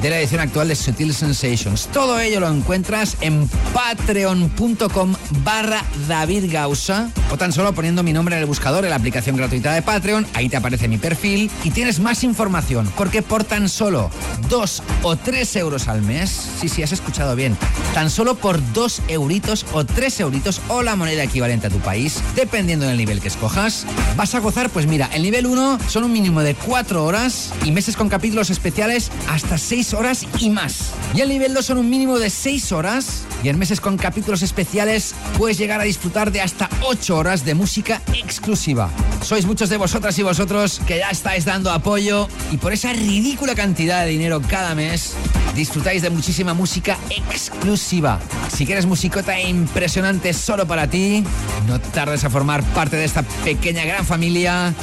de 0.00 0.10
la 0.10 0.18
edición 0.18 0.40
actual 0.40 0.68
de 0.68 0.76
Sutil 0.76 1.14
Sensations. 1.14 1.88
Todo 1.92 2.18
ello 2.18 2.40
lo 2.40 2.48
encuentras 2.48 3.16
en 3.20 3.48
patreon.com 3.74 5.14
barra 5.44 5.84
David 6.08 6.52
Gausa 6.52 7.10
o 7.30 7.36
tan 7.36 7.52
solo 7.52 7.72
poniendo 7.72 8.02
mi 8.02 8.12
nombre 8.12 8.36
en 8.36 8.42
el 8.42 8.46
buscador 8.46 8.84
en 8.84 8.90
la 8.90 8.96
aplicación 8.96 9.36
gratuita 9.36 9.72
de 9.72 9.82
Patreon, 9.82 10.26
ahí 10.34 10.48
te 10.48 10.56
aparece 10.56 10.88
mi 10.88 10.98
perfil 10.98 11.50
y 11.64 11.70
tienes 11.70 12.00
más 12.00 12.24
información 12.24 12.90
porque 12.96 13.22
por 13.22 13.44
tan 13.44 13.68
solo 13.68 14.10
2 14.48 14.82
o 15.02 15.16
3 15.16 15.56
euros 15.56 15.88
al 15.88 16.02
mes, 16.02 16.30
sí, 16.60 16.68
sí, 16.68 16.82
has 16.82 16.92
escuchado 16.92 17.34
bien, 17.36 17.56
tan 17.94 18.10
solo 18.10 18.36
por 18.36 18.60
2 18.72 19.02
euritos 19.08 19.66
o 19.72 19.84
3 19.84 20.20
euritos 20.20 20.60
o 20.68 20.82
la 20.82 20.96
moneda 20.96 21.22
equivalente 21.22 21.66
a 21.66 21.70
tu 21.70 21.78
país, 21.78 22.22
dependiendo 22.34 22.86
del 22.86 22.96
nivel 22.96 23.20
que 23.20 23.28
escojas, 23.28 23.86
vas 24.16 24.34
a 24.34 24.40
gozar, 24.40 24.70
pues 24.70 24.86
mira, 24.86 25.08
el 25.12 25.22
nivel 25.22 25.46
1 25.46 25.78
son 25.88 26.04
un 26.04 26.12
mínimo 26.12 26.42
de 26.42 26.54
4 26.54 27.04
horas 27.04 27.52
y 27.64 27.72
meses 27.72 27.96
con 27.96 28.08
capítulos 28.08 28.50
especiales 28.50 29.10
hasta 29.28 29.58
6 29.58 29.94
horas 29.94 30.26
y 30.38 30.50
más. 30.50 30.92
Y 31.14 31.20
el 31.20 31.28
nivel 31.28 31.54
2 31.54 31.64
son 31.64 31.78
un 31.78 31.90
mínimo 31.90 32.18
de 32.18 32.30
6 32.30 32.72
horas 32.72 33.24
y 33.42 33.48
en 33.48 33.55
meses 33.56 33.80
con 33.80 33.96
capítulos 33.96 34.42
especiales 34.42 35.14
puedes 35.38 35.58
llegar 35.58 35.80
a 35.80 35.84
disfrutar 35.84 36.32
de 36.32 36.40
hasta 36.40 36.68
8 36.82 37.16
horas 37.16 37.44
de 37.44 37.54
música 37.54 38.02
exclusiva. 38.14 38.90
Sois 39.22 39.46
muchos 39.46 39.68
de 39.68 39.76
vosotras 39.76 40.18
y 40.18 40.22
vosotros 40.22 40.80
que 40.86 40.98
ya 40.98 41.10
estáis 41.10 41.44
dando 41.44 41.70
apoyo 41.70 42.28
y 42.50 42.56
por 42.56 42.72
esa 42.72 42.92
ridícula 42.92 43.54
cantidad 43.54 44.04
de 44.04 44.10
dinero 44.10 44.40
cada 44.40 44.74
mes 44.74 45.14
disfrutáis 45.54 46.02
de 46.02 46.10
muchísima 46.10 46.54
música 46.54 46.98
exclusiva. 47.10 48.20
Si 48.54 48.66
quieres 48.66 48.86
musicota 48.86 49.40
impresionante 49.40 50.32
solo 50.32 50.66
para 50.66 50.88
ti, 50.88 51.24
no 51.66 51.80
tardes 51.80 52.24
a 52.24 52.30
formar 52.30 52.62
parte 52.62 52.96
de 52.96 53.04
esta 53.04 53.22
pequeña 53.22 53.84
gran 53.84 54.04
familia 54.04 54.74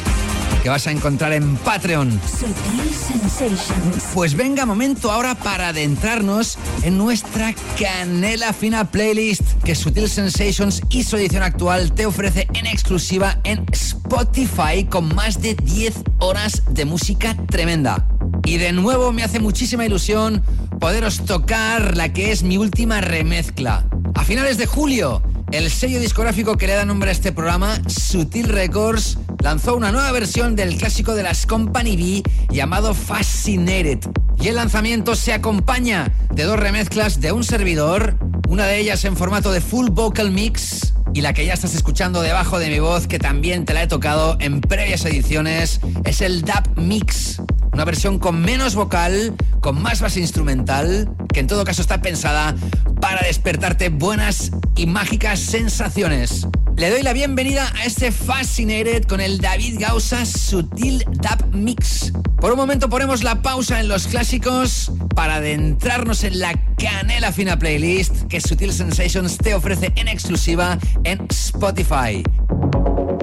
que 0.63 0.69
vas 0.69 0.87
a 0.87 0.91
encontrar 0.91 1.33
en 1.33 1.57
Patreon. 1.57 2.21
Pues 4.13 4.33
venga, 4.33 4.65
momento 4.65 5.11
ahora 5.11 5.35
para 5.35 5.67
adentrarnos 5.67 6.57
en 6.83 6.97
nuestra 6.97 7.53
canela 7.77 8.53
fina 8.53 8.89
playlist 8.89 9.41
que 9.65 9.75
Sutil 9.75 10.09
Sensations 10.09 10.81
y 10.89 11.03
su 11.03 11.17
edición 11.17 11.43
actual 11.43 11.91
te 11.91 12.05
ofrece 12.05 12.47
en 12.53 12.65
exclusiva 12.65 13.39
en 13.43 13.65
Spotify 13.73 14.85
con 14.89 15.13
más 15.13 15.41
de 15.41 15.55
10 15.55 15.95
horas 16.19 16.63
de 16.69 16.85
música 16.85 17.35
tremenda. 17.47 18.07
Y 18.45 18.57
de 18.57 18.71
nuevo 18.71 19.11
me 19.11 19.23
hace 19.23 19.41
muchísima 19.41 19.85
ilusión 19.85 20.43
poderos 20.79 21.25
tocar 21.25 21.97
la 21.97 22.13
que 22.13 22.31
es 22.31 22.41
mi 22.41 22.57
última 22.57 23.01
remezcla. 23.01 23.85
A 24.15 24.23
finales 24.23 24.57
de 24.57 24.65
julio, 24.65 25.21
el 25.53 25.69
sello 25.69 25.99
discográfico 25.99 26.57
que 26.57 26.65
le 26.65 26.73
da 26.73 26.83
nombre 26.83 27.09
a 27.09 27.13
este 27.13 27.31
programa, 27.31 27.79
Sutil 27.87 28.49
Records, 28.49 29.19
lanzó 29.43 29.75
una 29.75 29.91
nueva 29.91 30.11
versión 30.11 30.55
del 30.55 30.77
clásico 30.77 31.13
de 31.13 31.21
las 31.21 31.45
Company 31.45 31.95
B 31.95 32.23
llamado 32.49 32.95
Fascinated. 32.95 33.99
Y 34.41 34.47
el 34.47 34.55
lanzamiento 34.55 35.15
se 35.15 35.31
acompaña 35.31 36.11
de 36.33 36.45
dos 36.45 36.59
remezclas 36.59 37.21
de 37.21 37.31
un 37.31 37.43
servidor, 37.43 38.17
una 38.49 38.65
de 38.65 38.79
ellas 38.79 39.05
en 39.05 39.15
formato 39.15 39.51
de 39.51 39.61
full 39.61 39.91
vocal 39.91 40.31
mix 40.31 40.95
y 41.13 41.21
la 41.21 41.33
que 41.33 41.45
ya 41.45 41.53
estás 41.53 41.75
escuchando 41.75 42.23
debajo 42.23 42.57
de 42.57 42.69
mi 42.69 42.79
voz, 42.79 43.05
que 43.05 43.19
también 43.19 43.65
te 43.65 43.75
la 43.75 43.83
he 43.83 43.87
tocado 43.87 44.37
en 44.39 44.59
previas 44.59 45.05
ediciones, 45.05 45.81
es 46.03 46.21
el 46.21 46.41
Dub 46.41 46.77
Mix. 46.77 47.39
Una 47.73 47.85
versión 47.85 48.19
con 48.19 48.39
menos 48.39 48.75
vocal, 48.75 49.33
con 49.59 49.81
más 49.81 49.99
base 49.99 50.19
instrumental, 50.19 51.09
que 51.33 51.39
en 51.39 51.47
todo 51.47 51.63
caso 51.63 51.81
está 51.81 52.01
pensada 52.01 52.55
para 53.01 53.25
despertarte 53.25 53.89
buenas 53.89 54.51
y 54.75 54.85
mágicas 54.85 55.39
sensaciones. 55.39 56.47
Le 56.77 56.91
doy 56.91 57.01
la 57.01 57.13
bienvenida 57.13 57.71
a 57.75 57.85
este 57.85 58.11
Fascinated 58.11 59.05
con 59.05 59.21
el 59.21 59.39
David 59.39 59.77
Gausa 59.79 60.23
Sutil 60.25 61.03
Dub 61.13 61.55
Mix. 61.55 62.13
Por 62.39 62.51
un 62.51 62.57
momento 62.57 62.89
ponemos 62.89 63.23
la 63.23 63.41
pausa 63.41 63.79
en 63.79 63.87
los 63.87 64.05
clásicos 64.05 64.91
para 65.15 65.35
adentrarnos 65.35 66.23
en 66.23 66.39
la 66.39 66.53
canela 66.77 67.31
fina 67.31 67.57
playlist 67.57 68.27
que 68.27 68.39
Sutil 68.39 68.71
Sensations 68.71 69.37
te 69.37 69.55
ofrece 69.55 69.91
en 69.95 70.07
exclusiva 70.07 70.77
en 71.03 71.25
Spotify. 71.29 72.23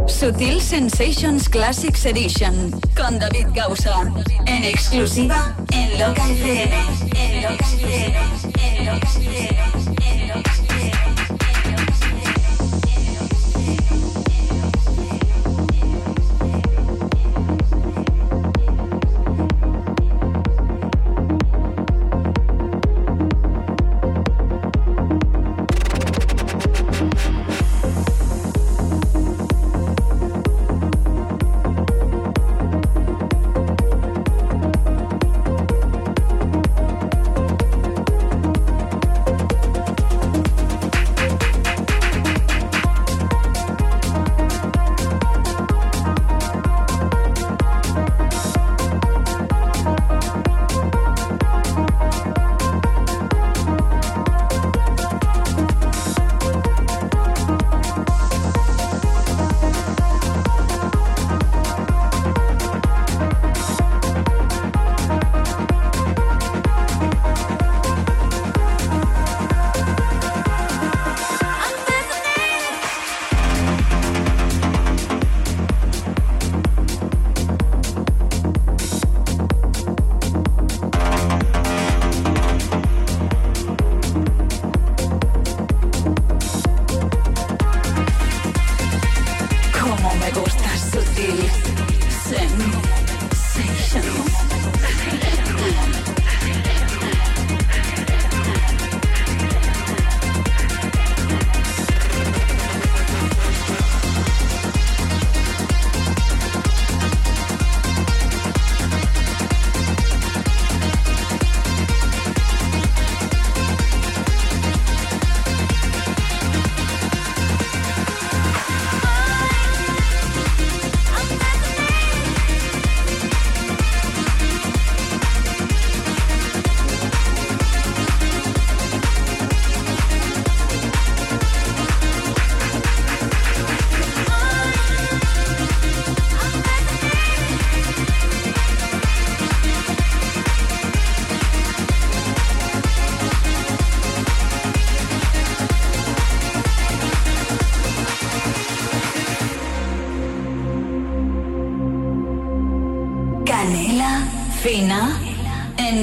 Sutil 0.07 0.61
Sensations 0.61 1.49
Classics 1.49 2.05
Edition 2.07 2.71
con 2.97 3.19
David 3.19 3.47
Gausa. 3.55 4.13
En 4.47 4.65
exclusiva 4.65 5.55
en 5.73 5.99
Local 5.99 6.31
FM. 6.31 6.75
En 7.17 7.43
Local 7.43 7.81
FM. 7.81 8.17
En 8.59 8.87
Local 8.87 9.23
FM. 9.23 9.80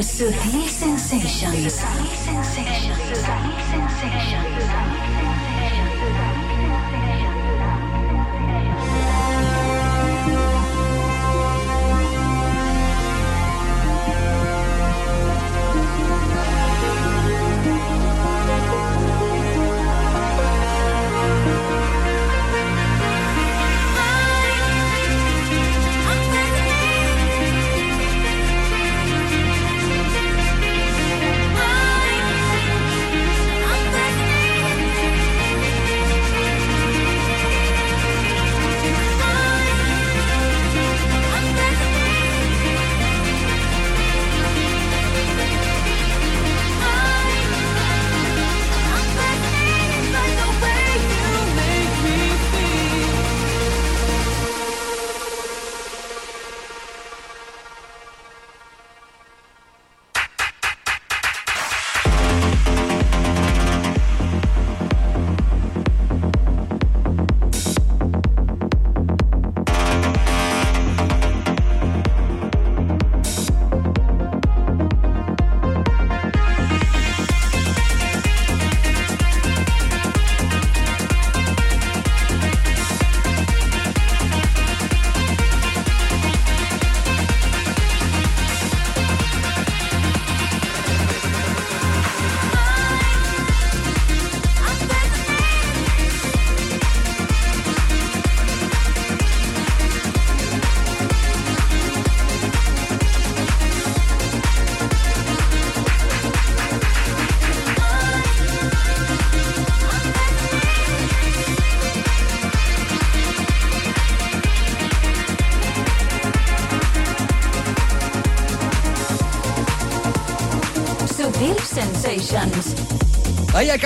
Sutil 0.01 0.67
Sensations. 0.67 1.96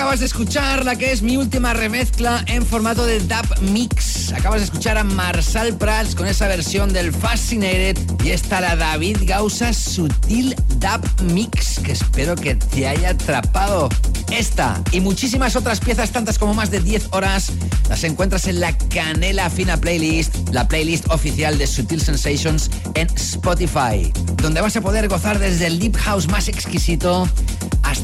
Acabas 0.02 0.20
de 0.20 0.26
escuchar 0.26 0.84
la 0.84 0.96
que 0.96 1.12
es 1.12 1.22
mi 1.22 1.38
última 1.38 1.76
remezcla 1.76 2.44
en 2.48 2.66
formato 2.66 3.06
de 3.06 3.20
dub 3.20 3.62
mix. 3.62 4.34
Acabas 4.34 4.62
de 4.62 4.66
escuchar 4.66 4.98
a 4.98 5.04
Marsal 5.04 5.78
Prats 5.78 6.16
con 6.16 6.26
esa 6.26 6.48
versión 6.48 6.92
del 6.92 7.14
Fascinated 7.14 8.00
y 8.24 8.32
esta 8.32 8.62
la 8.62 8.76
David 8.76 9.18
Gausa 9.22 9.72
Sutil 9.74 10.56
Dub 10.80 11.32
Mix 11.32 11.80
que 11.82 11.92
espero 11.92 12.36
que 12.36 12.56
te 12.56 12.88
haya 12.88 13.12
atrapado. 13.12 13.90
Esta 14.32 14.82
y 14.92 15.02
muchísimas 15.02 15.56
otras 15.56 15.80
piezas, 15.80 16.10
tantas 16.12 16.40
como 16.40 16.56
más 16.56 16.72
de 16.72 16.80
10 16.80 17.10
horas, 17.12 17.52
las 17.88 18.04
encuentras 18.04 18.48
en 18.48 18.60
la 18.60 18.76
Canela 18.76 19.50
Fina 19.50 19.78
Playlist, 19.78 20.50
la 20.52 20.68
playlist 20.68 21.12
oficial 21.12 21.58
de 21.58 21.68
Sutil 21.68 22.02
Sensations 22.02 22.72
en 22.96 23.08
Spotify, 23.16 24.12
donde 24.42 24.62
vas 24.62 24.76
a 24.78 24.82
poder 24.82 25.10
gozar 25.10 25.38
desde 25.38 25.68
el 25.68 25.78
Deep 25.80 25.98
House 25.98 26.28
más 26.28 26.48
exquisito 26.48 27.30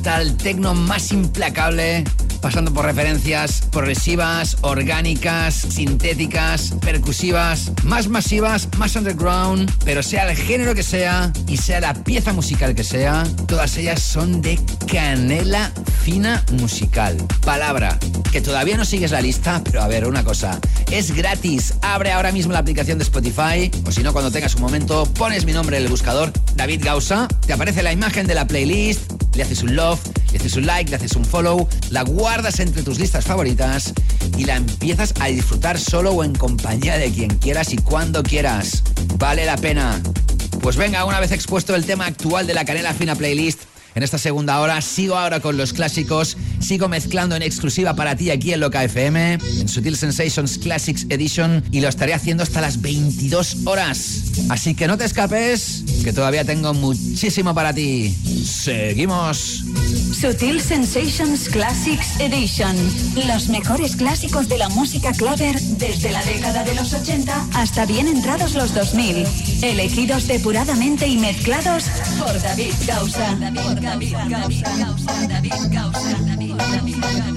hasta 0.08 0.22
el 0.22 0.38
techno 0.38 0.74
más 0.74 1.12
implacable, 1.12 2.06
pasando 2.42 2.74
por 2.74 2.86
referencias 2.86 3.64
progresivas, 3.74 4.56
orgánicas, 4.62 5.54
sintéticas, 5.54 6.76
percusivas, 6.80 7.74
más 7.84 8.08
masivas, 8.08 8.70
más 8.78 8.96
underground, 8.96 9.70
pero 9.84 10.02
sea 10.02 10.30
el 10.30 10.38
género 10.38 10.74
que 10.76 10.84
sea 10.84 11.34
y 11.48 11.58
sea 11.58 11.82
la 11.82 11.94
pieza 11.94 12.32
musical 12.32 12.74
que 12.74 12.86
sea, 12.86 13.26
todas 13.48 13.76
ellas 13.76 14.02
son 14.02 14.42
de 14.42 14.58
canela 14.90 15.74
fina 16.04 16.42
musical. 16.54 17.18
Palabra, 17.44 18.00
que 18.32 18.40
todavía 18.40 18.78
no 18.78 18.86
sigues 18.86 19.12
la 19.12 19.20
lista, 19.20 19.62
pero 19.66 19.82
a 19.82 19.90
ver, 19.90 20.08
una 20.08 20.24
cosa, 20.24 20.58
es 20.90 21.14
gratis. 21.14 21.74
Abre 21.82 22.14
ahora 22.14 22.32
mismo 22.32 22.54
la 22.54 22.60
aplicación 22.60 22.98
de 22.98 23.04
Spotify, 23.04 23.70
o 23.86 23.92
si 23.92 24.04
no, 24.04 24.14
cuando 24.14 24.32
tengas 24.32 24.56
un 24.56 24.62
momento, 24.62 25.06
pones 25.16 25.44
mi 25.44 25.52
nombre 25.52 25.76
en 25.78 25.84
el 25.84 25.90
buscador, 25.90 26.32
David 26.56 26.82
Gausa, 26.86 27.28
te 27.46 27.52
aparece 27.52 27.84
la 27.84 27.92
imagen 27.92 28.26
de 28.26 28.36
la 28.36 28.48
playlist, 28.48 29.07
le 29.38 29.44
haces 29.44 29.62
un 29.62 29.76
love, 29.76 30.00
le 30.32 30.40
haces 30.40 30.56
un 30.56 30.66
like, 30.66 30.90
le 30.90 30.96
haces 30.96 31.16
un 31.16 31.24
follow, 31.24 31.70
la 31.92 32.02
guardas 32.02 32.60
entre 32.60 32.82
tus 32.82 33.00
listas 33.00 33.24
favoritas 33.24 33.94
y 34.36 34.46
la 34.46 34.56
empiezas 34.56 35.14
a 35.20 35.28
disfrutar 35.28 35.80
solo 35.80 36.12
o 36.12 36.24
en 36.24 36.34
compañía 36.34 36.98
de 36.98 37.12
quien 37.12 37.30
quieras 37.38 37.72
y 37.72 37.78
cuando 37.78 38.24
quieras. 38.24 38.84
Vale 39.18 39.46
la 39.46 39.56
pena. 39.56 40.02
Pues 40.62 40.76
venga, 40.76 41.06
una 41.06 41.20
vez 41.20 41.32
expuesto 41.32 41.76
el 41.76 41.86
tema 41.86 42.08
actual 42.08 42.48
de 42.48 42.56
la 42.56 42.66
Canela 42.66 42.96
Fina 42.96 43.16
Playlist, 43.16 43.62
en 43.94 44.04
esta 44.04 44.18
segunda 44.18 44.60
hora 44.60 44.80
sigo 44.82 45.16
ahora 45.16 45.40
con 45.40 45.58
los 45.58 45.74
clásicos, 45.74 46.38
sigo 46.60 46.88
mezclando 46.88 47.36
en 47.36 47.42
exclusiva 47.42 47.96
para 47.96 48.16
ti 48.16 48.30
aquí 48.32 48.54
en 48.54 48.60
Loca 48.60 48.84
FM, 48.84 49.34
en 49.34 49.68
Sutil 49.68 49.98
Sensations 49.98 50.58
Classics 50.60 51.06
Edition 51.10 51.64
y 51.72 51.82
lo 51.82 51.90
estaré 51.90 52.14
haciendo 52.14 52.44
hasta 52.44 52.62
las 52.62 52.82
22 52.82 53.66
horas. 53.66 54.24
Así 54.50 54.76
que 54.76 54.88
no 54.88 54.98
te 54.98 55.06
escapes, 55.06 55.84
que 56.04 56.14
todavía 56.14 56.44
tengo 56.44 56.74
muchísimo 56.76 57.56
para 57.56 57.74
ti. 57.74 58.16
Seguimos. 58.48 59.64
Sutil 60.14 60.62
Sensations 60.62 61.50
Classics 61.50 62.20
Edition. 62.20 62.76
Los 63.28 63.50
mejores 63.50 63.96
clásicos 63.96 64.48
de 64.48 64.58
la 64.58 64.70
música 64.70 65.12
claver 65.12 65.60
desde 65.60 66.12
la 66.12 66.24
década 66.24 66.64
de 66.64 66.74
los 66.76 66.94
80 66.94 67.48
hasta 67.54 67.86
bien 67.86 68.08
entrados 68.08 68.56
los 68.56 68.74
2000. 68.74 69.26
Elegidos 69.62 70.28
depuradamente 70.28 71.08
y 71.08 71.18
mezclados 71.18 71.86
por 72.18 72.42
David 72.42 72.74
Gausa. 72.86 73.38
Por 73.64 73.82
David 73.82 74.16
Gausa. 74.30 75.28
David 75.28 75.54
Gausa. 75.70 76.18
David 76.24 76.98
Thank 77.00 77.37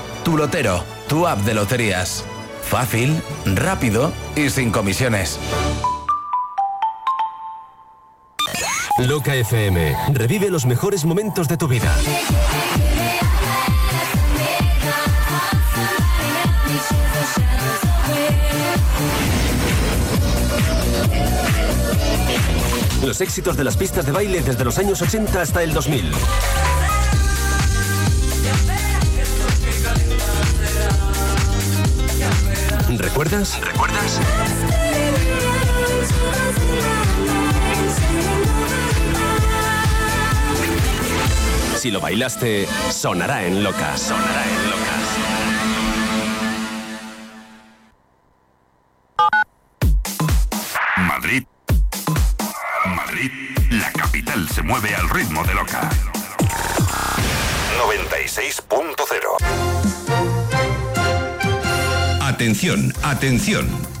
Tu 0.23 0.37
lotero, 0.37 0.83
tu 1.07 1.25
app 1.25 1.39
de 1.39 1.53
loterías. 1.55 2.23
Fácil, 2.63 3.21
rápido 3.45 4.11
y 4.35 4.49
sin 4.49 4.71
comisiones. 4.71 5.39
Loca 8.99 9.33
FM. 9.33 9.95
Revive 10.13 10.51
los 10.51 10.65
mejores 10.67 11.05
momentos 11.05 11.47
de 11.47 11.57
tu 11.57 11.67
vida. 11.67 11.91
Los 23.03 23.21
éxitos 23.21 23.57
de 23.57 23.63
las 23.63 23.75
pistas 23.75 24.05
de 24.05 24.11
baile 24.11 24.41
desde 24.41 24.63
los 24.63 24.77
años 24.77 25.01
80 25.01 25.41
hasta 25.41 25.63
el 25.63 25.73
2000. 25.73 26.11
¿Recuerdas? 33.11 33.59
¿Recuerdas? 33.59 34.21
Si 41.75 41.91
lo 41.91 41.99
bailaste, 41.99 42.69
sonará 42.89 43.43
en 43.43 43.65
loca. 43.65 43.97
Sonará 43.97 44.45
en 44.47 44.69
locas. 44.69 45.01
Madrid. 50.95 51.43
Madrid, 52.95 53.31
la 53.71 53.91
capital 53.91 54.47
se 54.47 54.61
mueve 54.61 54.95
al 54.95 55.09
ritmo 55.09 55.43
de 55.43 55.53
loca. 55.53 55.90
Atención, 62.41 62.91
atención. 63.03 64.00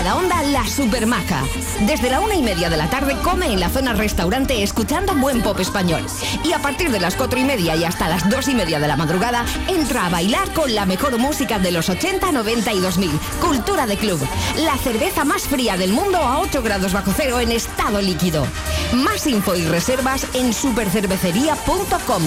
Cervecería 0.01 0.15
Majadahonda 0.15 0.43
La 0.43 0.67
Supermaja. 0.67 1.43
Desde 1.81 2.09
la 2.09 2.19
una 2.21 2.35
y 2.35 2.41
media 2.41 2.69
de 2.69 2.77
la 2.77 2.89
tarde 2.89 3.15
come 3.23 3.53
en 3.53 3.59
la 3.59 3.69
zona 3.69 3.93
restaurante 3.93 4.63
escuchando 4.63 5.13
buen 5.15 5.41
pop 5.41 5.59
español. 5.59 6.03
Y 6.43 6.53
a 6.53 6.59
partir 6.59 6.91
de 6.91 6.99
las 6.99 7.15
cuatro 7.15 7.39
y 7.39 7.43
media 7.43 7.75
y 7.75 7.83
hasta 7.83 8.09
las 8.09 8.27
dos 8.29 8.47
y 8.47 8.55
media 8.55 8.79
de 8.79 8.87
la 8.87 8.97
madrugada 8.97 9.45
entra 9.67 10.05
a 10.05 10.09
bailar 10.09 10.51
con 10.53 10.73
la 10.73 10.85
mejor 10.85 11.17
música 11.17 11.59
de 11.59 11.71
los 11.71 11.89
80, 11.89 12.31
90 12.31 12.73
y 12.73 12.79
2000. 12.79 13.11
Cultura 13.41 13.85
de 13.85 13.97
club. 13.97 14.19
La 14.57 14.77
cerveza 14.77 15.23
más 15.23 15.43
fría 15.43 15.77
del 15.77 15.93
mundo 15.93 16.17
a 16.17 16.39
8 16.39 16.61
grados 16.63 16.93
bajo 16.93 17.11
cero 17.15 17.39
en 17.39 17.51
estado 17.51 18.01
líquido. 18.01 18.45
Más 18.93 19.27
info 19.27 19.55
y 19.55 19.65
reservas 19.65 20.25
en 20.33 20.53
supercervecería.com. 20.53 22.23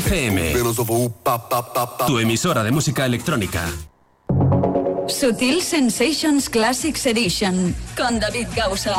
FM. 0.00 0.54
Tu 2.06 2.18
emisora 2.18 2.64
de 2.64 2.70
música 2.70 3.04
electrónica. 3.04 3.68
Sutil 5.06 5.60
Sensations 5.60 6.48
Classics 6.48 7.04
Edition 7.04 7.74
con 7.98 8.18
David 8.18 8.46
Gausa. 8.56 8.94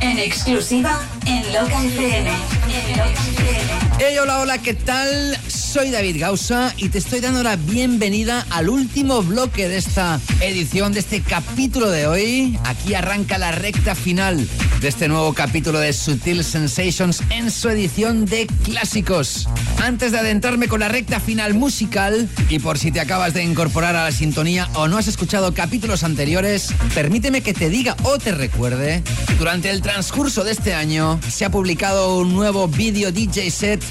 En 0.00 0.18
exclusiva 0.18 1.00
en 1.26 1.52
Loca 1.52 1.82
FM. 1.82 2.30
Hey, 3.98 4.16
hola, 4.18 4.40
hola, 4.40 4.58
¿qué 4.58 4.74
tal? 4.74 5.36
Soy 5.48 5.90
David 5.90 6.20
Gausa 6.20 6.72
y 6.76 6.88
te 6.88 6.98
estoy 6.98 7.18
dando 7.18 7.42
la 7.42 7.56
bienvenida 7.56 8.46
al 8.50 8.68
último 8.68 9.22
bloque 9.22 9.68
de 9.68 9.78
esta 9.78 10.20
edición, 10.40 10.92
de 10.92 11.00
este 11.00 11.20
capítulo 11.20 11.90
de 11.90 12.06
hoy. 12.06 12.58
Aquí 12.64 12.94
arranca 12.94 13.38
la 13.38 13.50
recta 13.50 13.96
final 13.96 14.46
de 14.80 14.88
este 14.88 15.08
nuevo 15.08 15.32
capítulo 15.34 15.80
de 15.80 15.92
Sutil 15.92 16.44
Sensations 16.44 17.22
en 17.30 17.50
su 17.50 17.68
edición 17.70 18.24
de 18.24 18.46
clásicos. 18.62 19.43
Antes 19.84 20.12
de 20.12 20.18
adentrarme 20.18 20.66
con 20.66 20.80
la 20.80 20.88
recta 20.88 21.20
final 21.20 21.52
musical, 21.52 22.26
y 22.48 22.58
por 22.58 22.78
si 22.78 22.90
te 22.90 23.00
acabas 23.00 23.34
de 23.34 23.44
incorporar 23.44 23.94
a 23.96 24.04
la 24.04 24.12
sintonía 24.12 24.66
o 24.72 24.88
no 24.88 24.96
has 24.96 25.08
escuchado 25.08 25.52
capítulos 25.52 26.04
anteriores, 26.04 26.72
permíteme 26.94 27.42
que 27.42 27.52
te 27.52 27.68
diga 27.68 27.94
o 28.02 28.16
te 28.18 28.32
recuerde, 28.32 29.02
durante 29.38 29.68
el 29.68 29.82
transcurso 29.82 30.42
de 30.42 30.52
este 30.52 30.72
año 30.72 31.20
se 31.28 31.44
ha 31.44 31.50
publicado 31.50 32.16
un 32.16 32.32
nuevo 32.32 32.66
vídeo 32.66 33.12
DJ 33.12 33.50
set 33.50 33.84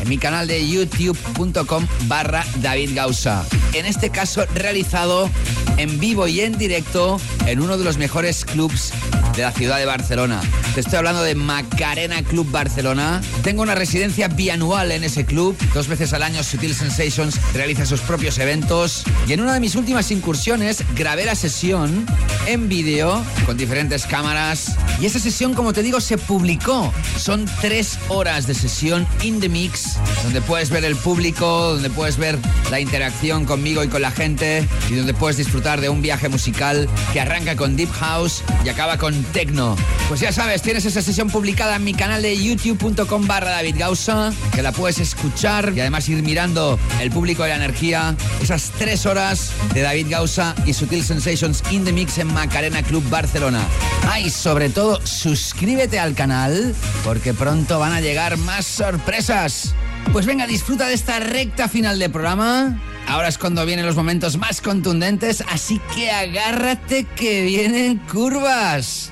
en 0.00 0.08
mi 0.08 0.16
canal 0.16 0.46
de 0.46 0.66
youtube.com 0.66 1.86
barra 2.06 2.42
David 2.62 2.92
Gausa. 2.94 3.44
En 3.74 3.84
este 3.84 4.08
caso 4.08 4.46
realizado 4.54 5.28
en 5.76 6.00
vivo 6.00 6.26
y 6.26 6.40
en 6.40 6.56
directo 6.56 7.20
en 7.44 7.60
uno 7.60 7.76
de 7.76 7.84
los 7.84 7.98
mejores 7.98 8.46
clubs 8.46 8.94
de 9.36 9.42
la 9.42 9.52
ciudad 9.52 9.76
de 9.78 9.84
Barcelona. 9.84 10.40
Te 10.74 10.80
estoy 10.80 10.96
hablando 10.96 11.22
de 11.22 11.36
Macarena 11.36 12.20
Club 12.24 12.50
Barcelona. 12.50 13.20
Tengo 13.44 13.62
una 13.62 13.76
residencia 13.76 14.26
bianual 14.26 14.90
en 14.90 15.04
ese 15.04 15.24
club. 15.24 15.56
Dos 15.72 15.86
veces 15.86 16.12
al 16.14 16.24
año 16.24 16.42
Sutil 16.42 16.74
Sensations 16.74 17.38
realiza 17.52 17.86
sus 17.86 18.00
propios 18.00 18.38
eventos. 18.38 19.04
Y 19.28 19.34
en 19.34 19.40
una 19.40 19.54
de 19.54 19.60
mis 19.60 19.76
últimas 19.76 20.10
incursiones 20.10 20.82
grabé 20.96 21.26
la 21.26 21.36
sesión 21.36 22.04
en 22.46 22.68
vídeo 22.68 23.24
con 23.46 23.56
diferentes 23.56 24.06
cámaras. 24.06 24.76
Y 25.00 25.06
esa 25.06 25.18
sesión, 25.18 25.54
como 25.54 25.72
te 25.72 25.82
digo, 25.82 26.00
se 26.00 26.18
publicó. 26.18 26.92
Son 27.18 27.46
tres 27.60 27.98
horas 28.08 28.46
de 28.46 28.54
sesión 28.54 29.06
in 29.22 29.40
the 29.40 29.48
mix, 29.48 29.98
donde 30.22 30.40
puedes 30.40 30.70
ver 30.70 30.84
el 30.84 30.96
público, 30.96 31.72
donde 31.74 31.90
puedes 31.90 32.16
ver 32.16 32.38
la 32.70 32.80
interacción 32.80 33.44
conmigo 33.44 33.82
y 33.84 33.88
con 33.88 34.02
la 34.02 34.10
gente, 34.10 34.66
y 34.90 34.94
donde 34.94 35.14
puedes 35.14 35.36
disfrutar 35.36 35.80
de 35.80 35.88
un 35.88 36.02
viaje 36.02 36.28
musical 36.28 36.88
que 37.12 37.20
arranca 37.20 37.56
con 37.56 37.76
Deep 37.76 37.90
House 37.92 38.42
y 38.64 38.68
acaba 38.68 38.98
con 38.98 39.22
Techno. 39.24 39.76
Pues 40.08 40.20
ya 40.20 40.32
sabes, 40.32 40.62
tienes 40.62 40.84
esa 40.84 41.02
sesión 41.02 41.28
publicada 41.30 41.76
en 41.76 41.84
mi 41.84 41.94
canal 41.94 42.22
de 42.22 42.36
youtube.com 42.36 43.26
barra 43.26 43.50
David 43.50 43.76
Gausa, 43.78 44.32
que 44.52 44.62
la 44.62 44.72
puedes 44.72 44.98
escuchar 44.98 45.72
y 45.74 45.80
además 45.80 46.08
ir 46.08 46.22
mirando 46.22 46.78
el 47.00 47.10
público 47.10 47.42
de 47.42 47.50
la 47.50 47.56
energía, 47.56 48.16
esas 48.42 48.72
tres 48.78 49.06
horas 49.06 49.50
de 49.72 49.82
David 49.82 50.06
Gausa 50.10 50.54
y 50.66 50.72
Sutil 50.72 51.04
Sensations 51.04 51.62
in 51.70 51.84
the 51.84 51.92
Mix 51.92 52.18
en 52.18 52.33
Macarena 52.34 52.82
Club 52.82 53.08
Barcelona. 53.08 53.62
Ah, 54.10 54.20
y 54.20 54.28
sobre 54.28 54.68
todo, 54.68 55.00
suscríbete 55.06 55.98
al 55.98 56.14
canal, 56.14 56.74
porque 57.04 57.32
pronto 57.32 57.78
van 57.78 57.92
a 57.92 58.00
llegar 58.00 58.36
más 58.36 58.66
sorpresas. 58.66 59.74
Pues 60.12 60.26
venga, 60.26 60.46
disfruta 60.46 60.86
de 60.86 60.94
esta 60.94 61.20
recta 61.20 61.68
final 61.68 61.98
de 61.98 62.10
programa. 62.10 62.78
Ahora 63.08 63.28
es 63.28 63.38
cuando 63.38 63.64
vienen 63.64 63.86
los 63.86 63.96
momentos 63.96 64.36
más 64.36 64.60
contundentes, 64.60 65.42
así 65.50 65.80
que 65.94 66.10
agárrate 66.10 67.04
que 67.04 67.42
vienen 67.42 67.98
curvas. 67.98 69.10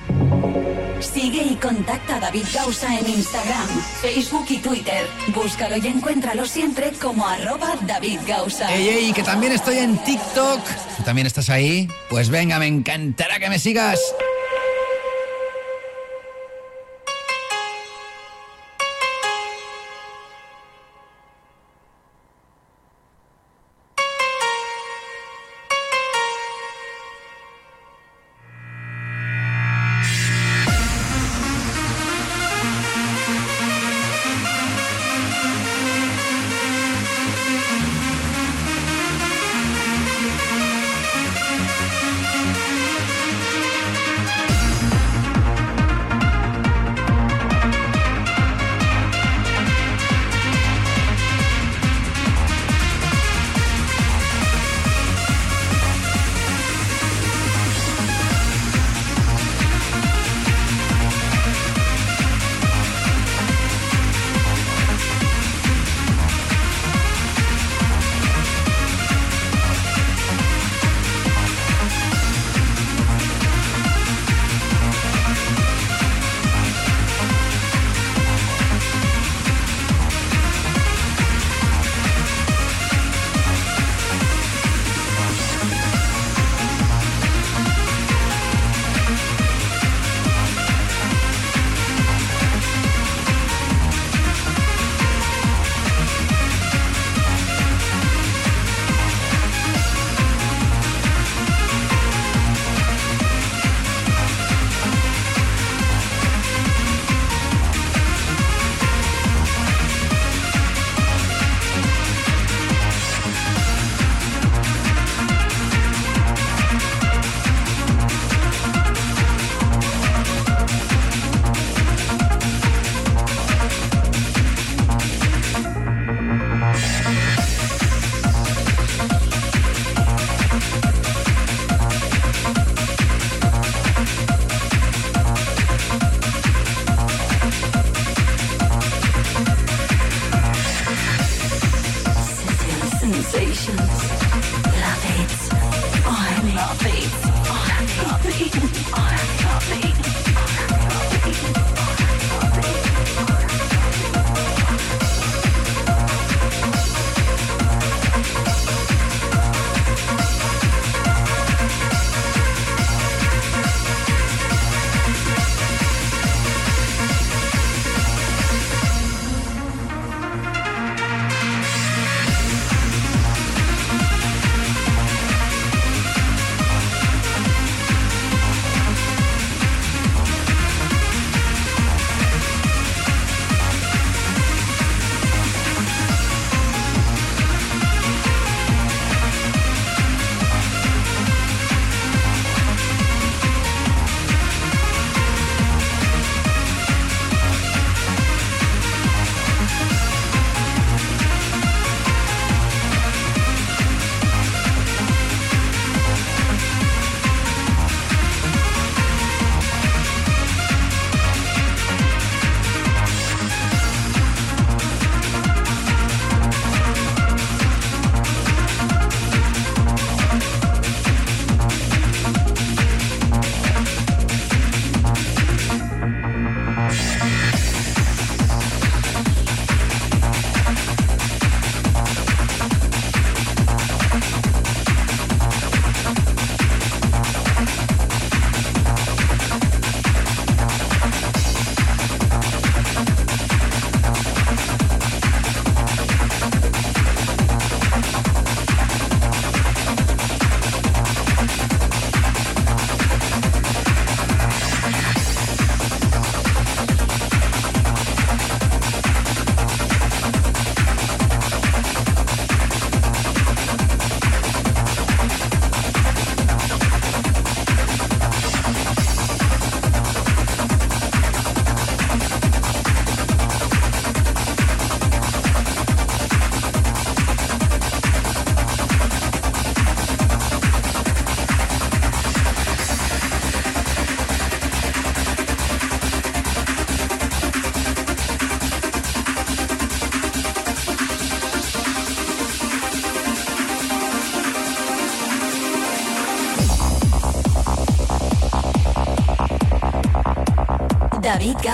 Sigue 1.03 1.43
y 1.43 1.55
contacta 1.55 2.15
a 2.15 2.19
David 2.19 2.45
Gausa 2.53 2.97
en 2.97 3.07
Instagram, 3.07 3.67
Facebook 4.01 4.45
y 4.49 4.57
Twitter. 4.57 5.05
Búscalo 5.35 5.77
y 5.77 5.87
encuéntralo 5.87 6.45
siempre 6.45 6.91
como 6.93 7.27
arroba 7.27 7.75
David 7.81 8.19
Gausa. 8.25 8.73
Ey, 8.73 8.87
ey, 8.87 9.13
que 9.13 9.21
también 9.21 9.51
estoy 9.51 9.79
en 9.79 9.97
TikTok. 9.97 10.59
¿Tú 10.97 11.03
también 11.03 11.27
estás 11.27 11.49
ahí? 11.49 11.87
Pues 12.09 12.29
venga, 12.29 12.57
me 12.57 12.67
encantará 12.67 13.37
que 13.37 13.49
me 13.49 13.59
sigas. 13.59 13.99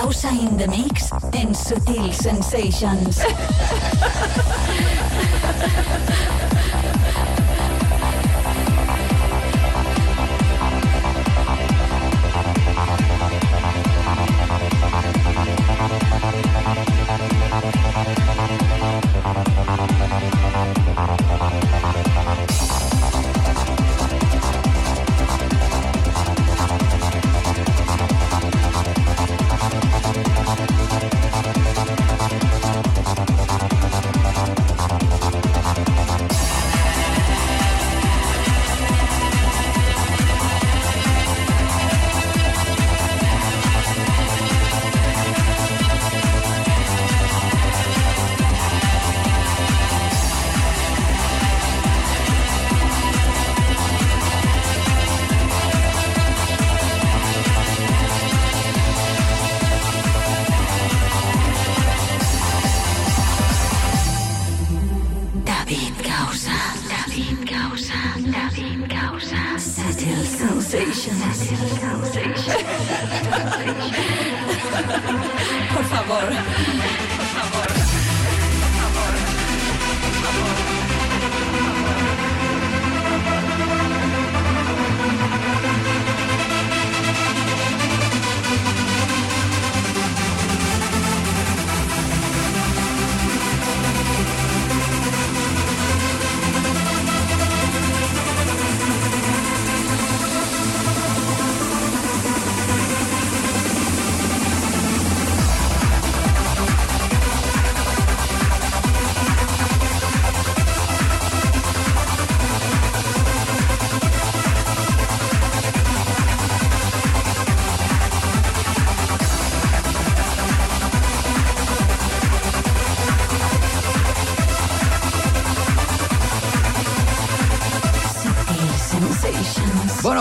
Gausa 0.00 0.30
in 0.30 0.56
the 0.56 0.66
mix 0.66 1.10
en 1.34 1.54
Sutil 1.54 2.10
Sensations. 2.14 3.20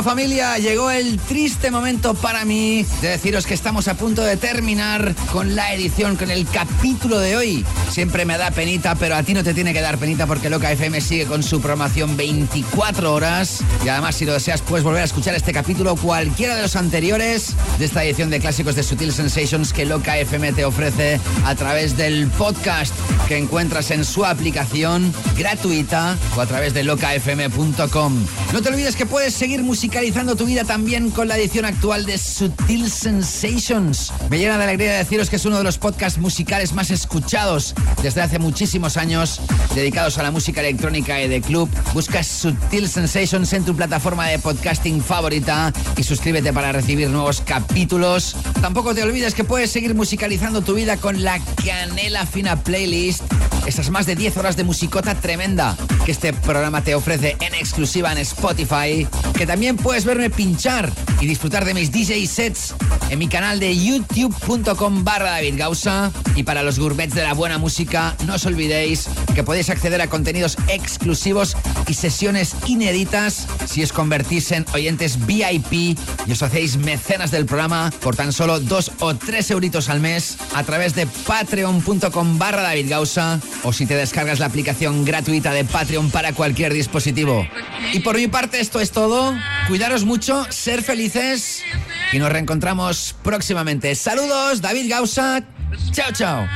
familia, 0.09 0.57
llegó 0.57 0.89
el 0.89 1.19
triste 1.19 1.69
momento 1.69 2.15
para 2.15 2.43
mí 2.43 2.83
de 2.99 3.09
deciros 3.09 3.45
que 3.45 3.53
estamos 3.53 3.87
a 3.87 3.93
punto 3.93 4.23
de 4.23 4.37
terminar 4.37 5.13
con 5.31 5.55
la 5.55 5.71
edición, 5.75 6.15
con 6.15 6.31
el 6.31 6.47
capítulo 6.47 7.19
de 7.19 7.37
hoy. 7.37 7.63
Siempre 7.91 8.25
me 8.25 8.35
da 8.35 8.49
penita, 8.49 8.95
pero 8.95 9.15
a 9.15 9.21
ti 9.21 9.35
no 9.35 9.43
te 9.43 9.53
tiene 9.53 9.71
que 9.71 9.81
dar 9.81 9.99
penita 9.99 10.25
porque 10.25 10.49
Loca 10.49 10.71
FM 10.71 10.99
sigue 10.99 11.27
con 11.27 11.43
su 11.43 11.61
programación 11.61 12.17
24 12.17 13.13
horas. 13.13 13.59
Y 13.85 13.89
además, 13.89 14.15
si 14.15 14.25
lo 14.25 14.33
deseas, 14.33 14.63
puedes 14.63 14.83
volver 14.83 15.03
a 15.03 15.05
escuchar 15.05 15.35
este 15.35 15.53
capítulo 15.53 15.95
cualquiera 15.95 16.55
de 16.55 16.63
los 16.63 16.75
anteriores 16.75 17.53
de 17.77 17.85
esta 17.85 18.03
edición 18.03 18.31
de 18.31 18.39
clásicos 18.39 18.73
de 18.73 18.81
Sutil 18.81 19.13
Sensations 19.13 19.73
que 19.73 19.85
Loca 19.85 20.17
FM 20.17 20.53
te 20.53 20.65
ofrece 20.65 21.21
a 21.45 21.53
través 21.53 21.95
del 21.97 22.29
podcast 22.29 22.95
que 23.29 23.37
encuentras 23.37 23.91
en 23.91 24.03
su 24.03 24.25
aplicación 24.25 25.13
gratuita 25.37 26.17
o 26.35 26.41
a 26.41 26.47
través 26.47 26.73
de 26.73 26.83
locafm.com. 26.83 28.25
No 28.51 28.61
te 28.61 28.69
olvides 28.69 28.95
que 28.95 29.05
puedes 29.05 29.35
seguir 29.35 29.61
musicalizando 29.61 30.35
tu 30.35 30.47
vida 30.47 30.63
también 30.63 31.11
con 31.11 31.27
la 31.27 31.37
edición 31.37 31.65
actual 31.65 32.07
de 32.07 32.17
Sutil 32.17 32.89
Sensations. 32.89 34.11
Me 34.29 34.37
llena 34.37 34.59
de 34.59 34.63
alegría 34.65 34.93
deciros 34.93 35.27
que 35.27 35.37
es 35.37 35.45
uno 35.45 35.57
de 35.57 35.63
los 35.63 35.79
podcasts 35.79 36.19
musicales 36.19 36.73
más 36.73 36.91
escuchados 36.91 37.73
desde 38.03 38.21
hace 38.21 38.37
muchísimos 38.37 38.95
años, 38.95 39.41
dedicados 39.73 40.19
a 40.19 40.23
la 40.23 40.29
música 40.29 40.61
electrónica 40.61 41.19
y 41.19 41.27
de 41.27 41.41
club. 41.41 41.67
Busca 41.95 42.23
Sutil 42.23 42.87
Sensations 42.87 43.51
en 43.53 43.65
tu 43.65 43.75
plataforma 43.75 44.27
de 44.27 44.37
podcasting 44.37 45.01
favorita 45.01 45.73
y 45.97 46.03
suscríbete 46.03 46.53
para 46.53 46.71
recibir 46.71 47.09
nuevos 47.09 47.41
capítulos. 47.41 48.35
Tampoco 48.61 48.93
te 48.93 49.01
olvides 49.01 49.33
que 49.33 49.43
puedes 49.43 49.71
seguir 49.71 49.95
musicalizando 49.95 50.61
tu 50.61 50.75
vida 50.75 50.97
con 50.97 51.23
la 51.23 51.39
Canela 51.65 52.27
Fina 52.27 52.55
Playlist. 52.55 53.23
Esas 53.65 53.89
más 53.89 54.05
de 54.05 54.15
10 54.15 54.37
horas 54.37 54.55
de 54.55 54.63
musicota 54.63 55.15
tremenda 55.15 55.75
que 56.05 56.11
este 56.11 56.33
programa 56.33 56.83
te 56.83 56.93
ofrece 56.93 57.35
en 57.39 57.55
exclusiva 57.55 58.11
en 58.11 58.19
Spotify. 58.19 59.07
Que 59.33 59.47
también 59.47 59.75
puedes 59.75 60.05
verme 60.05 60.29
pinchar 60.29 60.91
y 61.19 61.25
disfrutar 61.25 61.65
de 61.65 61.73
mis 61.73 61.91
DJ 61.91 62.27
sets 62.27 62.75
en 63.09 63.19
mi 63.19 63.27
canal 63.27 63.59
de 63.59 63.75
youtube.com 63.75 65.03
barra 65.03 65.31
David 65.31 65.55
Gausa. 65.57 66.11
Y 66.35 66.43
para 66.43 66.63
los 66.63 66.79
gourmets 66.79 67.15
de 67.15 67.23
la 67.23 67.33
buena 67.33 67.57
música, 67.57 68.15
no 68.25 68.35
os 68.35 68.45
olvidéis 68.45 69.07
que 69.35 69.43
podéis 69.43 69.69
acceder 69.69 70.01
a 70.01 70.07
contenidos 70.07 70.57
exclusivos 70.67 71.57
y 71.87 71.93
sesiones 71.93 72.55
inéditas 72.65 73.47
si 73.65 73.83
os 73.83 73.91
convertís 73.91 74.51
en 74.51 74.65
oyentes 74.73 75.25
VIP 75.25 75.97
y 76.25 76.31
os 76.31 76.41
hacéis 76.43 76.77
mecenas 76.77 77.31
del 77.31 77.45
programa 77.45 77.91
por 78.01 78.15
tan 78.15 78.31
solo 78.31 78.59
dos 78.59 78.91
o 78.99 79.15
tres 79.15 79.51
euritos 79.51 79.89
al 79.89 79.99
mes 79.99 80.37
a 80.53 80.63
través 80.63 80.95
de 80.95 81.07
patreon.com 81.07 82.37
barra 82.37 82.61
David 82.61 82.89
Gausa 82.89 83.39
o 83.63 83.73
si 83.73 83.85
te 83.85 83.95
descargas 83.95 84.39
la 84.39 84.45
aplicación 84.45 85.05
gratuita 85.05 85.51
de 85.51 85.65
Patreon 85.65 86.11
para 86.11 86.33
cualquier 86.33 86.73
dispositivo. 86.73 87.47
Y 87.93 87.99
por 87.99 88.15
mi 88.15 88.27
parte 88.27 88.59
esto 88.59 88.79
es 88.79 88.91
todo. 88.91 89.35
Cuidaros 89.67 90.05
mucho, 90.05 90.45
ser 90.49 90.83
felices 90.83 91.63
y 92.11 92.19
nos 92.19 92.31
reencontramos 92.31 93.15
próximamente. 93.23 93.95
Saludos, 93.95 94.61
David 94.61 94.89
Gausa. 94.89 95.43
Chao, 95.91 96.11
chao. 96.11 96.47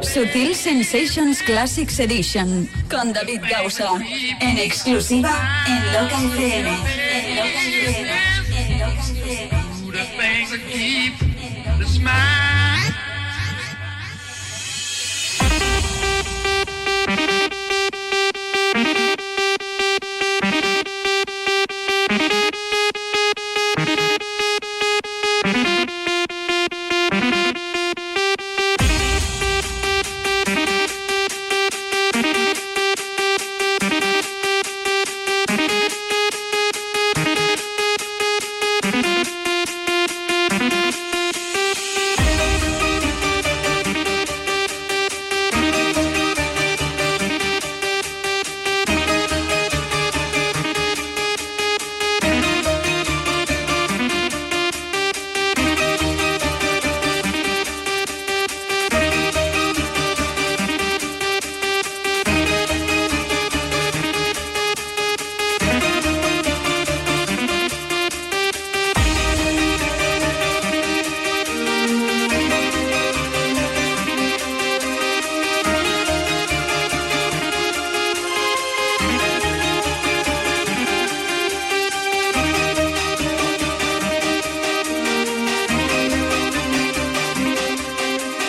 Sutil 0.00 0.54
Sensations 0.54 1.42
Classics 1.42 1.98
Edition 1.98 2.68
con 2.90 3.12
David 3.12 3.40
Gausa. 3.50 3.88
En 4.40 4.58
exclusiva 4.58 5.64
en 5.66 5.92
Loca 5.92 6.22
FM. 6.34 6.70
En 6.70 7.36
Loca 7.36 7.48
FM. 7.48 8.10
En 8.54 8.78
Loca 8.78 9.00
FM. 9.00 9.62